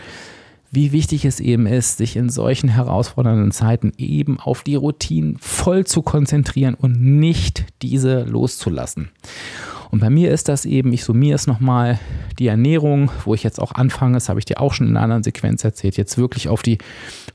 wie 0.74 0.92
wichtig 0.92 1.24
es 1.24 1.40
eben 1.40 1.68
ist, 1.68 1.98
sich 1.98 2.16
in 2.16 2.30
solchen 2.30 2.68
herausfordernden 2.68 3.52
Zeiten 3.52 3.92
eben 3.98 4.40
auf 4.40 4.64
die 4.64 4.74
Routinen 4.74 5.38
voll 5.40 5.86
zu 5.86 6.02
konzentrieren 6.02 6.74
und 6.74 7.00
nicht 7.00 7.66
diese 7.84 8.24
loszulassen. 8.24 9.10
Und 9.92 10.00
bei 10.00 10.10
mir 10.10 10.32
ist 10.32 10.50
das 10.50 10.66
eben, 10.66 10.92
ich 10.92 11.04
summiere 11.04 11.36
es 11.36 11.46
nochmal, 11.46 12.00
die 12.40 12.48
Ernährung, 12.48 13.12
wo 13.26 13.36
ich 13.36 13.44
jetzt 13.44 13.60
auch 13.60 13.74
anfange, 13.74 14.16
das 14.16 14.28
habe 14.28 14.40
ich 14.40 14.46
dir 14.46 14.60
auch 14.60 14.74
schon 14.74 14.88
in 14.88 14.98
einer 14.98 15.04
anderen 15.04 15.22
Sequenz 15.22 15.64
erzählt, 15.64 15.98
jetzt 15.98 16.18
wirklich 16.18 16.50
auf 16.50 16.64
die 16.64 16.80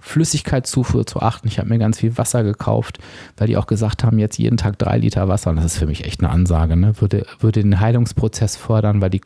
Flüssigkeitszufuhr 0.00 1.06
zu 1.06 1.20
achten. 1.20 1.46
Ich 1.46 1.60
habe 1.60 1.68
mir 1.68 1.78
ganz 1.78 2.00
viel 2.00 2.18
Wasser 2.18 2.42
gekauft, 2.42 2.98
weil 3.36 3.46
die 3.46 3.56
auch 3.56 3.68
gesagt 3.68 4.02
haben, 4.02 4.18
jetzt 4.18 4.38
jeden 4.38 4.56
Tag 4.56 4.76
drei 4.76 4.98
Liter 4.98 5.28
Wasser. 5.28 5.50
Und 5.50 5.56
das 5.56 5.66
ist 5.66 5.78
für 5.78 5.86
mich 5.86 6.04
echt 6.04 6.18
eine 6.18 6.30
Ansage. 6.30 6.76
Ne? 6.76 7.00
Würde, 7.00 7.26
würde 7.38 7.62
den 7.62 7.78
Heilungsprozess 7.78 8.56
fördern, 8.56 9.00
weil 9.00 9.10
die 9.10 9.20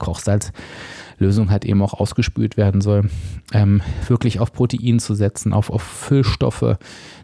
Kochsalzlösung 1.23 1.51
halt 1.51 1.65
eben 1.65 1.83
auch 1.83 1.95
ausgespült 1.95 2.57
werden 2.57 2.81
soll. 2.81 3.09
Ähm, 3.53 3.81
wirklich 4.09 4.41
auf 4.41 4.53
Protein 4.53 4.99
zu 4.99 5.15
setzen, 5.15 5.53
auf, 5.53 5.71
auf 5.71 5.83
Füllstoffe, 5.83 6.77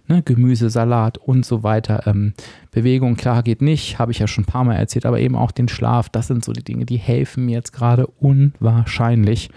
ne, 0.06 0.22
Gemüse, 0.22 0.70
Salat 0.70 1.18
und 1.18 1.44
so 1.44 1.62
weiter. 1.62 2.06
Ähm, 2.06 2.34
Bewegung, 2.70 3.16
klar, 3.16 3.42
geht 3.42 3.60
nicht, 3.60 3.98
habe 3.98 4.12
ich 4.12 4.20
ja 4.20 4.26
schon 4.26 4.44
ein 4.44 4.46
paar 4.46 4.64
Mal 4.64 4.76
erzählt, 4.76 5.06
aber 5.06 5.20
eben 5.20 5.36
auch 5.36 5.50
den 5.50 5.68
Schlaf, 5.68 6.08
das 6.08 6.28
sind 6.28 6.44
so 6.44 6.52
die 6.52 6.64
Dinge, 6.64 6.86
die 6.86 6.96
helfen 6.96 7.46
mir 7.46 7.56
jetzt 7.56 7.72
gerade 7.72 8.06
unwahrscheinlich. 8.06 9.50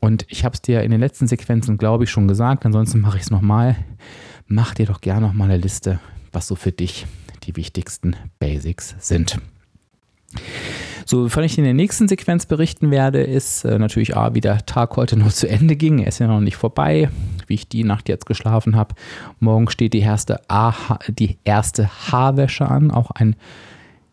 Und 0.00 0.26
ich 0.28 0.44
habe 0.44 0.54
es 0.54 0.62
dir 0.62 0.82
in 0.82 0.90
den 0.90 1.00
letzten 1.00 1.26
Sequenzen, 1.26 1.78
glaube 1.78 2.04
ich, 2.04 2.10
schon 2.10 2.28
gesagt, 2.28 2.64
ansonsten 2.66 3.00
mache 3.00 3.16
ich 3.16 3.24
es 3.24 3.30
nochmal. 3.30 3.76
Mach 4.46 4.74
dir 4.74 4.86
doch 4.86 5.00
gerne 5.00 5.26
nochmal 5.26 5.50
eine 5.50 5.60
Liste, 5.60 5.98
was 6.32 6.46
so 6.46 6.54
für 6.54 6.72
dich 6.72 7.06
die 7.44 7.56
wichtigsten 7.56 8.14
Basics 8.38 8.94
sind. 8.98 9.38
So, 11.06 11.24
wovon 11.24 11.44
ich 11.44 11.58
in 11.58 11.64
der 11.64 11.74
nächsten 11.74 12.08
Sequenz 12.08 12.46
berichten 12.46 12.90
werde, 12.90 13.22
ist 13.22 13.64
äh, 13.64 13.78
natürlich 13.78 14.16
A, 14.16 14.34
wie 14.34 14.40
der 14.40 14.64
Tag 14.64 14.96
heute 14.96 15.18
noch 15.18 15.32
zu 15.32 15.48
Ende 15.48 15.76
ging. 15.76 15.98
Er 15.98 16.08
ist 16.08 16.18
ja 16.18 16.26
noch 16.26 16.40
nicht 16.40 16.56
vorbei, 16.56 17.10
wie 17.46 17.54
ich 17.54 17.68
die 17.68 17.84
Nacht 17.84 18.08
jetzt 18.08 18.26
geschlafen 18.26 18.74
habe. 18.74 18.94
Morgen 19.38 19.68
steht 19.68 19.92
die 19.92 20.00
erste, 20.00 20.40
A, 20.48 20.98
die 21.08 21.38
erste 21.44 21.88
Haarwäsche 22.10 22.66
an, 22.68 22.90
auch 22.90 23.10
ein 23.10 23.36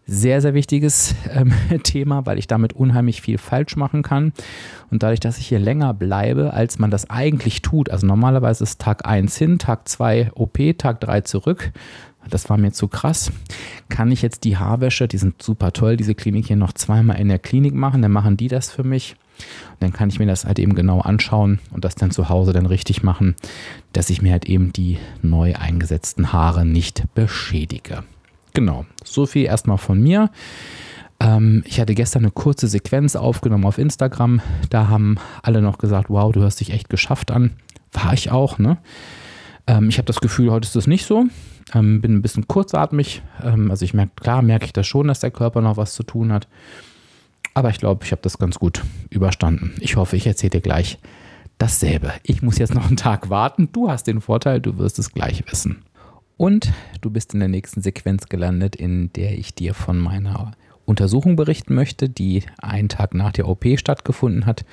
sehr, 0.06 0.42
sehr 0.42 0.54
wichtiges 0.54 1.16
ähm, 1.30 1.54
Thema, 1.84 2.26
weil 2.26 2.38
ich 2.38 2.48
damit 2.48 2.74
unheimlich 2.74 3.22
viel 3.22 3.38
falsch 3.38 3.78
machen 3.78 4.04
kann. 4.04 4.34
Und 4.90 5.04
dadurch, 5.04 5.22
dass 5.22 5.38
ich 5.38 5.48
hier 5.48 5.60
länger 5.60 5.94
bleibe, 5.94 6.54
als 6.54 6.80
man 6.80 6.92
das 6.92 7.10
eigentlich 7.10 7.62
tut, 7.62 7.90
also 7.90 8.06
normalerweise 8.06 8.64
ist 8.66 8.82
Tag 8.82 9.08
1 9.08 9.38
hin, 9.38 9.60
Tag 9.60 9.88
2 9.88 10.32
OP, 10.36 10.58
Tag 10.78 11.00
3 11.00 11.22
zurück, 11.22 11.72
das 12.30 12.50
war 12.50 12.58
mir 12.58 12.72
zu 12.72 12.88
krass. 12.88 13.32
Kann 13.90 14.12
ich 14.12 14.22
jetzt 14.22 14.44
die 14.44 14.58
Haarwäsche, 14.58 15.08
die 15.08 15.18
sind 15.18 15.42
super 15.42 15.74
toll, 15.74 15.98
diese 15.98 16.16
Klinik 16.16 16.48
hier 16.48 16.56
noch 16.56 16.74
zweimal 16.74 17.20
in 17.20 17.28
der 17.28 17.40
Klinik 17.40 17.74
machen, 17.74 18.02
dann 18.02 18.12
machen 18.12 18.38
die 18.38 18.48
das 18.48 18.72
für 18.72 18.84
mich. 18.84 19.16
Und 19.72 19.82
dann 19.82 19.94
kann 19.94 20.10
ich 20.10 20.20
mir 20.20 20.28
das 20.28 20.46
halt 20.46 20.60
eben 20.60 20.76
genau 20.76 21.02
anschauen 21.02 21.60
und 21.72 21.84
das 21.84 21.96
dann 21.96 22.12
zu 22.12 22.30
Hause 22.30 22.54
dann 22.54 22.66
richtig 22.66 23.04
machen, 23.04 23.36
dass 23.94 24.10
ich 24.10 24.22
mir 24.22 24.32
halt 24.32 24.46
eben 24.46 24.72
die 24.72 24.98
neu 25.22 25.56
eingesetzten 25.56 26.32
Haare 26.32 26.66
nicht 26.66 27.04
beschädige. 27.16 28.04
Genau, 28.54 28.86
so 29.04 29.26
viel 29.26 29.46
erstmal 29.46 29.78
von 29.78 30.00
mir. 30.02 30.30
Ähm, 31.20 31.64
ich 31.66 31.80
hatte 31.80 31.96
gestern 31.96 32.24
eine 32.24 32.32
kurze 32.32 32.68
Sequenz 32.68 33.16
aufgenommen 33.16 33.66
auf 33.66 33.78
Instagram. 33.78 34.42
Da 34.70 34.88
haben 34.88 35.18
alle 35.42 35.62
noch 35.62 35.78
gesagt, 35.78 36.10
wow, 36.10 36.32
du 36.32 36.42
hörst 36.42 36.60
dich 36.60 36.72
echt 36.72 36.90
geschafft 36.90 37.32
an. 37.32 37.52
War 37.94 38.14
ich 38.14 38.32
auch, 38.32 38.60
ne? 38.60 38.78
Ähm, 39.68 39.90
ich 39.90 39.98
habe 39.98 40.06
das 40.06 40.20
Gefühl, 40.20 40.52
heute 40.52 40.66
ist 40.66 40.76
das 40.76 40.88
nicht 40.88 41.06
so. 41.06 41.26
Ähm, 41.74 42.02
bin 42.02 42.16
ein 42.16 42.22
bisschen 42.22 42.48
kurzatmig. 42.48 43.22
Ähm, 43.44 43.72
also 43.72 43.86
ich 43.86 43.94
merke, 43.94 44.14
klar 44.16 44.42
merke 44.42 44.66
ich 44.66 44.74
das 44.74 44.88
schon, 44.88 45.08
dass 45.08 45.20
der 45.20 45.32
Körper 45.32 45.62
noch 45.62 45.78
was 45.78 45.94
zu 45.94 46.04
tun 46.04 46.32
hat. 46.32 46.48
Aber 47.54 47.70
ich 47.70 47.80
glaube, 47.80 48.06
ich 48.06 48.12
habe 48.12 48.22
das 48.22 48.38
ganz 48.38 48.60
gut 48.60 48.84
überstanden. 49.10 49.74
Ich 49.80 49.96
hoffe, 49.96 50.16
ich 50.16 50.26
erzähle 50.26 50.52
dir 50.52 50.62
gleich 50.62 51.00
dasselbe. 51.58 52.14
Ich 52.24 52.42
muss 52.42 52.58
jetzt 52.58 52.74
noch 52.74 52.88
einen 52.88 52.98
Tag 52.98 53.30
warten. 53.30 53.70
Du 53.72 53.90
hast 53.90 54.08
den 54.08 54.22
Vorteil, 54.22 54.62
du 54.62 54.78
wirst 54.78 55.00
es 55.00 55.12
gleich 55.12 55.44
wissen. 55.52 55.84
Und 56.38 56.72
du 57.02 57.12
bist 57.12 57.34
in 57.34 57.40
der 57.40 57.50
nächsten 57.50 57.82
Sequenz 57.82 58.28
gelandet, 58.28 58.76
in 58.76 59.14
der 59.14 59.38
ich 59.38 59.54
dir 59.54 59.74
von 59.74 60.00
meiner 60.00 60.54
Untersuchung 60.86 61.36
berichten 61.36 61.76
möchte, 61.76 62.10
die 62.10 62.44
einen 62.58 62.90
Tag 62.90 63.14
nach 63.14 63.32
der 63.32 63.48
OP 63.48 63.66
stattgefunden 63.76 64.46
hat. 64.46 64.66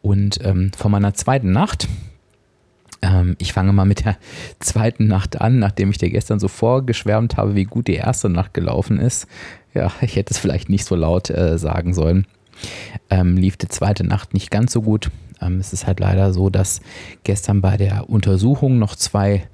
Und 0.00 0.38
ähm, 0.42 0.70
von 0.76 0.90
meiner 0.90 1.14
zweiten 1.14 1.52
Nacht, 1.52 1.88
ähm, 3.04 3.36
ich 3.38 3.52
fange 3.52 3.72
mal 3.72 3.84
mit 3.84 4.04
der 4.04 4.16
zweiten 4.60 5.06
Nacht 5.06 5.40
an, 5.40 5.58
nachdem 5.58 5.90
ich 5.90 5.98
dir 5.98 6.10
gestern 6.10 6.40
so 6.40 6.48
vorgeschwärmt 6.48 7.36
habe, 7.36 7.54
wie 7.54 7.64
gut 7.64 7.88
die 7.88 7.94
erste 7.94 8.28
Nacht 8.28 8.54
gelaufen 8.54 8.98
ist. 8.98 9.26
Ja, 9.74 9.92
ich 10.00 10.16
hätte 10.16 10.32
es 10.32 10.38
vielleicht 10.38 10.68
nicht 10.68 10.84
so 10.84 10.94
laut 10.94 11.30
äh, 11.30 11.58
sagen 11.58 11.94
sollen. 11.94 12.26
Ähm, 13.10 13.36
lief 13.36 13.56
die 13.56 13.68
zweite 13.68 14.04
Nacht 14.04 14.32
nicht 14.32 14.50
ganz 14.50 14.72
so 14.72 14.82
gut. 14.82 15.10
Ähm, 15.40 15.58
es 15.58 15.72
ist 15.72 15.86
halt 15.86 16.00
leider 16.00 16.32
so, 16.32 16.50
dass 16.50 16.80
gestern 17.24 17.60
bei 17.60 17.76
der 17.76 18.08
Untersuchung 18.08 18.78
noch 18.78 18.94
zwei 18.94 19.44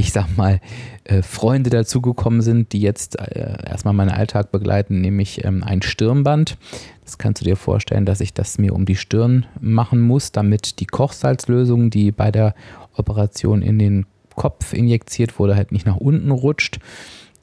ich 0.00 0.12
sag 0.12 0.34
mal, 0.36 0.60
äh, 1.04 1.22
Freunde 1.22 1.68
dazugekommen 1.68 2.40
sind, 2.40 2.72
die 2.72 2.80
jetzt 2.80 3.18
äh, 3.18 3.68
erstmal 3.68 3.92
meinen 3.92 4.10
Alltag 4.10 4.50
begleiten, 4.50 5.00
nämlich 5.00 5.44
ähm, 5.44 5.62
ein 5.62 5.82
Stirnband. 5.82 6.56
Das 7.04 7.18
kannst 7.18 7.42
du 7.42 7.44
dir 7.44 7.56
vorstellen, 7.56 8.06
dass 8.06 8.20
ich 8.20 8.32
das 8.32 8.58
mir 8.58 8.74
um 8.74 8.86
die 8.86 8.96
Stirn 8.96 9.46
machen 9.60 10.00
muss, 10.00 10.32
damit 10.32 10.80
die 10.80 10.86
Kochsalzlösung, 10.86 11.90
die 11.90 12.12
bei 12.12 12.30
der 12.30 12.54
Operation 12.96 13.62
in 13.62 13.78
den 13.78 14.06
Kopf 14.34 14.72
injiziert 14.72 15.38
wurde, 15.38 15.56
halt 15.56 15.72
nicht 15.72 15.86
nach 15.86 15.96
unten 15.96 16.30
rutscht. 16.30 16.78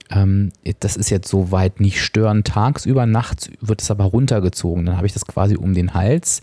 Ähm, 0.10 0.52
das 0.80 0.96
ist 0.96 1.10
jetzt 1.10 1.28
soweit 1.28 1.80
nicht 1.80 2.02
störend 2.02 2.48
tagsüber, 2.48 3.06
nachts 3.06 3.50
wird 3.62 3.82
es 3.82 3.92
aber 3.92 4.06
runtergezogen. 4.06 4.86
Dann 4.86 4.98
habe 4.98 5.08
ich 5.08 5.14
das 5.14 5.26
quasi 5.26 5.56
um 5.56 5.74
den 5.74 5.94
Hals, 5.94 6.42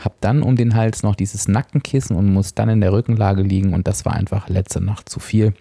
habe 0.00 0.14
dann 0.20 0.42
um 0.42 0.56
den 0.56 0.74
Hals 0.74 1.02
noch 1.02 1.14
dieses 1.14 1.48
Nackenkissen 1.48 2.16
und 2.16 2.32
muss 2.32 2.54
dann 2.54 2.68
in 2.68 2.80
der 2.80 2.92
Rückenlage 2.92 3.42
liegen 3.42 3.74
und 3.74 3.86
das 3.86 4.04
war 4.04 4.14
einfach 4.14 4.48
letzte 4.48 4.80
Nacht 4.80 5.08
zu 5.08 5.20
viel. 5.20 5.52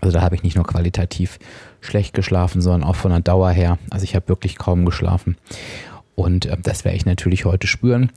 Also 0.00 0.18
da 0.18 0.22
habe 0.22 0.34
ich 0.34 0.42
nicht 0.42 0.56
nur 0.56 0.66
qualitativ 0.66 1.38
schlecht 1.80 2.14
geschlafen, 2.14 2.60
sondern 2.60 2.84
auch 2.84 2.96
von 2.96 3.10
der 3.10 3.20
Dauer 3.20 3.50
her. 3.50 3.78
Also 3.90 4.04
ich 4.04 4.14
habe 4.14 4.28
wirklich 4.28 4.56
kaum 4.56 4.84
geschlafen. 4.84 5.36
Und 6.16 6.46
äh, 6.46 6.56
das 6.60 6.84
werde 6.84 6.96
ich 6.96 7.06
natürlich 7.06 7.44
heute 7.44 7.68
spüren. 7.68 8.10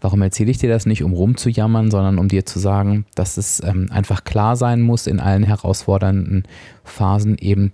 Warum 0.00 0.22
erzähle 0.22 0.52
ich 0.52 0.58
dir 0.58 0.68
das 0.68 0.86
nicht, 0.86 1.02
um 1.02 1.12
rumzujammern, 1.12 1.90
sondern 1.90 2.18
um 2.18 2.28
dir 2.28 2.46
zu 2.46 2.60
sagen, 2.60 3.06
dass 3.16 3.38
es 3.38 3.60
ähm, 3.64 3.88
einfach 3.90 4.22
klar 4.22 4.54
sein 4.54 4.82
muss, 4.82 5.08
in 5.08 5.18
allen 5.18 5.42
herausfordernden 5.42 6.44
Phasen 6.84 7.36
eben 7.38 7.72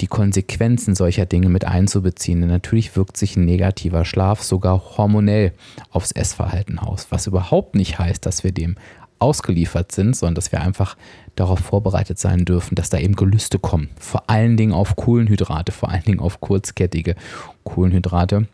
die 0.00 0.06
Konsequenzen 0.06 0.94
solcher 0.94 1.26
Dinge 1.26 1.50
mit 1.50 1.64
einzubeziehen. 1.64 2.40
Denn 2.40 2.50
natürlich 2.50 2.96
wirkt 2.96 3.16
sich 3.16 3.36
ein 3.36 3.44
negativer 3.44 4.04
Schlaf 4.04 4.42
sogar 4.42 4.96
hormonell 4.96 5.52
aufs 5.90 6.12
Essverhalten 6.12 6.78
aus, 6.78 7.08
was 7.10 7.26
überhaupt 7.26 7.74
nicht 7.74 7.98
heißt, 7.98 8.24
dass 8.24 8.44
wir 8.44 8.52
dem 8.52 8.76
ausgeliefert 9.18 9.92
sind, 9.92 10.16
sondern 10.16 10.36
dass 10.36 10.52
wir 10.52 10.60
einfach 10.60 10.96
darauf 11.34 11.58
vorbereitet 11.58 12.20
sein 12.20 12.44
dürfen, 12.44 12.76
dass 12.76 12.88
da 12.88 12.98
eben 12.98 13.16
Gelüste 13.16 13.58
kommen. 13.58 13.90
Vor 13.98 14.30
allen 14.30 14.56
Dingen 14.56 14.72
auf 14.72 14.94
Kohlenhydrate, 14.94 15.72
vor 15.72 15.90
allen 15.90 16.04
Dingen 16.04 16.20
auf 16.20 16.40
kurzkettige 16.40 17.16
Kohlenhydrate 17.64 18.46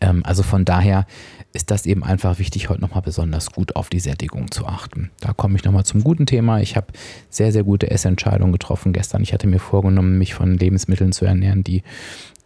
also 0.00 0.42
von 0.42 0.64
daher 0.64 1.06
ist 1.52 1.70
das 1.70 1.86
eben 1.86 2.02
einfach 2.02 2.38
wichtig, 2.38 2.68
heute 2.68 2.80
nochmal 2.80 3.02
besonders 3.02 3.52
gut 3.52 3.76
auf 3.76 3.88
die 3.88 4.00
Sättigung 4.00 4.50
zu 4.50 4.66
achten. 4.66 5.10
Da 5.20 5.32
komme 5.32 5.56
ich 5.56 5.64
nochmal 5.64 5.84
zum 5.84 6.02
guten 6.02 6.26
Thema. 6.26 6.60
Ich 6.60 6.76
habe 6.76 6.88
sehr, 7.30 7.52
sehr 7.52 7.62
gute 7.62 7.90
Essentscheidungen 7.90 8.52
getroffen 8.52 8.92
gestern. 8.92 9.22
Ich 9.22 9.32
hatte 9.32 9.46
mir 9.46 9.60
vorgenommen, 9.60 10.18
mich 10.18 10.34
von 10.34 10.54
Lebensmitteln 10.54 11.12
zu 11.12 11.24
ernähren, 11.24 11.64
die 11.64 11.82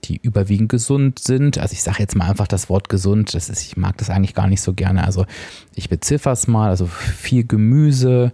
die 0.04 0.20
überwiegend 0.22 0.68
gesund 0.68 1.18
sind. 1.18 1.58
Also 1.58 1.72
ich 1.72 1.82
sage 1.82 1.98
jetzt 1.98 2.14
mal 2.14 2.28
einfach 2.30 2.46
das 2.46 2.68
Wort 2.68 2.88
gesund. 2.88 3.34
Das 3.34 3.48
ist, 3.48 3.62
ich 3.62 3.76
mag 3.76 3.98
das 3.98 4.10
eigentlich 4.10 4.34
gar 4.34 4.46
nicht 4.46 4.60
so 4.60 4.72
gerne. 4.72 5.04
Also 5.04 5.26
ich 5.74 5.88
beziffer 5.88 6.32
es 6.32 6.46
mal. 6.46 6.68
Also 6.68 6.86
viel 6.86 7.44
Gemüse, 7.44 8.32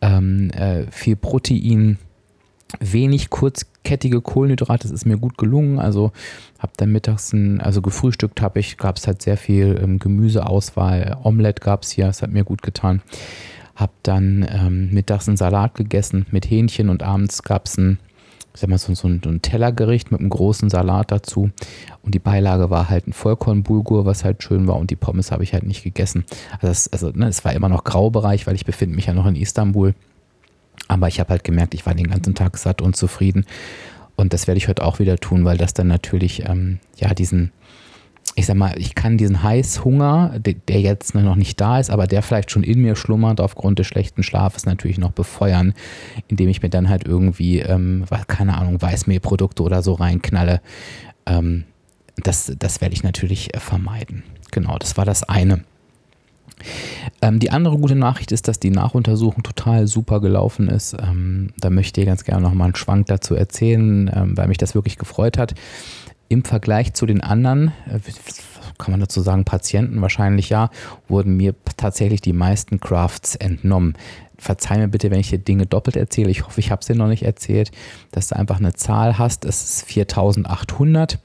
ähm, 0.00 0.50
äh, 0.50 0.90
viel 0.90 1.16
Protein, 1.16 1.98
wenig 2.80 3.30
kurzkettige 3.30 4.20
Kohlenhydrate, 4.20 4.82
das 4.82 4.90
ist 4.90 5.06
mir 5.06 5.16
gut 5.16 5.38
gelungen. 5.38 5.78
Also 5.78 6.12
habe 6.58 6.72
dann 6.76 6.92
mittags, 6.92 7.32
ein, 7.32 7.60
also 7.60 7.82
gefrühstückt 7.82 8.40
habe 8.40 8.60
ich, 8.60 8.76
gab 8.76 8.96
es 8.96 9.06
halt 9.06 9.22
sehr 9.22 9.36
viel 9.36 9.78
ähm, 9.82 9.98
Gemüseauswahl, 9.98 11.16
Omelette 11.22 11.60
gab 11.62 11.82
es 11.82 11.90
hier, 11.90 12.06
das 12.06 12.22
hat 12.22 12.30
mir 12.30 12.44
gut 12.44 12.62
getan. 12.62 13.02
Habe 13.76 13.92
dann 14.02 14.46
ähm, 14.50 14.90
mittags 14.92 15.26
einen 15.28 15.36
Salat 15.36 15.74
gegessen 15.74 16.26
mit 16.30 16.48
Hähnchen 16.48 16.88
und 16.88 17.02
abends 17.02 17.42
gab 17.42 17.66
es 17.66 17.76
ein, 17.76 17.98
sag 18.54 18.70
mal, 18.70 18.78
so, 18.78 18.94
so, 18.94 19.08
ein, 19.08 19.20
ein 19.24 19.42
Tellergericht 19.42 20.12
mit 20.12 20.20
einem 20.20 20.30
großen 20.30 20.70
Salat 20.70 21.10
dazu. 21.10 21.50
Und 22.02 22.14
die 22.14 22.20
Beilage 22.20 22.70
war 22.70 22.88
halt 22.88 23.08
ein 23.08 23.12
Vollkornbulgur, 23.12 24.06
was 24.06 24.24
halt 24.24 24.44
schön 24.44 24.68
war. 24.68 24.76
Und 24.76 24.90
die 24.90 24.96
Pommes 24.96 25.32
habe 25.32 25.42
ich 25.42 25.54
halt 25.54 25.64
nicht 25.64 25.82
gegessen. 25.82 26.24
Also, 26.60 26.68
es 26.68 26.88
also, 26.92 27.10
ne, 27.10 27.32
war 27.42 27.52
immer 27.52 27.68
noch 27.68 27.82
Graubereich, 27.82 28.46
weil 28.46 28.54
ich 28.54 28.64
befinde 28.64 28.94
mich 28.94 29.06
ja 29.06 29.12
noch 29.12 29.26
in 29.26 29.34
Istanbul. 29.34 29.94
Aber 30.88 31.08
ich 31.08 31.20
habe 31.20 31.30
halt 31.30 31.44
gemerkt, 31.44 31.74
ich 31.74 31.86
war 31.86 31.94
den 31.94 32.10
ganzen 32.10 32.34
Tag 32.34 32.56
satt 32.58 32.82
und 32.82 32.96
zufrieden. 32.96 33.46
Und 34.16 34.32
das 34.32 34.46
werde 34.46 34.58
ich 34.58 34.68
heute 34.68 34.84
auch 34.84 34.98
wieder 34.98 35.18
tun, 35.18 35.44
weil 35.44 35.56
das 35.56 35.74
dann 35.74 35.88
natürlich, 35.88 36.48
ähm, 36.48 36.78
ja, 36.96 37.14
diesen, 37.14 37.52
ich 38.36 38.46
sag 38.46 38.56
mal, 38.56 38.74
ich 38.78 38.94
kann 38.94 39.18
diesen 39.18 39.42
Heißhunger, 39.42 40.38
der 40.38 40.80
jetzt 40.80 41.14
noch 41.14 41.36
nicht 41.36 41.60
da 41.60 41.78
ist, 41.78 41.90
aber 41.90 42.06
der 42.06 42.22
vielleicht 42.22 42.50
schon 42.50 42.62
in 42.62 42.80
mir 42.80 42.96
schlummert 42.96 43.40
aufgrund 43.40 43.78
des 43.78 43.86
schlechten 43.86 44.22
Schlafes 44.22 44.66
natürlich 44.66 44.98
noch 44.98 45.12
befeuern, 45.12 45.74
indem 46.28 46.48
ich 46.48 46.62
mir 46.62 46.70
dann 46.70 46.88
halt 46.88 47.06
irgendwie, 47.06 47.60
ähm, 47.60 48.04
keine 48.28 48.56
Ahnung, 48.56 48.80
Weißmehlprodukte 48.80 49.62
oder 49.62 49.82
so 49.82 49.94
reinknalle. 49.94 50.60
Ähm, 51.26 51.64
das, 52.16 52.52
das 52.58 52.80
werde 52.80 52.94
ich 52.94 53.02
natürlich 53.02 53.50
vermeiden. 53.56 54.22
Genau, 54.52 54.78
das 54.78 54.96
war 54.96 55.04
das 55.04 55.24
eine. 55.24 55.64
Ähm, 57.22 57.38
die 57.38 57.50
andere 57.50 57.78
gute 57.78 57.94
Nachricht 57.94 58.32
ist, 58.32 58.48
dass 58.48 58.60
die 58.60 58.70
Nachuntersuchung 58.70 59.42
total 59.42 59.86
super 59.86 60.20
gelaufen 60.20 60.68
ist. 60.68 60.96
Ähm, 61.00 61.50
da 61.58 61.70
möchte 61.70 62.00
ich 62.00 62.06
ganz 62.06 62.24
gerne 62.24 62.42
noch 62.42 62.54
mal 62.54 62.64
einen 62.64 62.74
Schwank 62.74 63.06
dazu 63.06 63.34
erzählen, 63.34 64.10
ähm, 64.14 64.36
weil 64.36 64.48
mich 64.48 64.58
das 64.58 64.74
wirklich 64.74 64.98
gefreut 64.98 65.38
hat. 65.38 65.54
Im 66.28 66.44
Vergleich 66.44 66.94
zu 66.94 67.06
den 67.06 67.20
anderen, 67.20 67.68
äh, 67.88 68.00
kann 68.78 68.92
man 68.92 69.00
dazu 69.00 69.20
sagen, 69.20 69.44
Patienten 69.44 70.00
wahrscheinlich 70.00 70.48
ja, 70.48 70.70
wurden 71.08 71.36
mir 71.36 71.54
tatsächlich 71.76 72.20
die 72.20 72.32
meisten 72.32 72.80
Crafts 72.80 73.36
entnommen. 73.36 73.94
Verzeih 74.36 74.78
mir 74.78 74.88
bitte, 74.88 75.10
wenn 75.10 75.20
ich 75.20 75.28
hier 75.28 75.38
Dinge 75.38 75.66
doppelt 75.66 75.96
erzähle. 75.96 76.30
Ich 76.30 76.44
hoffe, 76.44 76.60
ich 76.60 76.70
habe 76.70 76.80
es 76.80 76.86
dir 76.86 76.96
noch 76.96 77.06
nicht 77.06 77.22
erzählt, 77.22 77.70
dass 78.10 78.28
du 78.28 78.36
einfach 78.36 78.58
eine 78.58 78.74
Zahl 78.74 79.16
hast. 79.16 79.44
Es 79.44 79.64
ist 79.64 79.84
4800. 79.84 81.18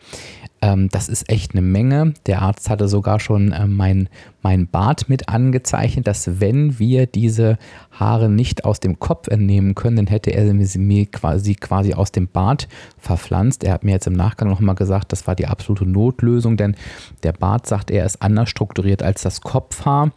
Ähm, 0.61 0.89
das 0.89 1.09
ist 1.09 1.29
echt 1.29 1.53
eine 1.53 1.61
Menge. 1.61 2.13
Der 2.25 2.41
Arzt 2.41 2.69
hatte 2.69 2.87
sogar 2.87 3.19
schon 3.19 3.51
äh, 3.51 3.65
mein, 3.65 4.09
mein 4.41 4.67
Bart 4.67 5.09
mit 5.09 5.29
angezeichnet, 5.29 6.07
dass 6.07 6.39
wenn 6.39 6.79
wir 6.79 7.05
diese 7.05 7.57
Haare 7.91 8.29
nicht 8.29 8.65
aus 8.65 8.79
dem 8.79 8.99
Kopf 8.99 9.27
entnehmen 9.27 9.75
können, 9.75 9.95
dann 9.95 10.07
hätte 10.07 10.31
er 10.31 10.65
sie 10.65 10.79
mir 10.79 11.05
quasi, 11.05 11.55
quasi 11.55 11.93
aus 11.93 12.11
dem 12.11 12.27
Bart 12.27 12.67
verpflanzt. 12.97 13.63
Er 13.63 13.73
hat 13.73 13.83
mir 13.83 13.91
jetzt 13.91 14.07
im 14.07 14.13
Nachgang 14.13 14.49
nochmal 14.49 14.75
gesagt, 14.75 15.11
das 15.11 15.27
war 15.27 15.35
die 15.35 15.47
absolute 15.47 15.85
Notlösung, 15.85 16.57
denn 16.57 16.75
der 17.23 17.33
Bart, 17.33 17.67
sagt 17.67 17.91
er, 17.91 18.05
ist 18.05 18.21
anders 18.21 18.49
strukturiert 18.49 19.03
als 19.03 19.21
das 19.21 19.41
Kopfhaar. 19.41 20.11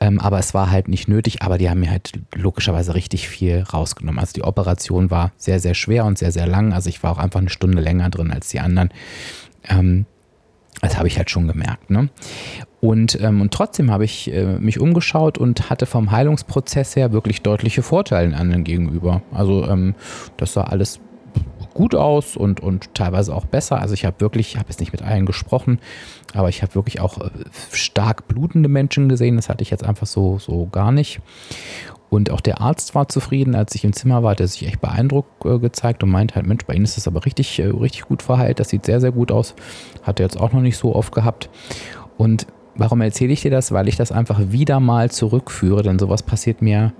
Ähm, 0.00 0.20
aber 0.20 0.38
es 0.38 0.54
war 0.54 0.70
halt 0.70 0.86
nicht 0.88 1.08
nötig, 1.08 1.42
aber 1.42 1.58
die 1.58 1.68
haben 1.68 1.80
mir 1.80 1.90
halt 1.90 2.12
logischerweise 2.34 2.94
richtig 2.94 3.28
viel 3.28 3.62
rausgenommen. 3.62 4.20
Also 4.20 4.32
die 4.32 4.44
Operation 4.44 5.10
war 5.10 5.32
sehr, 5.36 5.58
sehr 5.58 5.74
schwer 5.74 6.04
und 6.04 6.18
sehr, 6.18 6.30
sehr 6.30 6.46
lang. 6.46 6.72
Also 6.72 6.88
ich 6.88 7.02
war 7.02 7.10
auch 7.12 7.18
einfach 7.18 7.40
eine 7.40 7.50
Stunde 7.50 7.82
länger 7.82 8.08
drin 8.08 8.30
als 8.30 8.48
die 8.48 8.60
anderen. 8.60 8.90
Ähm, 9.64 10.06
das 10.80 10.96
habe 10.96 11.08
ich 11.08 11.18
halt 11.18 11.30
schon 11.30 11.48
gemerkt. 11.48 11.90
Ne? 11.90 12.08
Und, 12.80 13.20
ähm, 13.20 13.40
und 13.40 13.52
trotzdem 13.52 13.90
habe 13.90 14.04
ich 14.04 14.32
äh, 14.32 14.58
mich 14.58 14.80
umgeschaut 14.80 15.38
und 15.38 15.70
hatte 15.70 15.86
vom 15.86 16.12
Heilungsprozess 16.12 16.94
her 16.94 17.12
wirklich 17.12 17.42
deutliche 17.42 17.82
Vorteile 17.82 18.36
anderen 18.36 18.64
gegenüber. 18.64 19.22
Also 19.32 19.66
ähm, 19.66 19.94
das 20.36 20.52
sah 20.52 20.62
alles 20.62 21.00
gut 21.74 21.94
aus 21.94 22.36
und, 22.36 22.60
und 22.60 22.94
teilweise 22.94 23.34
auch 23.34 23.44
besser. 23.44 23.80
Also 23.80 23.94
ich 23.94 24.04
habe 24.04 24.20
wirklich, 24.20 24.48
ich 24.48 24.56
habe 24.56 24.68
jetzt 24.68 24.80
nicht 24.80 24.92
mit 24.92 25.02
allen 25.02 25.26
gesprochen, 25.26 25.78
aber 26.34 26.48
ich 26.48 26.62
habe 26.62 26.74
wirklich 26.74 27.00
auch 27.00 27.18
äh, 27.18 27.30
stark 27.72 28.28
blutende 28.28 28.68
Menschen 28.68 29.08
gesehen. 29.08 29.36
Das 29.36 29.48
hatte 29.48 29.62
ich 29.62 29.70
jetzt 29.70 29.84
einfach 29.84 30.06
so, 30.06 30.38
so 30.38 30.66
gar 30.66 30.92
nicht. 30.92 31.20
Und 32.10 32.30
auch 32.30 32.40
der 32.40 32.60
Arzt 32.60 32.94
war 32.94 33.08
zufrieden, 33.08 33.54
als 33.54 33.74
ich 33.74 33.84
im 33.84 33.92
Zimmer 33.92 34.22
war, 34.22 34.30
hat 34.32 34.40
er 34.40 34.48
sich 34.48 34.66
echt 34.66 34.80
beeindruckt 34.80 35.44
äh, 35.44 35.58
gezeigt 35.58 36.02
und 36.02 36.10
meinte 36.10 36.36
halt, 36.36 36.46
Mensch, 36.46 36.64
bei 36.64 36.74
Ihnen 36.74 36.84
ist 36.84 36.96
das 36.96 37.06
aber 37.06 37.24
richtig, 37.26 37.58
äh, 37.58 37.66
richtig 37.66 38.02
gut 38.02 38.22
verheilt, 38.22 38.60
das 38.60 38.70
sieht 38.70 38.86
sehr, 38.86 39.00
sehr 39.00 39.12
gut 39.12 39.30
aus. 39.30 39.54
Hat 40.02 40.20
er 40.20 40.24
jetzt 40.24 40.40
auch 40.40 40.52
noch 40.52 40.62
nicht 40.62 40.76
so 40.76 40.94
oft 40.94 41.14
gehabt. 41.14 41.50
Und 42.16 42.46
warum 42.74 43.00
erzähle 43.00 43.32
ich 43.32 43.42
dir 43.42 43.50
das? 43.50 43.72
Weil 43.72 43.88
ich 43.88 43.96
das 43.96 44.12
einfach 44.12 44.40
wieder 44.48 44.80
mal 44.80 45.10
zurückführe, 45.10 45.82
denn 45.82 45.98
sowas 45.98 46.22
passiert 46.22 46.62
mir 46.62 46.92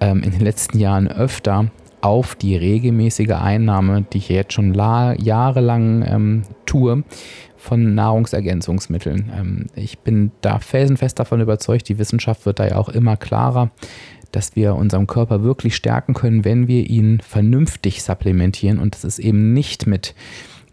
ähm, 0.00 0.22
in 0.22 0.30
den 0.30 0.40
letzten 0.40 0.78
Jahren 0.78 1.08
öfter 1.08 1.66
auf 2.00 2.34
die 2.34 2.56
regelmäßige 2.56 3.30
Einnahme, 3.30 4.04
die 4.12 4.18
ich 4.18 4.28
jetzt 4.28 4.52
schon 4.52 4.74
jahrelang 4.74 6.04
ähm, 6.06 6.42
tue, 6.66 7.02
von 7.56 7.94
Nahrungsergänzungsmitteln. 7.94 9.32
Ähm, 9.34 9.66
ich 9.74 9.98
bin 10.00 10.30
da 10.42 10.58
felsenfest 10.58 11.18
davon 11.18 11.40
überzeugt, 11.40 11.88
die 11.88 11.98
Wissenschaft 11.98 12.44
wird 12.44 12.58
da 12.58 12.68
ja 12.68 12.76
auch 12.76 12.90
immer 12.90 13.16
klarer, 13.16 13.70
dass 14.34 14.56
wir 14.56 14.74
unseren 14.74 15.06
Körper 15.06 15.42
wirklich 15.42 15.76
stärken 15.76 16.14
können, 16.14 16.44
wenn 16.44 16.66
wir 16.68 16.88
ihn 16.88 17.20
vernünftig 17.20 18.02
supplementieren. 18.02 18.78
Und 18.78 18.94
das 18.94 19.04
ist 19.04 19.18
eben 19.18 19.52
nicht 19.52 19.86
mit 19.86 20.14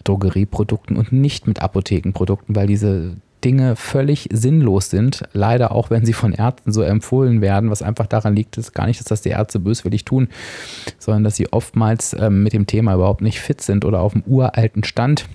Drogerieprodukten 0.04 0.98
und 0.98 1.12
nicht 1.12 1.48
mit 1.48 1.62
Apothekenprodukten, 1.62 2.56
weil 2.56 2.68
diese 2.68 3.18
Dinge 3.44 3.76
völlig 3.76 4.30
sinnlos 4.32 4.90
sind. 4.90 5.24
Leider 5.34 5.72
auch, 5.72 5.90
wenn 5.90 6.06
sie 6.06 6.14
von 6.14 6.34
Ärzten 6.34 6.72
so 6.72 6.82
empfohlen 6.82 7.42
werden, 7.42 7.70
was 7.70 7.82
einfach 7.82 8.08
daran 8.08 8.36
liegt, 8.36 8.58
ist 8.58 8.74
gar 8.74 8.88
nicht, 8.88 9.00
dass 9.00 9.08
das 9.08 9.22
die 9.22 9.30
Ärzte 9.30 9.60
böswillig 9.60 10.06
tun, 10.06 10.28
sondern 10.98 11.24
dass 11.24 11.36
sie 11.36 11.52
oftmals 11.52 12.16
ähm, 12.20 12.44
mit 12.44 12.54
dem 12.54 12.68
Thema 12.68 12.96
überhaupt 12.96 13.22
nicht 13.22 13.40
fit 13.40 13.62
sind 13.62 13.86
oder 13.86 14.02
auf 14.02 14.14
dem 14.14 14.24
uralten 14.26 14.84
Stand 14.84 15.26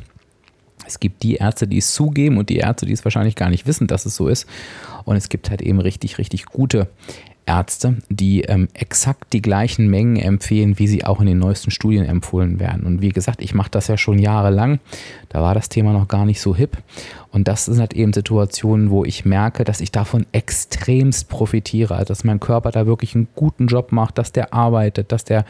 es 0.87 1.01
gibt 1.01 1.23
die 1.23 1.35
Ärzte, 1.35 1.67
die 1.67 1.79
es 1.79 1.93
zugeben 1.93 2.39
und 2.39 2.49
die 2.49 2.59
Ärzte, 2.59 2.87
die 2.87 2.93
es 2.93 3.05
wahrscheinlich 3.05 3.35
gar 3.35 3.51
nicht 3.51 3.67
wissen, 3.67 3.87
dass 3.87 4.07
es 4.07 4.15
so 4.15 4.29
ist. 4.29 4.47
Und 5.05 5.17
es 5.17 5.29
gibt 5.29 5.51
halt 5.51 5.61
eben 5.61 5.81
richtig, 5.81 6.19
richtig 6.19 6.47
gute 6.47 6.89
Ärzte, 7.47 7.97
die 8.09 8.43
ähm, 8.43 8.69
exakt 8.75 9.33
die 9.33 9.41
gleichen 9.41 9.89
Mengen 9.89 10.17
empfehlen, 10.17 10.79
wie 10.81 10.89
sie 10.89 11.05
auch 11.05 11.21
in 11.21 11.27
den 11.27 11.39
neuesten 11.39 11.71
Studien 11.71 12.05
empfohlen 12.05 12.59
werden. 12.59 12.85
Und 12.85 13.01
wie 13.01 13.11
gesagt, 13.11 13.41
ich 13.41 13.55
mache 13.55 13.71
das 13.71 13.87
ja 13.87 13.97
schon 13.97 14.19
jahrelang. 14.19 14.81
Da 15.29 15.43
war 15.43 15.55
das 15.55 15.69
Thema 15.69 15.93
noch 15.93 16.09
gar 16.09 16.27
nicht 16.27 16.41
so 16.41 16.57
hip. 16.57 16.77
Und 17.31 17.47
das 17.47 17.67
sind 17.67 17.79
halt 17.79 17.95
eben 17.95 18.13
Situationen, 18.13 18.91
wo 18.91 19.05
ich 19.05 19.25
merke, 19.25 19.63
dass 19.63 19.81
ich 19.81 19.93
davon 19.93 20.27
extremst 20.33 21.29
profitiere, 21.29 21.95
also 21.95 22.07
dass 22.07 22.25
mein 22.25 22.41
Körper 22.41 22.73
da 22.73 22.87
wirklich 22.87 23.15
einen 23.15 23.29
guten 23.37 23.69
Job 23.69 23.93
macht, 23.93 24.19
dass 24.19 24.33
der 24.33 24.53
arbeitet, 24.53 25.13
dass 25.13 25.23
der 25.23 25.45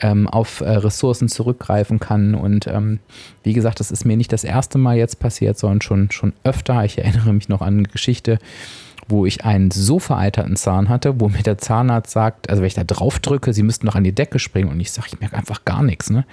ähm, 0.00 0.28
auf 0.28 0.60
äh, 0.60 0.70
Ressourcen 0.70 1.28
zurückgreifen 1.28 1.98
kann. 1.98 2.34
Und 2.34 2.66
ähm, 2.68 3.00
wie 3.42 3.52
gesagt, 3.54 3.80
das 3.80 3.90
ist 3.90 4.04
mir 4.04 4.16
nicht 4.16 4.32
das 4.32 4.44
erste 4.44 4.78
Mal 4.78 4.96
jetzt 4.96 5.18
passiert, 5.18 5.58
sondern 5.58 5.80
schon, 5.82 6.10
schon 6.10 6.32
öfter. 6.44 6.84
Ich 6.84 6.98
erinnere 6.98 7.32
mich 7.32 7.48
noch 7.48 7.60
an 7.60 7.78
eine 7.78 7.88
Geschichte, 7.88 8.38
wo 9.08 9.26
ich 9.26 9.44
einen 9.44 9.70
so 9.70 9.98
vereiterten 9.98 10.56
Zahn 10.56 10.88
hatte, 10.88 11.20
wo 11.20 11.28
mir 11.28 11.42
der 11.42 11.58
Zahnarzt 11.58 12.12
sagt, 12.12 12.48
also 12.50 12.62
wenn 12.62 12.66
ich 12.66 12.74
da 12.74 12.84
drauf 12.84 13.18
drücke, 13.18 13.52
sie 13.52 13.62
müssten 13.62 13.86
noch 13.86 13.94
an 13.94 14.04
die 14.04 14.14
Decke 14.14 14.38
springen 14.38 14.70
und 14.70 14.80
ich 14.80 14.92
sage, 14.92 15.08
ich 15.12 15.20
merke 15.20 15.36
einfach 15.36 15.64
gar 15.64 15.82
nichts. 15.82 16.10
Ne? 16.10 16.24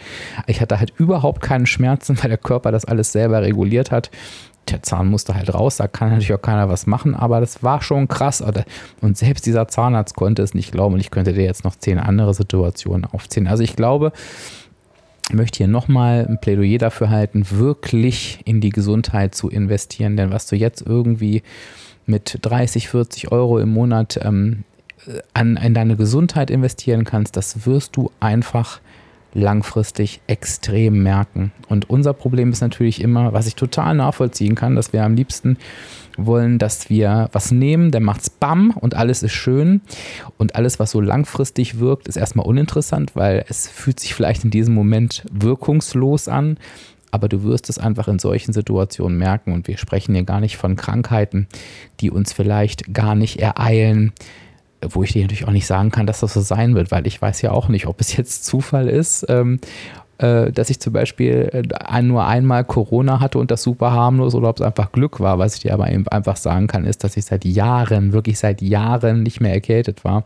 Ich 0.48 0.62
hatte 0.62 0.80
halt 0.80 0.94
überhaupt 0.98 1.42
keinen 1.42 1.66
Schmerzen, 1.66 2.18
weil 2.22 2.30
der 2.30 2.38
Körper 2.38 2.72
das 2.72 2.86
alles 2.86 3.12
selber 3.12 3.42
reguliert 3.42 3.92
hat 3.92 4.12
der 4.70 4.84
Zahn 4.84 5.08
musste 5.08 5.34
halt 5.34 5.54
raus, 5.54 5.78
da 5.78 5.88
kann 5.88 6.10
natürlich 6.10 6.34
auch 6.34 6.42
keiner 6.42 6.70
was 6.70 6.86
machen, 6.88 7.16
aber 7.16 7.40
das 7.40 7.64
war 7.64 7.82
schon 7.82 8.08
krass. 8.08 8.44
Und 9.02 9.18
selbst 9.18 9.46
dieser 9.46 9.68
Zahnarzt 9.68 10.16
konnte 10.16 10.42
es 10.42 10.54
nicht 10.54 10.72
glauben 10.72 10.96
und 10.96 11.00
ich 11.00 11.12
könnte 11.12 11.34
dir 11.34 11.44
jetzt 11.44 11.64
noch 11.64 11.76
zehn 11.76 11.98
andere 12.00 12.34
Situationen 12.34 13.06
aufzählen. 13.06 13.48
Also 13.48 13.64
ich 13.64 13.76
glaube, 13.76 14.12
ich 15.30 15.36
möchte 15.36 15.58
hier 15.58 15.68
nochmal 15.68 16.26
ein 16.28 16.40
Plädoyer 16.40 16.78
dafür 16.78 17.10
halten, 17.10 17.46
wirklich 17.50 18.40
in 18.46 18.62
die 18.62 18.70
Gesundheit 18.70 19.34
zu 19.36 19.50
investieren, 19.50 20.18
denn 20.18 20.32
was 20.32 20.46
du 20.48 20.56
jetzt 20.56 20.86
irgendwie 20.86 21.42
mit 22.12 22.38
30, 22.42 22.90
40 22.90 23.32
Euro 23.32 23.58
im 23.58 23.70
Monat 23.70 24.20
ähm, 24.22 24.64
an, 25.34 25.58
in 25.58 25.74
deine 25.74 25.96
Gesundheit 25.96 26.52
investieren 26.52 27.06
kannst, 27.06 27.36
das 27.36 27.66
wirst 27.66 27.96
du 27.96 28.12
einfach 28.20 28.80
langfristig 29.34 30.22
extrem 30.28 31.04
merken. 31.04 31.52
Und 31.70 31.90
unser 31.90 32.14
Problem 32.14 32.52
ist 32.52 32.62
natürlich 32.62 33.02
immer, 33.02 33.34
was 33.34 33.48
ich 33.48 33.56
total 33.56 33.96
nachvollziehen 33.96 34.56
kann, 34.56 34.76
dass 34.76 34.92
wir 34.92 35.04
am 35.04 35.16
liebsten 35.16 35.58
wollen, 36.18 36.60
dass 36.60 36.90
wir 36.90 37.30
was 37.32 37.52
nehmen, 37.52 37.92
dann 37.92 38.04
macht's 38.04 38.30
BAM 38.30 38.72
und 38.72 38.96
alles 38.96 39.24
ist 39.24 39.32
schön. 39.32 39.82
Und 40.38 40.56
alles, 40.56 40.80
was 40.80 40.92
so 40.92 41.00
langfristig 41.00 41.80
wirkt, 41.80 42.10
ist 42.10 42.18
erstmal 42.18 42.46
uninteressant, 42.46 43.16
weil 43.16 43.46
es 43.48 43.70
fühlt 43.70 44.02
sich 44.02 44.14
vielleicht 44.14 44.44
in 44.44 44.52
diesem 44.52 44.74
Moment 44.74 45.24
wirkungslos 45.32 46.28
an. 46.28 46.58
Aber 47.12 47.28
du 47.28 47.44
wirst 47.44 47.70
es 47.70 47.78
einfach 47.78 48.08
in 48.08 48.20
solchen 48.20 48.54
Situationen 48.54 49.18
merken. 49.18 49.54
Und 49.54 49.68
wir 49.68 49.78
sprechen 49.78 50.16
hier 50.16 50.24
gar 50.24 50.40
nicht 50.40 50.58
von 50.58 50.76
Krankheiten, 50.76 51.48
die 52.00 52.10
uns 52.10 52.34
vielleicht 52.34 52.94
gar 52.94 53.16
nicht 53.16 53.40
ereilen, 53.40 54.14
wo 54.82 55.04
ich 55.04 55.14
dir 55.14 55.22
natürlich 55.22 55.48
auch 55.48 55.52
nicht 55.52 55.68
sagen 55.68 55.92
kann, 55.92 56.08
dass 56.08 56.22
das 56.22 56.34
so 56.34 56.42
sein 56.42 56.74
wird, 56.76 56.92
weil 56.92 57.06
ich 57.06 57.22
weiß 57.22 57.42
ja 57.42 57.52
auch 57.52 57.68
nicht, 57.68 57.86
ob 57.86 58.02
es 58.02 58.16
jetzt 58.18 58.46
Zufall 58.46 58.88
ist, 58.88 59.26
ähm, 59.30 59.60
äh, 60.18 60.52
dass 60.52 60.70
ich 60.70 60.80
zum 60.80 60.94
Beispiel 60.94 61.50
äh, 61.52 62.02
nur 62.02 62.26
einmal 62.26 62.64
Corona 62.64 63.20
hatte 63.20 63.38
und 63.38 63.52
das 63.52 63.64
super 63.64 63.92
harmlos 63.92 64.36
oder 64.36 64.50
ob 64.50 64.60
es 64.60 64.66
einfach 64.66 64.92
Glück 64.92 65.20
war. 65.20 65.40
Was 65.40 65.56
ich 65.56 65.62
dir 65.62 65.74
aber 65.74 65.92
eben 65.92 66.08
einfach 66.08 66.38
sagen 66.38 66.68
kann, 66.68 66.86
ist, 66.86 67.04
dass 67.04 67.18
ich 67.18 67.26
seit 67.26 67.46
Jahren, 67.46 68.14
wirklich 68.14 68.40
seit 68.40 68.62
Jahren 68.62 69.24
nicht 69.24 69.42
mehr 69.42 69.54
erkältet 69.54 70.04
war. 70.04 70.24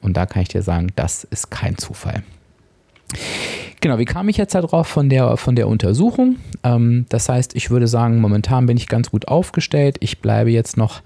Und 0.00 0.16
da 0.16 0.26
kann 0.26 0.42
ich 0.42 0.48
dir 0.48 0.62
sagen, 0.62 0.88
das 0.96 1.24
ist 1.24 1.50
kein 1.50 1.78
Zufall. 1.78 2.22
Genau, 3.84 3.98
wie 3.98 4.06
kam 4.06 4.30
ich 4.30 4.38
jetzt 4.38 4.54
darauf 4.54 4.86
von 4.86 5.10
der, 5.10 5.36
von 5.36 5.56
der 5.56 5.68
Untersuchung? 5.68 6.36
Ähm, 6.62 7.04
das 7.10 7.28
heißt, 7.28 7.54
ich 7.54 7.68
würde 7.68 7.86
sagen, 7.86 8.18
momentan 8.18 8.64
bin 8.64 8.78
ich 8.78 8.88
ganz 8.88 9.10
gut 9.10 9.28
aufgestellt. 9.28 9.98
Ich 10.00 10.22
bleibe 10.22 10.50
jetzt 10.50 10.78
noch 10.78 11.02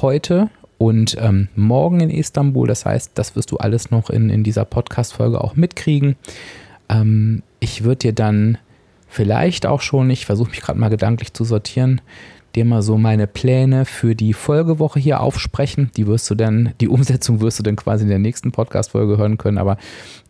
heute 0.00 0.48
und 0.78 1.16
ähm, 1.18 1.48
morgen 1.56 1.98
in 1.98 2.08
Istanbul. 2.08 2.68
Das 2.68 2.86
heißt, 2.86 3.10
das 3.16 3.34
wirst 3.34 3.50
du 3.50 3.56
alles 3.56 3.90
noch 3.90 4.10
in, 4.10 4.30
in 4.30 4.44
dieser 4.44 4.64
Podcast-Folge 4.64 5.40
auch 5.42 5.56
mitkriegen. 5.56 6.14
Ähm, 6.88 7.42
ich 7.58 7.82
würde 7.82 7.96
dir 7.96 8.12
dann 8.12 8.58
vielleicht 9.08 9.66
auch 9.66 9.80
schon, 9.80 10.08
ich 10.08 10.24
versuche 10.24 10.50
mich 10.50 10.60
gerade 10.60 10.78
mal 10.78 10.88
gedanklich 10.88 11.32
zu 11.32 11.42
sortieren, 11.42 12.00
dir 12.54 12.64
mal 12.64 12.82
so 12.82 12.98
meine 12.98 13.26
Pläne 13.26 13.84
für 13.84 14.14
die 14.14 14.32
Folgewoche 14.32 14.98
hier 15.00 15.20
aufsprechen. 15.20 15.90
Die 15.96 16.06
wirst 16.06 16.28
du 16.30 16.34
dann, 16.34 16.74
die 16.80 16.88
Umsetzung 16.88 17.40
wirst 17.40 17.58
du 17.58 17.62
dann 17.62 17.76
quasi 17.76 18.04
in 18.04 18.10
der 18.10 18.18
nächsten 18.18 18.52
Podcast-Folge 18.52 19.18
hören 19.18 19.38
können, 19.38 19.58
aber 19.58 19.76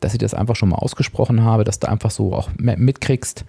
dass 0.00 0.12
ich 0.12 0.18
das 0.18 0.34
einfach 0.34 0.56
schon 0.56 0.70
mal 0.70 0.76
ausgesprochen 0.76 1.42
habe, 1.42 1.64
dass 1.64 1.78
du 1.78 1.88
einfach 1.88 2.10
so 2.10 2.34
auch 2.34 2.50
mitkriegst, 2.58 3.44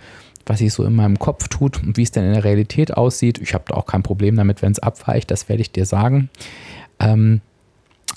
was 0.45 0.59
sich 0.59 0.73
so 0.73 0.83
in 0.83 0.95
meinem 0.95 1.19
Kopf 1.19 1.47
tut 1.47 1.81
und 1.83 1.97
wie 1.97 2.03
es 2.03 2.11
denn 2.11 2.25
in 2.25 2.33
der 2.33 2.43
Realität 2.43 2.95
aussieht. 2.95 3.39
Ich 3.39 3.53
habe 3.53 3.65
da 3.67 3.75
auch 3.75 3.85
kein 3.85 4.03
Problem 4.03 4.35
damit, 4.35 4.61
wenn 4.61 4.71
es 4.71 4.79
abweicht, 4.79 5.31
das 5.31 5.49
werde 5.49 5.61
ich 5.61 5.71
dir 5.71 5.85
sagen. 5.85 6.29
Ähm, 6.99 7.41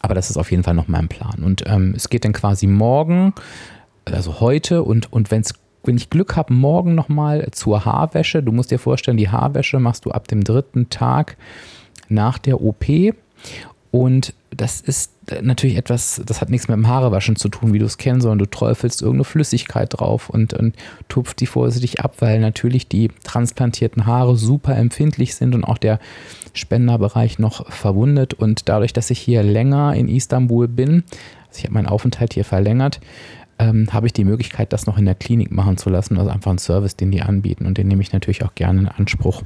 aber 0.00 0.14
das 0.14 0.30
ist 0.30 0.36
auf 0.36 0.50
jeden 0.50 0.62
Fall 0.62 0.74
noch 0.74 0.88
mein 0.88 1.08
Plan. 1.08 1.42
Und 1.42 1.64
ähm, 1.66 1.94
es 1.96 2.08
geht 2.08 2.24
dann 2.24 2.32
quasi 2.32 2.66
morgen, 2.66 3.32
also 4.04 4.40
heute 4.40 4.82
und, 4.82 5.12
und 5.12 5.30
wenn's, 5.30 5.54
wenn 5.86 5.96
ich 5.96 6.10
Glück 6.10 6.36
habe, 6.36 6.52
morgen 6.52 6.94
nochmal 6.94 7.48
zur 7.52 7.84
Haarwäsche. 7.84 8.42
Du 8.42 8.52
musst 8.52 8.70
dir 8.70 8.78
vorstellen, 8.78 9.16
die 9.16 9.28
Haarwäsche 9.28 9.78
machst 9.78 10.04
du 10.04 10.10
ab 10.10 10.28
dem 10.28 10.44
dritten 10.44 10.90
Tag 10.90 11.36
nach 12.08 12.38
der 12.38 12.62
OP. 12.62 12.84
Und 13.90 14.34
das 14.50 14.80
ist 14.80 15.12
natürlich 15.40 15.76
etwas, 15.76 16.20
das 16.26 16.40
hat 16.40 16.50
nichts 16.50 16.66
mit 16.66 16.76
dem 16.76 16.88
Haarewaschen 16.88 17.36
zu 17.36 17.48
tun, 17.48 17.72
wie 17.72 17.78
du 17.78 17.86
es 17.86 17.96
kennst, 17.96 18.22
sondern 18.22 18.40
du 18.40 18.46
träufelst 18.46 19.02
irgendeine 19.02 19.24
Flüssigkeit 19.24 19.88
drauf 19.92 20.30
und, 20.30 20.52
und 20.52 20.74
tupft 21.08 21.40
die 21.40 21.46
vorsichtig 21.46 22.00
ab, 22.00 22.16
weil 22.18 22.40
natürlich 22.40 22.88
die 22.88 23.10
transplantierten 23.22 24.06
Haare 24.06 24.36
super 24.36 24.76
empfindlich 24.76 25.34
sind 25.36 25.54
und 25.54 25.64
auch 25.64 25.78
der 25.78 26.00
Spenderbereich 26.54 27.38
noch 27.38 27.70
verwundet. 27.70 28.34
Und 28.34 28.68
dadurch, 28.68 28.92
dass 28.92 29.10
ich 29.10 29.20
hier 29.20 29.42
länger 29.42 29.94
in 29.94 30.08
Istanbul 30.08 30.66
bin, 30.68 31.04
also 31.48 31.58
ich 31.58 31.64
habe 31.64 31.74
meinen 31.74 31.86
Aufenthalt 31.86 32.34
hier 32.34 32.44
verlängert, 32.44 33.00
ähm, 33.58 33.92
habe 33.92 34.06
ich 34.06 34.12
die 34.12 34.24
Möglichkeit, 34.24 34.72
das 34.72 34.86
noch 34.86 34.98
in 34.98 35.04
der 35.04 35.14
Klinik 35.14 35.50
machen 35.50 35.76
zu 35.76 35.90
lassen. 35.90 36.18
Also 36.18 36.30
einfach 36.30 36.50
ein 36.50 36.58
Service, 36.58 36.96
den 36.96 37.10
die 37.10 37.22
anbieten 37.22 37.66
und 37.66 37.78
den 37.78 37.88
nehme 37.88 38.02
ich 38.02 38.12
natürlich 38.12 38.44
auch 38.44 38.54
gerne 38.54 38.80
in 38.80 38.88
Anspruch, 38.88 39.42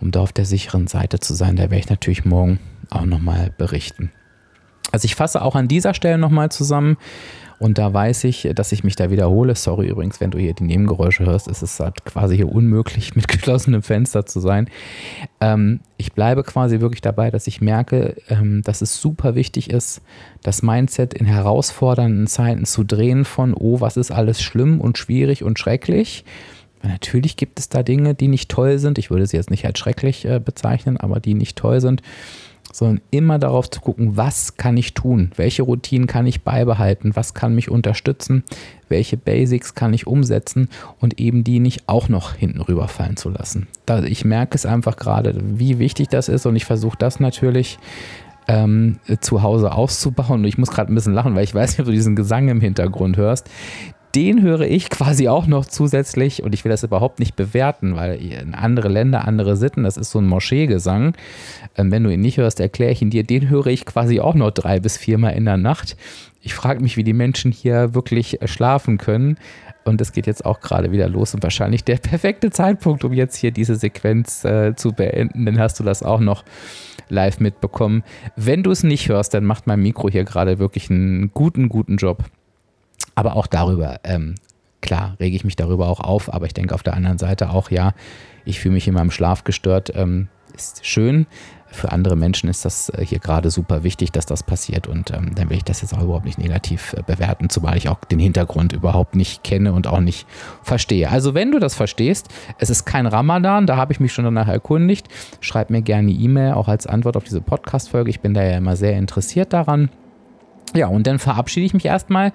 um 0.00 0.10
da 0.10 0.20
auf 0.20 0.32
der 0.32 0.44
sicheren 0.44 0.86
Seite 0.86 1.20
zu 1.20 1.34
sein. 1.34 1.56
Da 1.56 1.64
werde 1.64 1.78
ich 1.78 1.88
natürlich 1.88 2.24
morgen 2.24 2.58
auch 2.90 3.06
nochmal 3.06 3.52
berichten. 3.56 4.10
Also 4.92 5.04
ich 5.04 5.14
fasse 5.14 5.42
auch 5.42 5.56
an 5.56 5.68
dieser 5.68 5.94
Stelle 5.94 6.18
nochmal 6.18 6.50
zusammen 6.50 6.96
und 7.60 7.76
da 7.76 7.92
weiß 7.92 8.24
ich, 8.24 8.48
dass 8.54 8.72
ich 8.72 8.84
mich 8.84 8.96
da 8.96 9.10
wiederhole. 9.10 9.54
Sorry 9.54 9.88
übrigens, 9.88 10.18
wenn 10.18 10.30
du 10.30 10.38
hier 10.38 10.54
die 10.54 10.64
Nebengeräusche 10.64 11.26
hörst. 11.26 11.46
Es 11.46 11.62
ist 11.62 11.78
halt 11.78 12.06
quasi 12.06 12.36
hier 12.36 12.50
unmöglich, 12.50 13.14
mit 13.14 13.28
geschlossenem 13.28 13.82
Fenster 13.82 14.24
zu 14.24 14.40
sein. 14.40 14.70
Ähm, 15.42 15.80
ich 15.98 16.14
bleibe 16.14 16.42
quasi 16.42 16.80
wirklich 16.80 17.02
dabei, 17.02 17.30
dass 17.30 17.46
ich 17.46 17.60
merke, 17.60 18.16
ähm, 18.30 18.62
dass 18.62 18.80
es 18.80 18.98
super 19.02 19.34
wichtig 19.34 19.68
ist, 19.68 20.00
das 20.42 20.62
Mindset 20.62 21.12
in 21.12 21.26
herausfordernden 21.26 22.26
Zeiten 22.28 22.64
zu 22.64 22.82
drehen 22.82 23.26
von, 23.26 23.52
oh, 23.52 23.82
was 23.82 23.98
ist 23.98 24.10
alles 24.10 24.40
schlimm 24.40 24.80
und 24.80 24.96
schwierig 24.96 25.44
und 25.44 25.58
schrecklich. 25.58 26.24
Natürlich 26.82 27.36
gibt 27.36 27.58
es 27.58 27.68
da 27.68 27.82
Dinge, 27.82 28.14
die 28.14 28.28
nicht 28.28 28.48
toll 28.50 28.78
sind. 28.78 28.96
Ich 28.96 29.10
würde 29.10 29.26
sie 29.26 29.36
jetzt 29.36 29.50
nicht 29.50 29.66
als 29.66 29.78
schrecklich 29.78 30.24
äh, 30.24 30.40
bezeichnen, 30.42 30.96
aber 30.96 31.20
die 31.20 31.34
nicht 31.34 31.58
toll 31.58 31.82
sind 31.82 32.00
sondern 32.72 33.00
immer 33.10 33.38
darauf 33.38 33.70
zu 33.70 33.80
gucken, 33.80 34.16
was 34.16 34.56
kann 34.56 34.76
ich 34.76 34.94
tun, 34.94 35.30
welche 35.36 35.62
Routinen 35.62 36.06
kann 36.06 36.26
ich 36.26 36.42
beibehalten, 36.42 37.14
was 37.14 37.34
kann 37.34 37.54
mich 37.54 37.70
unterstützen, 37.70 38.44
welche 38.88 39.16
Basics 39.16 39.74
kann 39.74 39.92
ich 39.92 40.06
umsetzen? 40.06 40.68
Und 41.00 41.20
eben 41.20 41.44
die 41.44 41.60
nicht 41.60 41.88
auch 41.88 42.08
noch 42.08 42.34
hinten 42.34 42.60
rüberfallen 42.60 43.16
zu 43.16 43.30
lassen. 43.30 43.68
Ich 44.06 44.24
merke 44.24 44.54
es 44.54 44.66
einfach 44.66 44.96
gerade, 44.96 45.34
wie 45.40 45.78
wichtig 45.78 46.08
das 46.08 46.28
ist 46.28 46.46
und 46.46 46.56
ich 46.56 46.64
versuche 46.64 46.98
das 46.98 47.20
natürlich 47.20 47.78
ähm, 48.48 48.98
zu 49.20 49.42
Hause 49.42 49.72
auszubauen. 49.72 50.44
Ich 50.44 50.58
muss 50.58 50.70
gerade 50.70 50.92
ein 50.92 50.94
bisschen 50.94 51.14
lachen, 51.14 51.34
weil 51.34 51.44
ich 51.44 51.54
weiß 51.54 51.70
nicht, 51.70 51.80
ob 51.80 51.86
du 51.86 51.92
diesen 51.92 52.16
Gesang 52.16 52.48
im 52.48 52.60
Hintergrund 52.60 53.16
hörst 53.16 53.48
den 54.14 54.42
höre 54.42 54.62
ich 54.62 54.90
quasi 54.90 55.28
auch 55.28 55.46
noch 55.46 55.66
zusätzlich 55.66 56.42
und 56.42 56.54
ich 56.54 56.64
will 56.64 56.70
das 56.70 56.82
überhaupt 56.82 57.20
nicht 57.20 57.36
bewerten, 57.36 57.94
weil 57.96 58.16
in 58.16 58.54
andere 58.54 58.88
Länder, 58.88 59.26
andere 59.26 59.56
Sitten, 59.56 59.84
das 59.84 59.96
ist 59.96 60.10
so 60.10 60.18
ein 60.18 60.26
Moscheegesang. 60.26 61.14
Ähm, 61.76 61.92
wenn 61.92 62.04
du 62.04 62.10
ihn 62.10 62.20
nicht 62.20 62.38
hörst, 62.38 62.60
erkläre 62.60 62.92
ich 62.92 63.02
ihn 63.02 63.10
dir. 63.10 63.22
Den 63.22 63.48
höre 63.48 63.68
ich 63.68 63.86
quasi 63.86 64.20
auch 64.20 64.34
noch 64.34 64.50
drei 64.50 64.80
bis 64.80 64.96
viermal 64.96 65.34
in 65.34 65.44
der 65.44 65.56
Nacht. 65.56 65.96
Ich 66.42 66.54
frage 66.54 66.80
mich, 66.80 66.96
wie 66.96 67.04
die 67.04 67.12
Menschen 67.12 67.52
hier 67.52 67.94
wirklich 67.94 68.42
äh, 68.42 68.48
schlafen 68.48 68.98
können. 68.98 69.36
Und 69.84 70.00
es 70.00 70.12
geht 70.12 70.26
jetzt 70.26 70.44
auch 70.44 70.60
gerade 70.60 70.92
wieder 70.92 71.08
los 71.08 71.34
und 71.34 71.42
wahrscheinlich 71.42 71.84
der 71.84 71.96
perfekte 71.98 72.50
Zeitpunkt, 72.50 73.04
um 73.04 73.12
jetzt 73.12 73.36
hier 73.36 73.50
diese 73.50 73.76
Sequenz 73.76 74.44
äh, 74.44 74.74
zu 74.74 74.92
beenden. 74.92 75.46
Dann 75.46 75.58
hast 75.58 75.78
du 75.78 75.84
das 75.84 76.02
auch 76.02 76.20
noch 76.20 76.44
live 77.08 77.40
mitbekommen. 77.40 78.02
Wenn 78.36 78.62
du 78.62 78.70
es 78.70 78.82
nicht 78.82 79.08
hörst, 79.08 79.34
dann 79.34 79.44
macht 79.44 79.66
mein 79.66 79.80
Mikro 79.80 80.08
hier 80.08 80.24
gerade 80.24 80.58
wirklich 80.58 80.90
einen 80.90 81.32
guten, 81.32 81.68
guten 81.68 81.96
Job. 81.96 82.24
Aber 83.14 83.36
auch 83.36 83.46
darüber, 83.46 84.00
ähm, 84.04 84.34
klar, 84.80 85.16
rege 85.20 85.36
ich 85.36 85.44
mich 85.44 85.56
darüber 85.56 85.88
auch 85.88 86.00
auf, 86.00 86.32
aber 86.32 86.46
ich 86.46 86.54
denke 86.54 86.74
auf 86.74 86.82
der 86.82 86.94
anderen 86.94 87.18
Seite 87.18 87.50
auch, 87.50 87.70
ja, 87.70 87.92
ich 88.44 88.60
fühle 88.60 88.74
mich 88.74 88.88
in 88.88 88.94
meinem 88.94 89.10
Schlaf 89.10 89.44
gestört, 89.44 89.92
ähm, 89.94 90.28
ist 90.54 90.84
schön. 90.84 91.26
Für 91.72 91.92
andere 91.92 92.16
Menschen 92.16 92.50
ist 92.50 92.64
das 92.64 92.88
äh, 92.88 93.04
hier 93.04 93.20
gerade 93.20 93.50
super 93.50 93.84
wichtig, 93.84 94.10
dass 94.10 94.26
das 94.26 94.42
passiert 94.42 94.88
und 94.88 95.12
ähm, 95.12 95.34
dann 95.36 95.50
will 95.50 95.56
ich 95.56 95.64
das 95.64 95.82
jetzt 95.82 95.94
auch 95.94 96.02
überhaupt 96.02 96.24
nicht 96.24 96.38
negativ 96.38 96.94
äh, 96.94 97.02
bewerten, 97.02 97.48
zumal 97.48 97.76
ich 97.76 97.88
auch 97.88 98.04
den 98.04 98.18
Hintergrund 98.18 98.72
überhaupt 98.72 99.14
nicht 99.14 99.44
kenne 99.44 99.72
und 99.72 99.86
auch 99.86 100.00
nicht 100.00 100.26
verstehe. 100.62 101.08
Also 101.10 101.34
wenn 101.34 101.52
du 101.52 101.60
das 101.60 101.76
verstehst, 101.76 102.28
es 102.58 102.70
ist 102.70 102.86
kein 102.86 103.06
Ramadan, 103.06 103.66
da 103.66 103.76
habe 103.76 103.92
ich 103.92 104.00
mich 104.00 104.12
schon 104.12 104.24
danach 104.24 104.48
erkundigt, 104.48 105.06
schreib 105.40 105.70
mir 105.70 105.82
gerne 105.82 106.10
E-Mail, 106.10 106.54
auch 106.54 106.66
als 106.66 106.88
Antwort 106.88 107.16
auf 107.16 107.24
diese 107.24 107.40
Podcast-Folge. 107.40 108.10
Ich 108.10 108.20
bin 108.20 108.34
da 108.34 108.42
ja 108.42 108.56
immer 108.56 108.74
sehr 108.74 108.98
interessiert 108.98 109.52
daran. 109.52 109.90
Ja, 110.74 110.86
und 110.86 111.06
dann 111.06 111.18
verabschiede 111.18 111.66
ich 111.66 111.74
mich 111.74 111.86
erstmal 111.86 112.32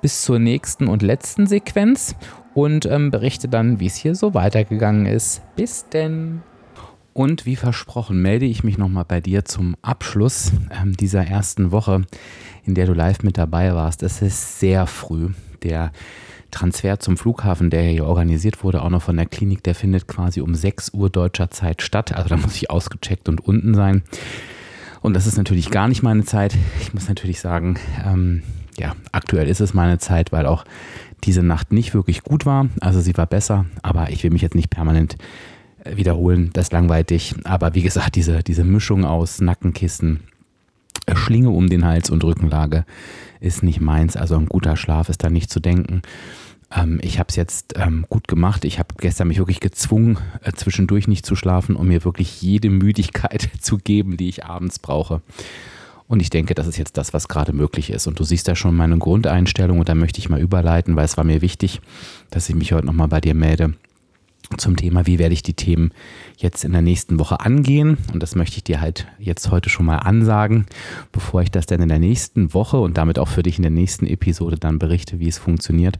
bis 0.00 0.22
zur 0.22 0.38
nächsten 0.38 0.88
und 0.88 1.02
letzten 1.02 1.46
Sequenz 1.46 2.14
und 2.54 2.86
ähm, 2.86 3.10
berichte 3.10 3.48
dann, 3.48 3.80
wie 3.80 3.86
es 3.86 3.96
hier 3.96 4.14
so 4.14 4.34
weitergegangen 4.34 5.06
ist. 5.06 5.42
Bis 5.56 5.88
denn. 5.88 6.42
Und 7.14 7.44
wie 7.44 7.56
versprochen, 7.56 8.22
melde 8.22 8.46
ich 8.46 8.64
mich 8.64 8.78
nochmal 8.78 9.04
bei 9.04 9.20
dir 9.20 9.44
zum 9.44 9.76
Abschluss 9.82 10.52
ähm, 10.70 10.96
dieser 10.96 11.26
ersten 11.26 11.70
Woche, 11.70 12.02
in 12.64 12.74
der 12.74 12.86
du 12.86 12.94
live 12.94 13.22
mit 13.22 13.36
dabei 13.36 13.74
warst. 13.74 14.02
Es 14.02 14.22
ist 14.22 14.60
sehr 14.60 14.86
früh. 14.86 15.30
Der 15.62 15.92
Transfer 16.50 16.98
zum 17.00 17.16
Flughafen, 17.16 17.70
der 17.70 17.82
hier 17.82 18.06
organisiert 18.06 18.62
wurde, 18.64 18.82
auch 18.82 18.90
noch 18.90 19.02
von 19.02 19.16
der 19.16 19.26
Klinik, 19.26 19.62
der 19.62 19.74
findet 19.74 20.06
quasi 20.06 20.40
um 20.40 20.54
6 20.54 20.94
Uhr 20.94 21.10
deutscher 21.10 21.50
Zeit 21.50 21.82
statt. 21.82 22.14
Also 22.14 22.28
da 22.28 22.36
muss 22.36 22.56
ich 22.56 22.70
ausgecheckt 22.70 23.28
und 23.28 23.40
unten 23.46 23.74
sein. 23.74 24.02
Und 25.02 25.14
das 25.14 25.26
ist 25.26 25.36
natürlich 25.36 25.70
gar 25.70 25.88
nicht 25.88 26.02
meine 26.02 26.24
Zeit. 26.24 26.56
Ich 26.80 26.94
muss 26.94 27.08
natürlich 27.08 27.40
sagen, 27.40 27.78
ähm, 28.04 28.42
ja, 28.78 28.94
aktuell 29.10 29.48
ist 29.48 29.60
es 29.60 29.74
meine 29.74 29.98
Zeit, 29.98 30.32
weil 30.32 30.46
auch 30.46 30.64
diese 31.24 31.42
Nacht 31.42 31.72
nicht 31.72 31.92
wirklich 31.92 32.22
gut 32.22 32.46
war. 32.46 32.68
Also 32.80 33.00
sie 33.00 33.16
war 33.16 33.26
besser, 33.26 33.66
aber 33.82 34.10
ich 34.10 34.22
will 34.22 34.30
mich 34.30 34.42
jetzt 34.42 34.54
nicht 34.54 34.70
permanent 34.70 35.16
äh, 35.84 35.96
wiederholen. 35.96 36.50
Das 36.52 36.66
ist 36.66 36.72
langweilig. 36.72 37.34
Aber 37.44 37.74
wie 37.74 37.82
gesagt, 37.82 38.14
diese, 38.14 38.42
diese 38.42 38.64
Mischung 38.64 39.04
aus 39.04 39.40
Nackenkissen, 39.40 40.20
äh, 41.06 41.16
Schlinge 41.16 41.50
um 41.50 41.68
den 41.68 41.84
Hals 41.84 42.08
und 42.08 42.22
Rückenlage 42.22 42.84
ist 43.40 43.64
nicht 43.64 43.80
meins. 43.80 44.16
Also 44.16 44.36
ein 44.36 44.46
guter 44.46 44.76
Schlaf 44.76 45.08
ist 45.08 45.24
da 45.24 45.30
nicht 45.30 45.50
zu 45.50 45.58
denken. 45.58 46.02
Ähm, 46.74 47.00
ich 47.02 47.18
habe 47.18 47.28
es 47.28 47.36
jetzt 47.36 47.74
ähm, 47.76 48.06
gut 48.08 48.28
gemacht. 48.28 48.64
Ich 48.64 48.78
habe 48.78 48.94
gestern 48.98 49.28
mich 49.28 49.38
wirklich 49.38 49.60
gezwungen, 49.60 50.18
äh, 50.42 50.52
zwischendurch 50.52 51.08
nicht 51.08 51.26
zu 51.26 51.36
schlafen, 51.36 51.76
um 51.76 51.88
mir 51.88 52.04
wirklich 52.04 52.42
jede 52.42 52.70
Müdigkeit 52.70 53.48
zu 53.60 53.78
geben, 53.78 54.16
die 54.16 54.28
ich 54.28 54.44
abends 54.44 54.78
brauche. 54.78 55.22
Und 56.08 56.20
ich 56.20 56.30
denke, 56.30 56.54
das 56.54 56.66
ist 56.66 56.76
jetzt 56.76 56.96
das, 56.98 57.14
was 57.14 57.28
gerade 57.28 57.52
möglich 57.52 57.90
ist. 57.90 58.06
Und 58.06 58.18
du 58.18 58.24
siehst 58.24 58.46
da 58.46 58.54
schon 58.54 58.76
meine 58.76 58.98
Grundeinstellung 58.98 59.78
und 59.78 59.88
da 59.88 59.94
möchte 59.94 60.18
ich 60.18 60.28
mal 60.28 60.40
überleiten, 60.40 60.94
weil 60.94 61.06
es 61.06 61.16
war 61.16 61.24
mir 61.24 61.40
wichtig, 61.40 61.80
dass 62.30 62.48
ich 62.48 62.54
mich 62.54 62.72
heute 62.72 62.86
nochmal 62.86 63.08
bei 63.08 63.20
dir 63.20 63.34
melde 63.34 63.74
zum 64.58 64.76
Thema, 64.76 65.06
wie 65.06 65.18
werde 65.18 65.32
ich 65.32 65.42
die 65.42 65.54
Themen 65.54 65.92
jetzt 66.36 66.64
in 66.64 66.72
der 66.72 66.82
nächsten 66.82 67.18
Woche 67.18 67.40
angehen. 67.40 67.98
Und 68.12 68.22
das 68.22 68.34
möchte 68.34 68.56
ich 68.56 68.64
dir 68.64 68.80
halt 68.80 69.06
jetzt 69.18 69.50
heute 69.50 69.68
schon 69.68 69.86
mal 69.86 69.98
ansagen, 69.98 70.66
bevor 71.12 71.42
ich 71.42 71.50
das 71.50 71.66
dann 71.66 71.80
in 71.80 71.88
der 71.88 71.98
nächsten 71.98 72.54
Woche 72.54 72.78
und 72.78 72.96
damit 72.96 73.18
auch 73.18 73.28
für 73.28 73.42
dich 73.42 73.58
in 73.58 73.62
der 73.62 73.70
nächsten 73.70 74.06
Episode 74.06 74.56
dann 74.56 74.78
berichte, 74.78 75.20
wie 75.20 75.28
es 75.28 75.38
funktioniert. 75.38 75.98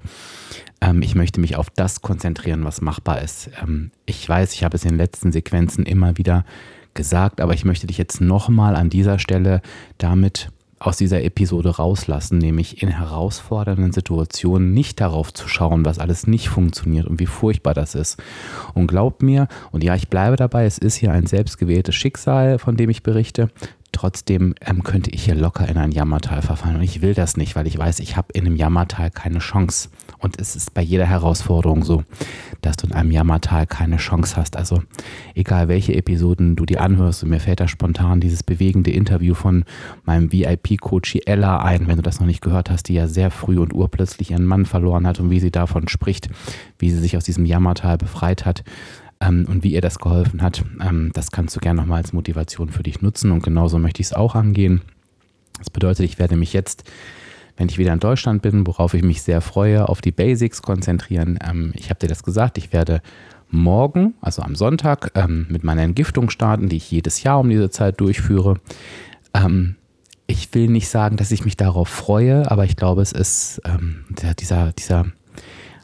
Ähm, 0.81 1.03
ich 1.03 1.15
möchte 1.15 1.41
mich 1.41 1.57
auf 1.57 1.71
das 1.71 2.03
konzentrieren, 2.03 2.65
was 2.65 2.81
machbar 2.81 3.23
ist. 3.23 3.51
Ähm, 3.63 3.91
ich 4.07 4.29
weiß, 4.29 4.53
ich 4.55 4.65
habe 4.65 4.77
es 4.77 4.85
in 4.85 4.91
den 4.91 4.99
letzten 4.99 5.33
Sequenzen 5.33 5.87
immer 5.87 6.19
wieder 6.19 6.45
gesagt, 6.95 7.41
aber 7.41 7.55
ich 7.55 7.65
möchte 7.65 7.87
dich 7.87 7.99
jetzt 7.99 8.21
nochmal 8.21 8.77
an 8.77 8.91
dieser 8.91 9.19
Stelle 9.19 9.63
damit 9.99 10.51
aus 10.87 10.97
dieser 10.97 11.23
Episode 11.23 11.77
rauslassen, 11.77 12.39
nämlich 12.39 12.83
in 12.83 12.89
herausfordernden 12.89 13.93
Situationen 13.93 14.73
nicht 14.73 15.01
darauf 15.01 15.33
zu 15.33 15.49
schauen, 15.49 15.85
was 15.85 15.99
alles 15.99 16.27
nicht 16.27 16.49
funktioniert 16.49 17.07
und 17.07 17.21
wie 17.21 17.27
furchtbar 17.27 17.75
das 17.75 17.95
ist. 17.95 18.23
Und 18.75 18.89
glaub 18.89 19.23
mir, 19.23 19.49
und 19.71 19.85
ja, 19.85 19.95
ich 19.95 20.09
bleibe 20.09 20.37
dabei, 20.37 20.65
es 20.65 20.79
ist 20.79 20.97
hier 20.97 21.13
ein 21.13 21.27
selbstgewähltes 21.27 21.95
Schicksal, 21.95 22.59
von 22.59 22.77
dem 22.77 22.91
ich 22.91 23.03
berichte. 23.03 23.51
Trotzdem 24.03 24.57
ähm, 24.67 24.83
könnte 24.83 25.13
ich 25.13 25.27
hier 25.27 25.37
locker 25.37 25.69
in 25.69 25.79
ein 25.79 25.93
Jammertal 25.93 26.43
verfallen. 26.43 26.75
Und 26.75 26.83
ich 26.83 27.03
will 27.03 27.15
das 27.15 27.37
nicht, 27.37 27.55
weil 27.55 27.69
ich 27.69 27.79
weiß, 27.79 28.01
ich 28.01 28.17
habe 28.17 28.33
in 28.33 28.45
einem 28.45 28.57
Jammertal 28.57 29.13
keine 29.13 29.39
Chance. 29.39 29.91
Und 30.19 30.41
es 30.41 30.57
ist 30.57 30.75
bei 30.75 30.83
jeder 30.83 31.07
Herausforderung 31.07 31.85
so, 31.85 32.03
dass 32.63 32.77
du 32.77 32.89
in 32.89 32.95
einem 32.95 33.13
Jammertal 33.13 33.65
keine 33.65 33.99
Chance 33.99 34.35
hast. 34.35 34.57
Also 34.57 34.83
egal 35.37 35.69
welche 35.69 35.95
Episoden 35.95 36.57
du 36.57 36.67
dir 36.67 36.81
anhörst, 36.81 37.23
und 37.23 37.31
mir 37.31 37.39
fällt 37.39 37.61
da 37.61 37.69
spontan 37.69 38.19
dieses 38.19 38.43
bewegende 38.43 38.91
Interview 38.91 39.35
von 39.35 39.65
meinem 40.05 40.33
VIP-Coach 40.33 41.21
Ella 41.25 41.63
ein, 41.63 41.87
wenn 41.87 41.95
du 41.95 42.03
das 42.03 42.19
noch 42.19 42.27
nicht 42.27 42.43
gehört 42.43 42.71
hast, 42.71 42.89
die 42.89 42.95
ja 42.95 43.07
sehr 43.07 43.31
früh 43.31 43.61
und 43.61 43.73
urplötzlich 43.73 44.33
ihren 44.33 44.47
Mann 44.47 44.67
verloren 44.67 45.07
hat 45.07 45.21
und 45.21 45.31
wie 45.31 45.39
sie 45.39 45.53
davon 45.53 45.87
spricht, 45.87 46.29
wie 46.77 46.91
sie 46.91 46.99
sich 46.99 47.17
aus 47.17 47.23
diesem 47.23 47.47
Jammertal 47.47 47.99
befreit 47.99 48.47
hat. 48.47 48.65
Ähm, 49.23 49.47
und 49.49 49.63
wie 49.63 49.73
ihr 49.73 49.81
das 49.81 49.99
geholfen 49.99 50.43
hat. 50.43 50.65
Ähm, 50.81 51.11
das 51.15 51.31
kannst 51.31 51.57
du 51.57 51.61
gerne 51.61 51.81
nochmal 51.81 51.99
als 51.99 52.13
Motivation 52.13 52.69
für 52.71 52.83
dich 52.83 53.03
nutzen 53.03 53.31
und 53.31 53.43
genauso 53.43 53.79
möchte 53.79 54.01
ich 54.01 54.09
es 54.09 54.13
auch 54.13 54.35
angehen. 54.35 54.83
Das 55.59 55.71
bedeutet, 55.71 56.05
ich 56.05 56.19
werde 56.19 56.37
mich 56.37 56.53
jetzt, 56.53 56.85
wenn 57.57 57.69
ich 57.69 57.79
wieder 57.79 57.93
in 57.93 58.01
Deutschland 58.01 58.43
bin, 58.43 58.67
worauf 58.67 58.95
ich 58.95 59.03
mich 59.03 59.23
sehr 59.23 59.41
freue, 59.41 59.89
auf 59.89 60.01
die 60.01 60.13
Basics 60.13 60.63
konzentrieren. 60.63 61.39
Ähm, 61.47 61.73
ich 61.75 61.91
habe 61.91 62.01
dir 62.01 62.09
das 62.09 62.23
gesagt, 62.23 62.59
ich 62.59 62.73
werde 62.73 63.01
morgen, 63.51 64.15
also 64.21 64.43
am 64.43 64.55
Sonntag, 64.55 65.13
ähm, 65.15 65.47
mit 65.51 65.63
meiner 65.63 65.83
Entgiftung 65.83 66.31
starten, 66.31 66.69
die 66.69 66.77
ich 66.77 66.91
jedes 66.91 67.23
Jahr 67.23 67.39
um 67.41 67.49
diese 67.49 67.71
Zeit 67.71 68.01
durchführe. 68.01 68.59
Ähm, 69.35 69.77
ich 70.27 70.53
will 70.55 70.69
nicht 70.69 70.89
sagen, 70.89 71.17
dass 71.17 71.31
ich 71.31 71.45
mich 71.45 71.57
darauf 71.57 71.89
freue, 71.89 72.51
aber 72.51 72.65
ich 72.65 72.77
glaube, 72.77 73.03
es 73.03 73.13
ist 73.13 73.61
ähm, 73.67 74.05
dieser, 74.39 74.73
dieser 74.73 75.07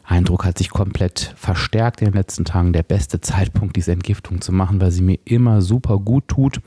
Eindruck 0.09 0.47
hat 0.47 0.57
sich 0.57 0.71
komplett 0.71 1.35
verstärkt 1.37 2.01
in 2.01 2.07
den 2.07 2.15
letzten 2.15 2.47
Tagen. 2.47 2.73
Der 2.73 2.83
beste 2.83 3.21
Zeitpunkt, 3.21 3.77
diese 3.77 3.93
Entgiftung 3.93 4.41
zu 4.41 4.53
machen, 4.53 4.81
weil 4.81 4.91
sie 4.91 5.03
mir 5.03 5.19
immer 5.27 5.61
super 5.61 5.99
gut 5.99 6.29
tut 6.29 6.61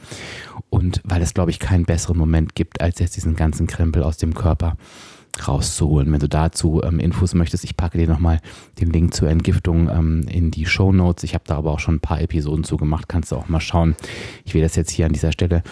und 0.70 1.02
weil 1.04 1.24
es, 1.24 1.34
glaube 1.34 1.50
ich, 1.50 1.60
keinen 1.60 1.86
besseren 1.86 2.18
Moment 2.18 2.54
gibt, 2.54 2.82
als 2.82 3.00
jetzt 3.00 3.16
diesen 3.16 3.36
ganzen 3.36 3.66
Krempel 3.66 4.04
aus 4.04 4.18
dem 4.18 4.36
Körper 4.36 4.78
rauszuholen. 5.48 6.12
Wenn 6.12 6.20
du 6.20 6.30
dazu 6.30 6.82
ähm, 6.84 7.00
Infos 7.00 7.34
möchtest, 7.34 7.64
ich 7.64 7.78
packe 7.78 7.98
dir 7.98 8.08
nochmal 8.08 8.42
den 8.80 8.92
Link 8.92 9.14
zur 9.14 9.30
Entgiftung 9.30 9.90
ähm, 9.90 10.26
in 10.30 10.52
die 10.52 10.68
Show 10.68 10.92
Notes. 10.92 11.24
Ich 11.24 11.34
habe 11.34 11.46
da 11.48 11.58
aber 11.58 11.72
auch 11.72 11.80
schon 11.80 11.96
ein 11.96 12.02
paar 12.02 12.22
Episoden 12.22 12.64
zu 12.64 12.78
gemacht, 12.78 13.10
kannst 13.10 13.32
du 13.32 13.38
auch 13.38 13.50
mal 13.50 13.62
schauen. 13.62 13.96
Ich 14.46 14.54
will 14.54 14.62
das 14.62 14.76
jetzt 14.76 14.92
hier 14.92 15.08
an 15.08 15.14
dieser 15.14 15.32
Stelle 15.32 15.64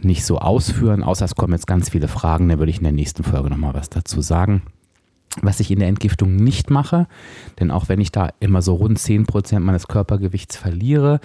nicht 0.00 0.24
so 0.24 0.38
ausführen, 0.38 1.02
außer 1.02 1.24
es 1.24 1.34
kommen 1.34 1.52
jetzt 1.52 1.66
ganz 1.66 1.90
viele 1.90 2.08
Fragen, 2.08 2.48
dann 2.48 2.58
würde 2.58 2.70
ich 2.70 2.78
in 2.78 2.84
der 2.84 2.92
nächsten 2.92 3.24
Folge 3.24 3.50
nochmal 3.50 3.74
was 3.74 3.90
dazu 3.90 4.22
sagen. 4.22 4.62
Was 5.42 5.60
ich 5.60 5.70
in 5.70 5.78
der 5.78 5.88
Entgiftung 5.88 6.36
nicht 6.36 6.70
mache, 6.70 7.06
denn 7.60 7.70
auch 7.70 7.88
wenn 7.88 8.00
ich 8.00 8.10
da 8.10 8.30
immer 8.40 8.62
so 8.62 8.74
rund 8.74 8.98
10% 8.98 9.60
meines 9.60 9.86
Körpergewichts 9.86 10.56
verliere, 10.56 11.20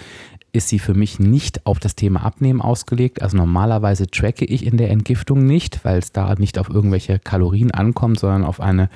ist 0.51 0.69
sie 0.69 0.79
für 0.79 0.93
mich 0.93 1.19
nicht 1.19 1.65
auf 1.65 1.79
das 1.79 1.95
Thema 1.95 2.23
Abnehmen 2.23 2.61
ausgelegt. 2.61 3.21
Also 3.21 3.37
normalerweise 3.37 4.07
tracke 4.07 4.45
ich 4.45 4.65
in 4.65 4.77
der 4.77 4.91
Entgiftung 4.91 5.45
nicht, 5.45 5.83
weil 5.83 5.97
es 5.97 6.11
da 6.11 6.35
nicht 6.35 6.59
auf 6.59 6.69
irgendwelche 6.69 7.17
Kalorien 7.17 7.71
ankommt, 7.71 8.19
sondern 8.19 8.45
auf 8.45 8.61
eine 8.61 8.89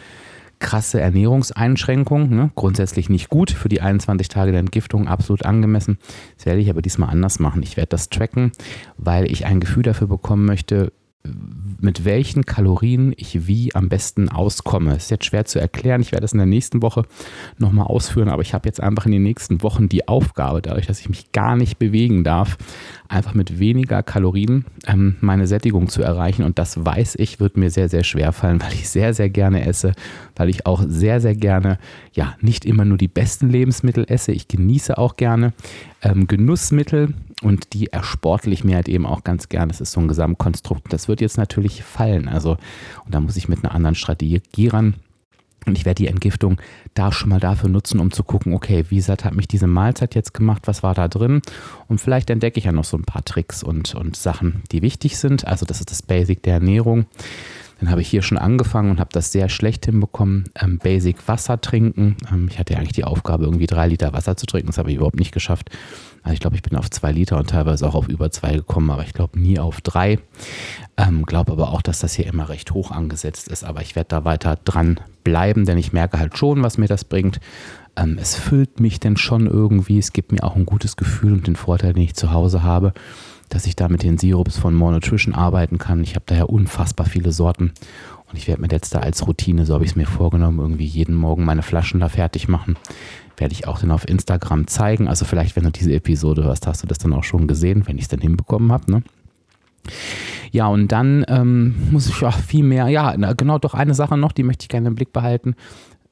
krasse 0.59 0.99
Ernährungseinschränkung. 1.01 2.29
Ne? 2.29 2.51
Grundsätzlich 2.55 3.09
nicht 3.09 3.29
gut, 3.29 3.51
für 3.51 3.69
die 3.69 3.81
21 3.81 4.27
Tage 4.27 4.51
der 4.51 4.59
Entgiftung 4.59 5.07
absolut 5.07 5.45
angemessen. 5.45 5.97
Das 6.35 6.45
werde 6.45 6.61
ich 6.61 6.69
aber 6.69 6.81
diesmal 6.81 7.09
anders 7.09 7.39
machen. 7.39 7.63
Ich 7.63 7.75
werde 7.75 7.89
das 7.89 8.09
tracken, 8.09 8.51
weil 8.97 9.31
ich 9.31 9.45
ein 9.45 9.59
Gefühl 9.59 9.83
dafür 9.83 10.07
bekommen 10.07 10.45
möchte, 10.45 10.91
mit 11.79 12.05
welchen 12.05 12.45
Kalorien 12.45 13.13
ich 13.17 13.47
wie 13.47 13.73
am 13.75 13.89
besten 13.89 14.29
auskomme. 14.29 14.95
Ist 14.95 15.11
jetzt 15.11 15.25
schwer 15.25 15.45
zu 15.45 15.59
erklären. 15.59 16.01
Ich 16.01 16.11
werde 16.11 16.25
es 16.25 16.33
in 16.33 16.39
der 16.39 16.47
nächsten 16.47 16.81
Woche 16.81 17.03
nochmal 17.57 17.87
ausführen, 17.87 18.29
aber 18.29 18.41
ich 18.41 18.53
habe 18.53 18.67
jetzt 18.67 18.81
einfach 18.81 19.05
in 19.05 19.11
den 19.11 19.23
nächsten 19.23 19.61
Wochen 19.61 19.89
die 19.89 20.07
Aufgabe, 20.07 20.61
dadurch, 20.61 20.87
dass 20.87 20.99
ich 20.99 21.09
mich 21.09 21.31
gar 21.31 21.55
nicht 21.55 21.77
bewegen 21.77 22.23
darf, 22.23 22.57
einfach 23.09 23.33
mit 23.33 23.59
weniger 23.59 24.03
Kalorien 24.03 24.65
ähm, 24.85 25.15
meine 25.21 25.47
Sättigung 25.47 25.87
zu 25.87 26.01
erreichen. 26.01 26.43
Und 26.43 26.59
das 26.59 26.83
weiß 26.83 27.15
ich, 27.19 27.39
wird 27.39 27.57
mir 27.57 27.69
sehr, 27.69 27.89
sehr 27.89 28.03
schwer 28.03 28.31
fallen, 28.31 28.61
weil 28.63 28.73
ich 28.73 28.89
sehr, 28.89 29.13
sehr 29.13 29.29
gerne 29.29 29.65
esse, 29.65 29.93
weil 30.35 30.49
ich 30.49 30.65
auch 30.65 30.83
sehr, 30.87 31.21
sehr 31.21 31.35
gerne, 31.35 31.77
ja, 32.13 32.35
nicht 32.41 32.65
immer 32.65 32.85
nur 32.85 32.97
die 32.97 33.07
besten 33.07 33.49
Lebensmittel 33.49 34.05
esse. 34.07 34.31
Ich 34.31 34.47
genieße 34.47 34.97
auch 34.97 35.15
gerne 35.15 35.53
ähm, 36.01 36.27
Genussmittel 36.27 37.13
und 37.43 37.73
die 37.73 37.87
ersportle 37.87 38.51
ich 38.51 38.63
mir 38.63 38.75
halt 38.75 38.89
eben 38.89 39.05
auch 39.05 39.23
ganz 39.23 39.49
gern. 39.49 39.69
Das 39.69 39.81
ist 39.81 39.91
so 39.91 39.99
ein 39.99 40.07
Gesamtkonstrukt. 40.07 40.91
Das 40.91 41.07
wird 41.07 41.21
jetzt 41.21 41.37
natürlich 41.37 41.83
fallen. 41.83 42.27
Also, 42.27 42.57
und 43.05 43.13
da 43.13 43.19
muss 43.19 43.37
ich 43.37 43.47
mit 43.47 43.63
einer 43.63 43.75
anderen 43.75 43.95
Strategie 43.95 44.67
ran. 44.67 44.95
Und 45.67 45.77
ich 45.77 45.85
werde 45.85 46.01
die 46.01 46.07
Entgiftung 46.07 46.61
da 46.93 47.11
schon 47.11 47.29
mal 47.29 47.41
dafür 47.41 47.69
nutzen, 47.69 47.99
um 47.99 48.11
zu 48.11 48.23
gucken, 48.23 48.53
okay, 48.53 48.85
wie 48.89 49.01
satt 49.01 49.25
hat 49.25 49.35
mich 49.35 49.49
diese 49.49 49.67
Mahlzeit 49.67 50.15
jetzt 50.15 50.33
gemacht, 50.33 50.63
was 50.65 50.81
war 50.81 50.93
da 50.93 51.09
drin? 51.09 51.41
Und 51.87 51.99
vielleicht 51.99 52.29
entdecke 52.29 52.57
ich 52.57 52.65
ja 52.65 52.71
noch 52.71 52.85
so 52.85 52.97
ein 52.97 53.03
paar 53.03 53.25
Tricks 53.25 53.63
und, 53.63 53.93
und 53.93 54.15
Sachen, 54.15 54.63
die 54.71 54.81
wichtig 54.81 55.17
sind. 55.17 55.45
Also 55.45 55.65
das 55.65 55.79
ist 55.79 55.91
das 55.91 56.01
Basic 56.01 56.41
der 56.43 56.55
Ernährung. 56.55 57.05
Dann 57.79 57.91
habe 57.91 58.01
ich 58.01 58.07
hier 58.07 58.23
schon 58.23 58.37
angefangen 58.37 58.89
und 58.89 58.99
habe 58.99 59.09
das 59.11 59.31
sehr 59.31 59.49
schlecht 59.49 59.85
hinbekommen. 59.85 60.45
Ähm, 60.59 60.79
Basic 60.79 61.27
Wasser 61.27 61.61
trinken. 61.61 62.17
Ähm, 62.31 62.47
ich 62.49 62.57
hatte 62.57 62.73
ja 62.73 62.79
eigentlich 62.79 62.93
die 62.93 63.03
Aufgabe, 63.03 63.45
irgendwie 63.45 63.67
drei 63.67 63.87
Liter 63.87 64.13
Wasser 64.13 64.35
zu 64.35 64.45
trinken. 64.45 64.67
Das 64.67 64.77
habe 64.77 64.89
ich 64.89 64.95
überhaupt 64.95 65.19
nicht 65.19 65.31
geschafft. 65.31 65.69
Also 66.27 66.33
ich 66.33 66.39
glaube, 66.41 66.57
ich 66.57 66.61
bin 66.61 66.77
auf 66.77 66.89
zwei 66.89 67.13
Liter 67.13 67.37
und 67.37 67.49
teilweise 67.49 67.87
auch 67.87 67.95
auf 67.95 68.09
über 68.09 68.29
zwei 68.31 68.53
gekommen, 68.53 68.91
aber 68.91 69.03
ich 69.03 69.13
glaube 69.13 69.39
nie 69.39 69.59
auf 69.59 69.79
drei. 69.79 70.19
Ähm, 70.97 71.25
glaube 71.25 71.53
aber 71.53 71.71
auch, 71.71 71.81
dass 71.81 71.99
das 71.99 72.15
hier 72.15 72.27
immer 72.27 72.49
recht 72.49 72.71
hoch 72.71 72.91
angesetzt 72.91 73.47
ist. 73.47 73.63
Aber 73.63 73.81
ich 73.81 73.95
werde 73.95 74.09
da 74.09 74.25
weiter 74.25 74.57
dran 74.57 74.99
bleiben, 75.23 75.65
denn 75.65 75.77
ich 75.77 75.93
merke 75.93 76.19
halt 76.19 76.37
schon, 76.37 76.63
was 76.63 76.77
mir 76.77 76.87
das 76.87 77.05
bringt. 77.05 77.39
Ähm, 77.95 78.17
es 78.19 78.35
füllt 78.35 78.81
mich 78.81 78.99
denn 78.99 79.15
schon 79.15 79.47
irgendwie. 79.47 79.99
Es 79.99 80.11
gibt 80.11 80.33
mir 80.33 80.43
auch 80.43 80.57
ein 80.57 80.65
gutes 80.65 80.97
Gefühl 80.97 81.31
und 81.31 81.47
den 81.47 81.55
Vorteil, 81.55 81.93
den 81.93 82.03
ich 82.03 82.15
zu 82.15 82.31
Hause 82.31 82.61
habe 82.61 82.93
dass 83.49 83.65
ich 83.65 83.77
da 83.77 83.87
mit 83.87 84.03
den 84.03 84.17
Sirups 84.17 84.57
von 84.57 84.75
More 84.75 84.91
Nutrition 84.91 85.33
arbeiten 85.33 85.77
kann. 85.77 86.03
Ich 86.03 86.15
habe 86.15 86.25
daher 86.25 86.49
unfassbar 86.49 87.05
viele 87.05 87.31
Sorten 87.31 87.71
und 88.29 88.37
ich 88.37 88.47
werde 88.47 88.61
mir 88.61 88.67
jetzt 88.69 88.93
da 88.93 88.99
als 88.99 89.25
Routine, 89.25 89.65
so 89.65 89.73
habe 89.73 89.85
ich 89.85 89.91
es 89.91 89.95
mir 89.95 90.05
vorgenommen, 90.05 90.59
irgendwie 90.59 90.85
jeden 90.85 91.15
Morgen 91.15 91.45
meine 91.45 91.63
Flaschen 91.63 92.01
da 92.01 92.09
fertig 92.09 92.47
machen. 92.47 92.75
Werde 93.37 93.53
ich 93.53 93.67
auch 93.67 93.79
dann 93.79 93.91
auf 93.91 94.07
Instagram 94.07 94.67
zeigen. 94.67 95.07
Also 95.07 95.25
vielleicht, 95.25 95.55
wenn 95.55 95.63
du 95.63 95.71
diese 95.71 95.93
Episode 95.93 96.43
hörst, 96.43 96.67
hast 96.67 96.83
du 96.83 96.87
das 96.87 96.97
dann 96.97 97.13
auch 97.13 97.23
schon 97.23 97.47
gesehen, 97.47 97.87
wenn 97.87 97.97
ich 97.97 98.03
es 98.03 98.09
dann 98.09 98.19
hinbekommen 98.19 98.71
habe. 98.71 98.91
Ne? 98.91 99.03
Ja, 100.51 100.67
und 100.67 100.91
dann 100.91 101.25
ähm, 101.27 101.75
muss 101.91 102.07
ich 102.07 102.23
auch 102.23 102.37
viel 102.37 102.63
mehr, 102.63 102.87
ja, 102.87 103.15
genau, 103.33 103.59
doch 103.59 103.73
eine 103.73 103.93
Sache 103.93 104.17
noch, 104.17 104.31
die 104.31 104.43
möchte 104.43 104.63
ich 104.63 104.69
gerne 104.69 104.87
im 104.87 104.95
Blick 104.95 105.13
behalten. 105.13 105.55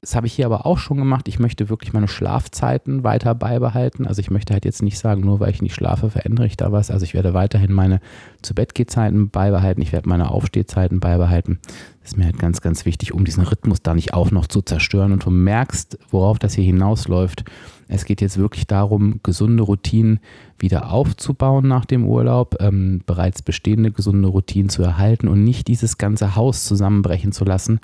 Das 0.06 0.16
habe 0.16 0.28
ich 0.28 0.34
hier 0.34 0.46
aber 0.46 0.68
auch 0.68 0.78
schon 0.78 0.98
gemacht. 0.98 1.28
Ich 1.28 1.40
möchte 1.40 1.68
wirklich 1.68 1.92
meine 1.92 2.08
Schlafzeiten 2.08 3.04
weiter 3.04 3.34
beibehalten. 3.34 4.06
Also 4.06 4.20
ich 4.20 4.30
möchte 4.30 4.54
halt 4.54 4.64
jetzt 4.64 4.84
nicht 4.84 5.00
sagen, 5.00 5.22
nur 5.22 5.40
weil 5.40 5.50
ich 5.50 5.64
nicht 5.64 5.74
schlafe, 5.74 6.12
verändere 6.12 6.46
ich 6.46 6.58
da 6.58 6.72
was. 6.72 6.92
Also 6.92 7.06
ich 7.06 7.16
werde 7.16 7.34
weiterhin 7.34 7.74
meine 7.74 8.00
zu 8.44 8.54
Bett 8.54 8.72
Zeiten 8.88 9.32
beibehalten. 9.32 9.82
Ich 9.82 9.94
werde 9.94 10.08
meine 10.08 10.30
Aufstehzeiten 10.30 11.00
beibehalten. 11.00 11.58
Das 12.04 12.12
ist 12.12 12.18
mir 12.18 12.26
halt 12.26 12.38
ganz, 12.38 12.62
ganz 12.62 12.86
wichtig, 12.86 13.16
um 13.16 13.26
diesen 13.26 13.46
Rhythmus 13.46 13.82
da 13.82 13.96
nicht 13.96 14.14
auch 14.14 14.30
noch 14.30 14.46
zu 14.46 14.62
zerstören. 14.62 15.12
Und 15.12 15.26
du 15.26 15.32
merkst, 15.32 15.98
worauf 16.12 16.38
das 16.38 16.54
hier 16.54 16.66
hinausläuft. 16.66 17.44
Es 17.88 18.06
geht 18.06 18.22
jetzt 18.22 18.38
wirklich 18.38 18.68
darum, 18.68 19.22
gesunde 19.24 19.64
Routinen 19.64 20.20
wieder 20.60 20.92
aufzubauen 20.92 21.68
nach 21.68 21.86
dem 21.86 22.06
Urlaub, 22.06 22.58
ähm, 22.60 23.02
bereits 23.08 23.42
bestehende 23.42 23.92
gesunde 23.92 24.28
Routinen 24.28 24.70
zu 24.70 24.84
erhalten 24.84 25.28
und 25.28 25.44
nicht 25.44 25.68
dieses 25.68 25.98
ganze 25.98 26.36
Haus 26.36 26.66
zusammenbrechen 26.66 27.32
zu 27.32 27.44
lassen 27.44 27.80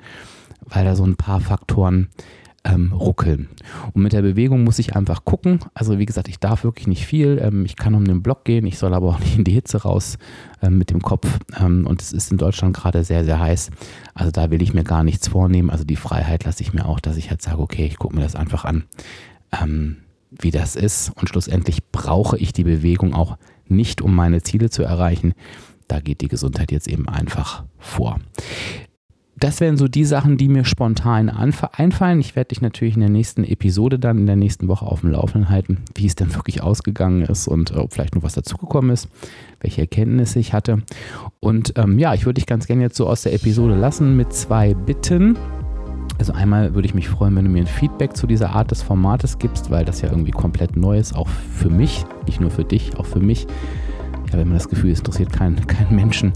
weil 0.66 0.84
da 0.84 0.96
so 0.96 1.04
ein 1.04 1.16
paar 1.16 1.40
Faktoren 1.40 2.08
ähm, 2.64 2.92
ruckeln. 2.92 3.48
Und 3.92 4.02
mit 4.02 4.12
der 4.12 4.22
Bewegung 4.22 4.62
muss 4.64 4.78
ich 4.78 4.94
einfach 4.94 5.24
gucken. 5.24 5.60
Also 5.74 5.98
wie 5.98 6.06
gesagt, 6.06 6.28
ich 6.28 6.38
darf 6.38 6.64
wirklich 6.64 6.86
nicht 6.86 7.06
viel. 7.06 7.40
Ähm, 7.42 7.64
ich 7.64 7.76
kann 7.76 7.94
um 7.94 8.04
den 8.04 8.22
Block 8.22 8.44
gehen, 8.44 8.66
ich 8.66 8.78
soll 8.78 8.94
aber 8.94 9.08
auch 9.08 9.18
nicht 9.18 9.36
in 9.36 9.44
die 9.44 9.52
Hitze 9.52 9.82
raus 9.82 10.18
ähm, 10.62 10.78
mit 10.78 10.90
dem 10.90 11.02
Kopf. 11.02 11.38
Ähm, 11.58 11.86
und 11.86 12.00
es 12.00 12.12
ist 12.12 12.30
in 12.30 12.38
Deutschland 12.38 12.76
gerade 12.76 13.04
sehr, 13.04 13.24
sehr 13.24 13.40
heiß. 13.40 13.70
Also 14.14 14.30
da 14.30 14.50
will 14.50 14.62
ich 14.62 14.74
mir 14.74 14.84
gar 14.84 15.04
nichts 15.04 15.28
vornehmen. 15.28 15.70
Also 15.70 15.84
die 15.84 15.96
Freiheit 15.96 16.44
lasse 16.44 16.62
ich 16.62 16.72
mir 16.72 16.86
auch, 16.86 17.00
dass 17.00 17.16
ich 17.16 17.30
halt 17.30 17.42
sage, 17.42 17.58
okay, 17.58 17.86
ich 17.86 17.98
gucke 17.98 18.14
mir 18.14 18.22
das 18.22 18.36
einfach 18.36 18.64
an, 18.64 18.84
ähm, 19.60 19.96
wie 20.30 20.50
das 20.50 20.76
ist. 20.76 21.10
Und 21.16 21.28
schlussendlich 21.28 21.90
brauche 21.90 22.38
ich 22.38 22.52
die 22.52 22.64
Bewegung 22.64 23.14
auch 23.14 23.38
nicht, 23.66 24.02
um 24.02 24.14
meine 24.14 24.42
Ziele 24.42 24.70
zu 24.70 24.82
erreichen. 24.82 25.34
Da 25.88 26.00
geht 26.00 26.20
die 26.20 26.28
Gesundheit 26.28 26.70
jetzt 26.70 26.88
eben 26.88 27.08
einfach 27.08 27.64
vor 27.78 28.18
das 29.42 29.60
wären 29.60 29.76
so 29.76 29.88
die 29.88 30.04
Sachen, 30.04 30.36
die 30.36 30.48
mir 30.48 30.64
spontan 30.64 31.28
einfallen. 31.28 32.20
Ich 32.20 32.36
werde 32.36 32.48
dich 32.48 32.62
natürlich 32.62 32.94
in 32.94 33.00
der 33.00 33.10
nächsten 33.10 33.42
Episode 33.42 33.98
dann 33.98 34.18
in 34.18 34.26
der 34.26 34.36
nächsten 34.36 34.68
Woche 34.68 34.86
auf 34.86 35.00
dem 35.00 35.10
Laufenden 35.10 35.50
halten, 35.50 35.78
wie 35.96 36.06
es 36.06 36.14
denn 36.14 36.32
wirklich 36.36 36.62
ausgegangen 36.62 37.22
ist 37.22 37.48
und 37.48 37.76
ob 37.76 37.92
vielleicht 37.92 38.14
noch 38.14 38.22
was 38.22 38.34
dazugekommen 38.34 38.92
ist, 38.92 39.08
welche 39.60 39.80
Erkenntnisse 39.80 40.38
ich 40.38 40.52
hatte. 40.52 40.82
Und 41.40 41.76
ähm, 41.76 41.98
ja, 41.98 42.14
ich 42.14 42.24
würde 42.24 42.34
dich 42.34 42.46
ganz 42.46 42.68
gerne 42.68 42.82
jetzt 42.82 42.96
so 42.96 43.08
aus 43.08 43.22
der 43.22 43.34
Episode 43.34 43.74
lassen 43.74 44.16
mit 44.16 44.32
zwei 44.32 44.74
Bitten. 44.74 45.36
Also 46.20 46.34
einmal 46.34 46.76
würde 46.76 46.86
ich 46.86 46.94
mich 46.94 47.08
freuen, 47.08 47.34
wenn 47.34 47.44
du 47.44 47.50
mir 47.50 47.62
ein 47.62 47.66
Feedback 47.66 48.16
zu 48.16 48.28
dieser 48.28 48.50
Art 48.50 48.70
des 48.70 48.82
Formates 48.82 49.38
gibst, 49.38 49.72
weil 49.72 49.84
das 49.84 50.02
ja 50.02 50.08
irgendwie 50.08 50.30
komplett 50.30 50.76
neu 50.76 50.98
ist, 50.98 51.16
auch 51.16 51.28
für 51.28 51.68
mich, 51.68 52.04
nicht 52.26 52.40
nur 52.40 52.52
für 52.52 52.64
dich, 52.64 52.96
auch 52.96 53.06
für 53.06 53.18
mich. 53.18 53.48
Ich 54.24 54.32
habe 54.32 54.42
immer 54.42 54.54
das 54.54 54.68
Gefühl, 54.68 54.92
es 54.92 55.00
interessiert 55.00 55.32
keinen 55.32 55.66
kein 55.66 55.96
Menschen, 55.96 56.32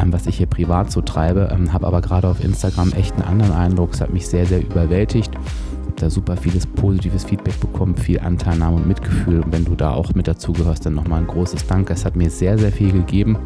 ähm, 0.00 0.12
was 0.12 0.26
ich 0.26 0.36
hier 0.38 0.46
privat 0.46 0.90
so 0.90 1.00
treibe, 1.00 1.48
ähm, 1.52 1.72
habe 1.72 1.86
aber 1.86 2.00
gerade 2.00 2.28
auf 2.28 2.42
Instagram 2.42 2.92
echt 2.92 3.14
einen 3.14 3.24
anderen 3.24 3.52
Eindruck. 3.52 3.94
Es 3.94 4.00
hat 4.00 4.12
mich 4.12 4.26
sehr, 4.26 4.46
sehr 4.46 4.62
überwältigt. 4.62 5.34
Habe 5.34 5.96
da 5.96 6.10
super 6.10 6.36
vieles 6.36 6.66
positives 6.66 7.24
Feedback 7.24 7.58
bekommen, 7.60 7.96
viel 7.96 8.20
Anteilnahme 8.20 8.76
und 8.76 8.86
Mitgefühl. 8.86 9.40
Und 9.40 9.52
wenn 9.52 9.64
du 9.64 9.74
da 9.74 9.92
auch 9.92 10.14
mit 10.14 10.28
dazugehörst, 10.28 10.86
dann 10.86 10.94
nochmal 10.94 11.20
ein 11.20 11.26
großes 11.26 11.66
Dank. 11.66 11.90
Es 11.90 12.04
hat 12.04 12.16
mir 12.16 12.30
sehr, 12.30 12.58
sehr 12.58 12.72
viel 12.72 12.92
gegeben. 12.92 13.38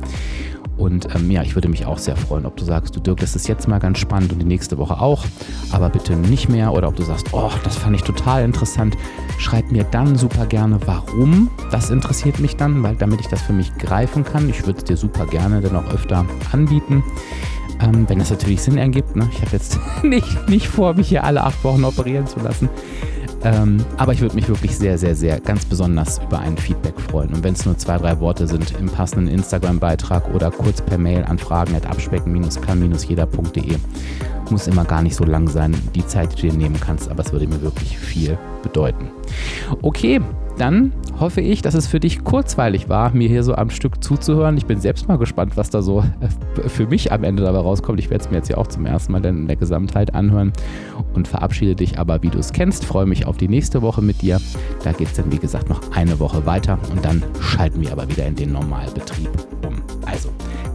Und 0.76 1.14
ähm, 1.14 1.30
ja, 1.30 1.42
ich 1.42 1.54
würde 1.54 1.68
mich 1.68 1.86
auch 1.86 1.98
sehr 1.98 2.16
freuen, 2.16 2.46
ob 2.46 2.56
du 2.56 2.64
sagst, 2.64 2.96
du 2.96 3.00
Dirk, 3.00 3.20
das 3.20 3.36
ist 3.36 3.46
jetzt 3.46 3.68
mal 3.68 3.78
ganz 3.78 3.98
spannend 3.98 4.32
und 4.32 4.40
die 4.40 4.46
nächste 4.46 4.76
Woche 4.78 5.00
auch, 5.00 5.24
aber 5.70 5.88
bitte 5.88 6.14
nicht 6.16 6.48
mehr. 6.48 6.72
Oder 6.72 6.88
ob 6.88 6.96
du 6.96 7.02
sagst, 7.02 7.28
oh, 7.32 7.50
das 7.62 7.76
fand 7.76 7.94
ich 7.94 8.02
total 8.02 8.44
interessant. 8.44 8.96
Schreib 9.38 9.70
mir 9.70 9.84
dann 9.84 10.16
super 10.16 10.46
gerne, 10.46 10.78
warum. 10.86 11.50
Das 11.70 11.90
interessiert 11.90 12.40
mich 12.40 12.56
dann, 12.56 12.82
weil 12.82 12.96
damit 12.96 13.20
ich 13.20 13.28
das 13.28 13.42
für 13.42 13.52
mich 13.52 13.72
greifen 13.78 14.24
kann. 14.24 14.48
Ich 14.48 14.66
würde 14.66 14.78
es 14.78 14.84
dir 14.84 14.96
super 14.96 15.26
gerne 15.26 15.60
dann 15.60 15.76
auch 15.76 15.92
öfter 15.92 16.24
anbieten. 16.52 17.04
Ähm, 17.80 18.08
wenn 18.08 18.18
das 18.18 18.30
natürlich 18.30 18.62
Sinn 18.62 18.78
ergibt. 18.78 19.16
Ne? 19.16 19.28
Ich 19.32 19.40
habe 19.40 19.52
jetzt 19.52 19.78
nicht, 20.02 20.48
nicht 20.48 20.68
vor, 20.68 20.94
mich 20.94 21.08
hier 21.08 21.24
alle 21.24 21.44
acht 21.44 21.62
Wochen 21.64 21.84
operieren 21.84 22.26
zu 22.26 22.40
lassen. 22.40 22.68
Ähm, 23.44 23.84
aber 23.98 24.12
ich 24.12 24.20
würde 24.20 24.34
mich 24.34 24.48
wirklich 24.48 24.76
sehr, 24.76 24.96
sehr, 24.96 25.14
sehr 25.14 25.38
ganz 25.38 25.66
besonders 25.66 26.18
über 26.18 26.38
ein 26.38 26.56
Feedback 26.56 26.98
freuen. 26.98 27.32
Und 27.34 27.44
wenn 27.44 27.54
es 27.54 27.66
nur 27.66 27.76
zwei, 27.76 27.98
drei 27.98 28.18
Worte 28.18 28.46
sind 28.46 28.74
im 28.78 28.86
passenden 28.86 29.28
Instagram-Beitrag 29.28 30.34
oder 30.34 30.50
kurz 30.50 30.80
per 30.80 30.96
Mail 30.96 31.24
an 31.24 31.38
fragen 31.38 31.74
at 31.74 31.86
abspecken-kann-jeder.de. 31.86 33.76
Muss 34.50 34.66
immer 34.66 34.84
gar 34.84 35.02
nicht 35.02 35.16
so 35.16 35.24
lang 35.24 35.48
sein, 35.48 35.74
die 35.94 36.06
Zeit, 36.06 36.32
die 36.32 36.42
du 36.42 36.52
dir 36.52 36.58
nehmen 36.58 36.78
kannst, 36.80 37.10
aber 37.10 37.22
es 37.22 37.32
würde 37.32 37.46
mir 37.46 37.60
wirklich 37.62 37.98
viel 37.98 38.38
bedeuten. 38.62 39.10
Okay, 39.82 40.20
dann 40.58 40.92
hoffe 41.18 41.40
ich, 41.40 41.62
dass 41.62 41.74
es 41.74 41.86
für 41.86 42.00
dich 42.00 42.24
kurzweilig 42.24 42.88
war, 42.88 43.14
mir 43.14 43.28
hier 43.28 43.42
so 43.42 43.54
am 43.54 43.70
Stück 43.70 44.02
zuzuhören. 44.02 44.56
Ich 44.56 44.66
bin 44.66 44.80
selbst 44.80 45.08
mal 45.08 45.18
gespannt, 45.18 45.56
was 45.56 45.70
da 45.70 45.82
so 45.82 46.00
äh, 46.00 46.68
für 46.68 46.86
mich 46.86 47.12
am 47.12 47.24
Ende 47.24 47.42
dabei 47.42 47.58
rauskommt. 47.58 47.98
Ich 47.98 48.10
werde 48.10 48.24
es 48.24 48.30
mir 48.30 48.38
jetzt 48.38 48.48
ja 48.48 48.56
auch 48.56 48.66
zum 48.66 48.86
ersten 48.86 49.12
Mal 49.12 49.24
in 49.24 49.46
der 49.46 49.56
Gesamtheit 49.56 50.14
anhören 50.14 50.52
und 51.14 51.28
verabschiede 51.28 51.74
dich 51.74 51.98
aber, 51.98 52.22
wie 52.22 52.30
du 52.30 52.38
es 52.38 52.52
kennst. 52.52 52.84
Freue 52.84 53.06
mich 53.06 53.26
auf 53.26 53.36
die 53.36 53.48
nächste 53.48 53.82
Woche 53.82 54.02
mit 54.02 54.22
dir. 54.22 54.40
Da 54.82 54.92
geht 54.92 55.08
es 55.08 55.14
dann, 55.14 55.30
wie 55.32 55.38
gesagt, 55.38 55.68
noch 55.68 55.80
eine 55.92 56.18
Woche 56.20 56.46
weiter 56.46 56.78
und 56.90 57.04
dann 57.04 57.22
schalten 57.40 57.80
wir 57.80 57.92
aber 57.92 58.08
wieder 58.08 58.26
in 58.26 58.36
den 58.36 58.52
Normalbetrieb 58.52 59.30
um. 59.66 59.73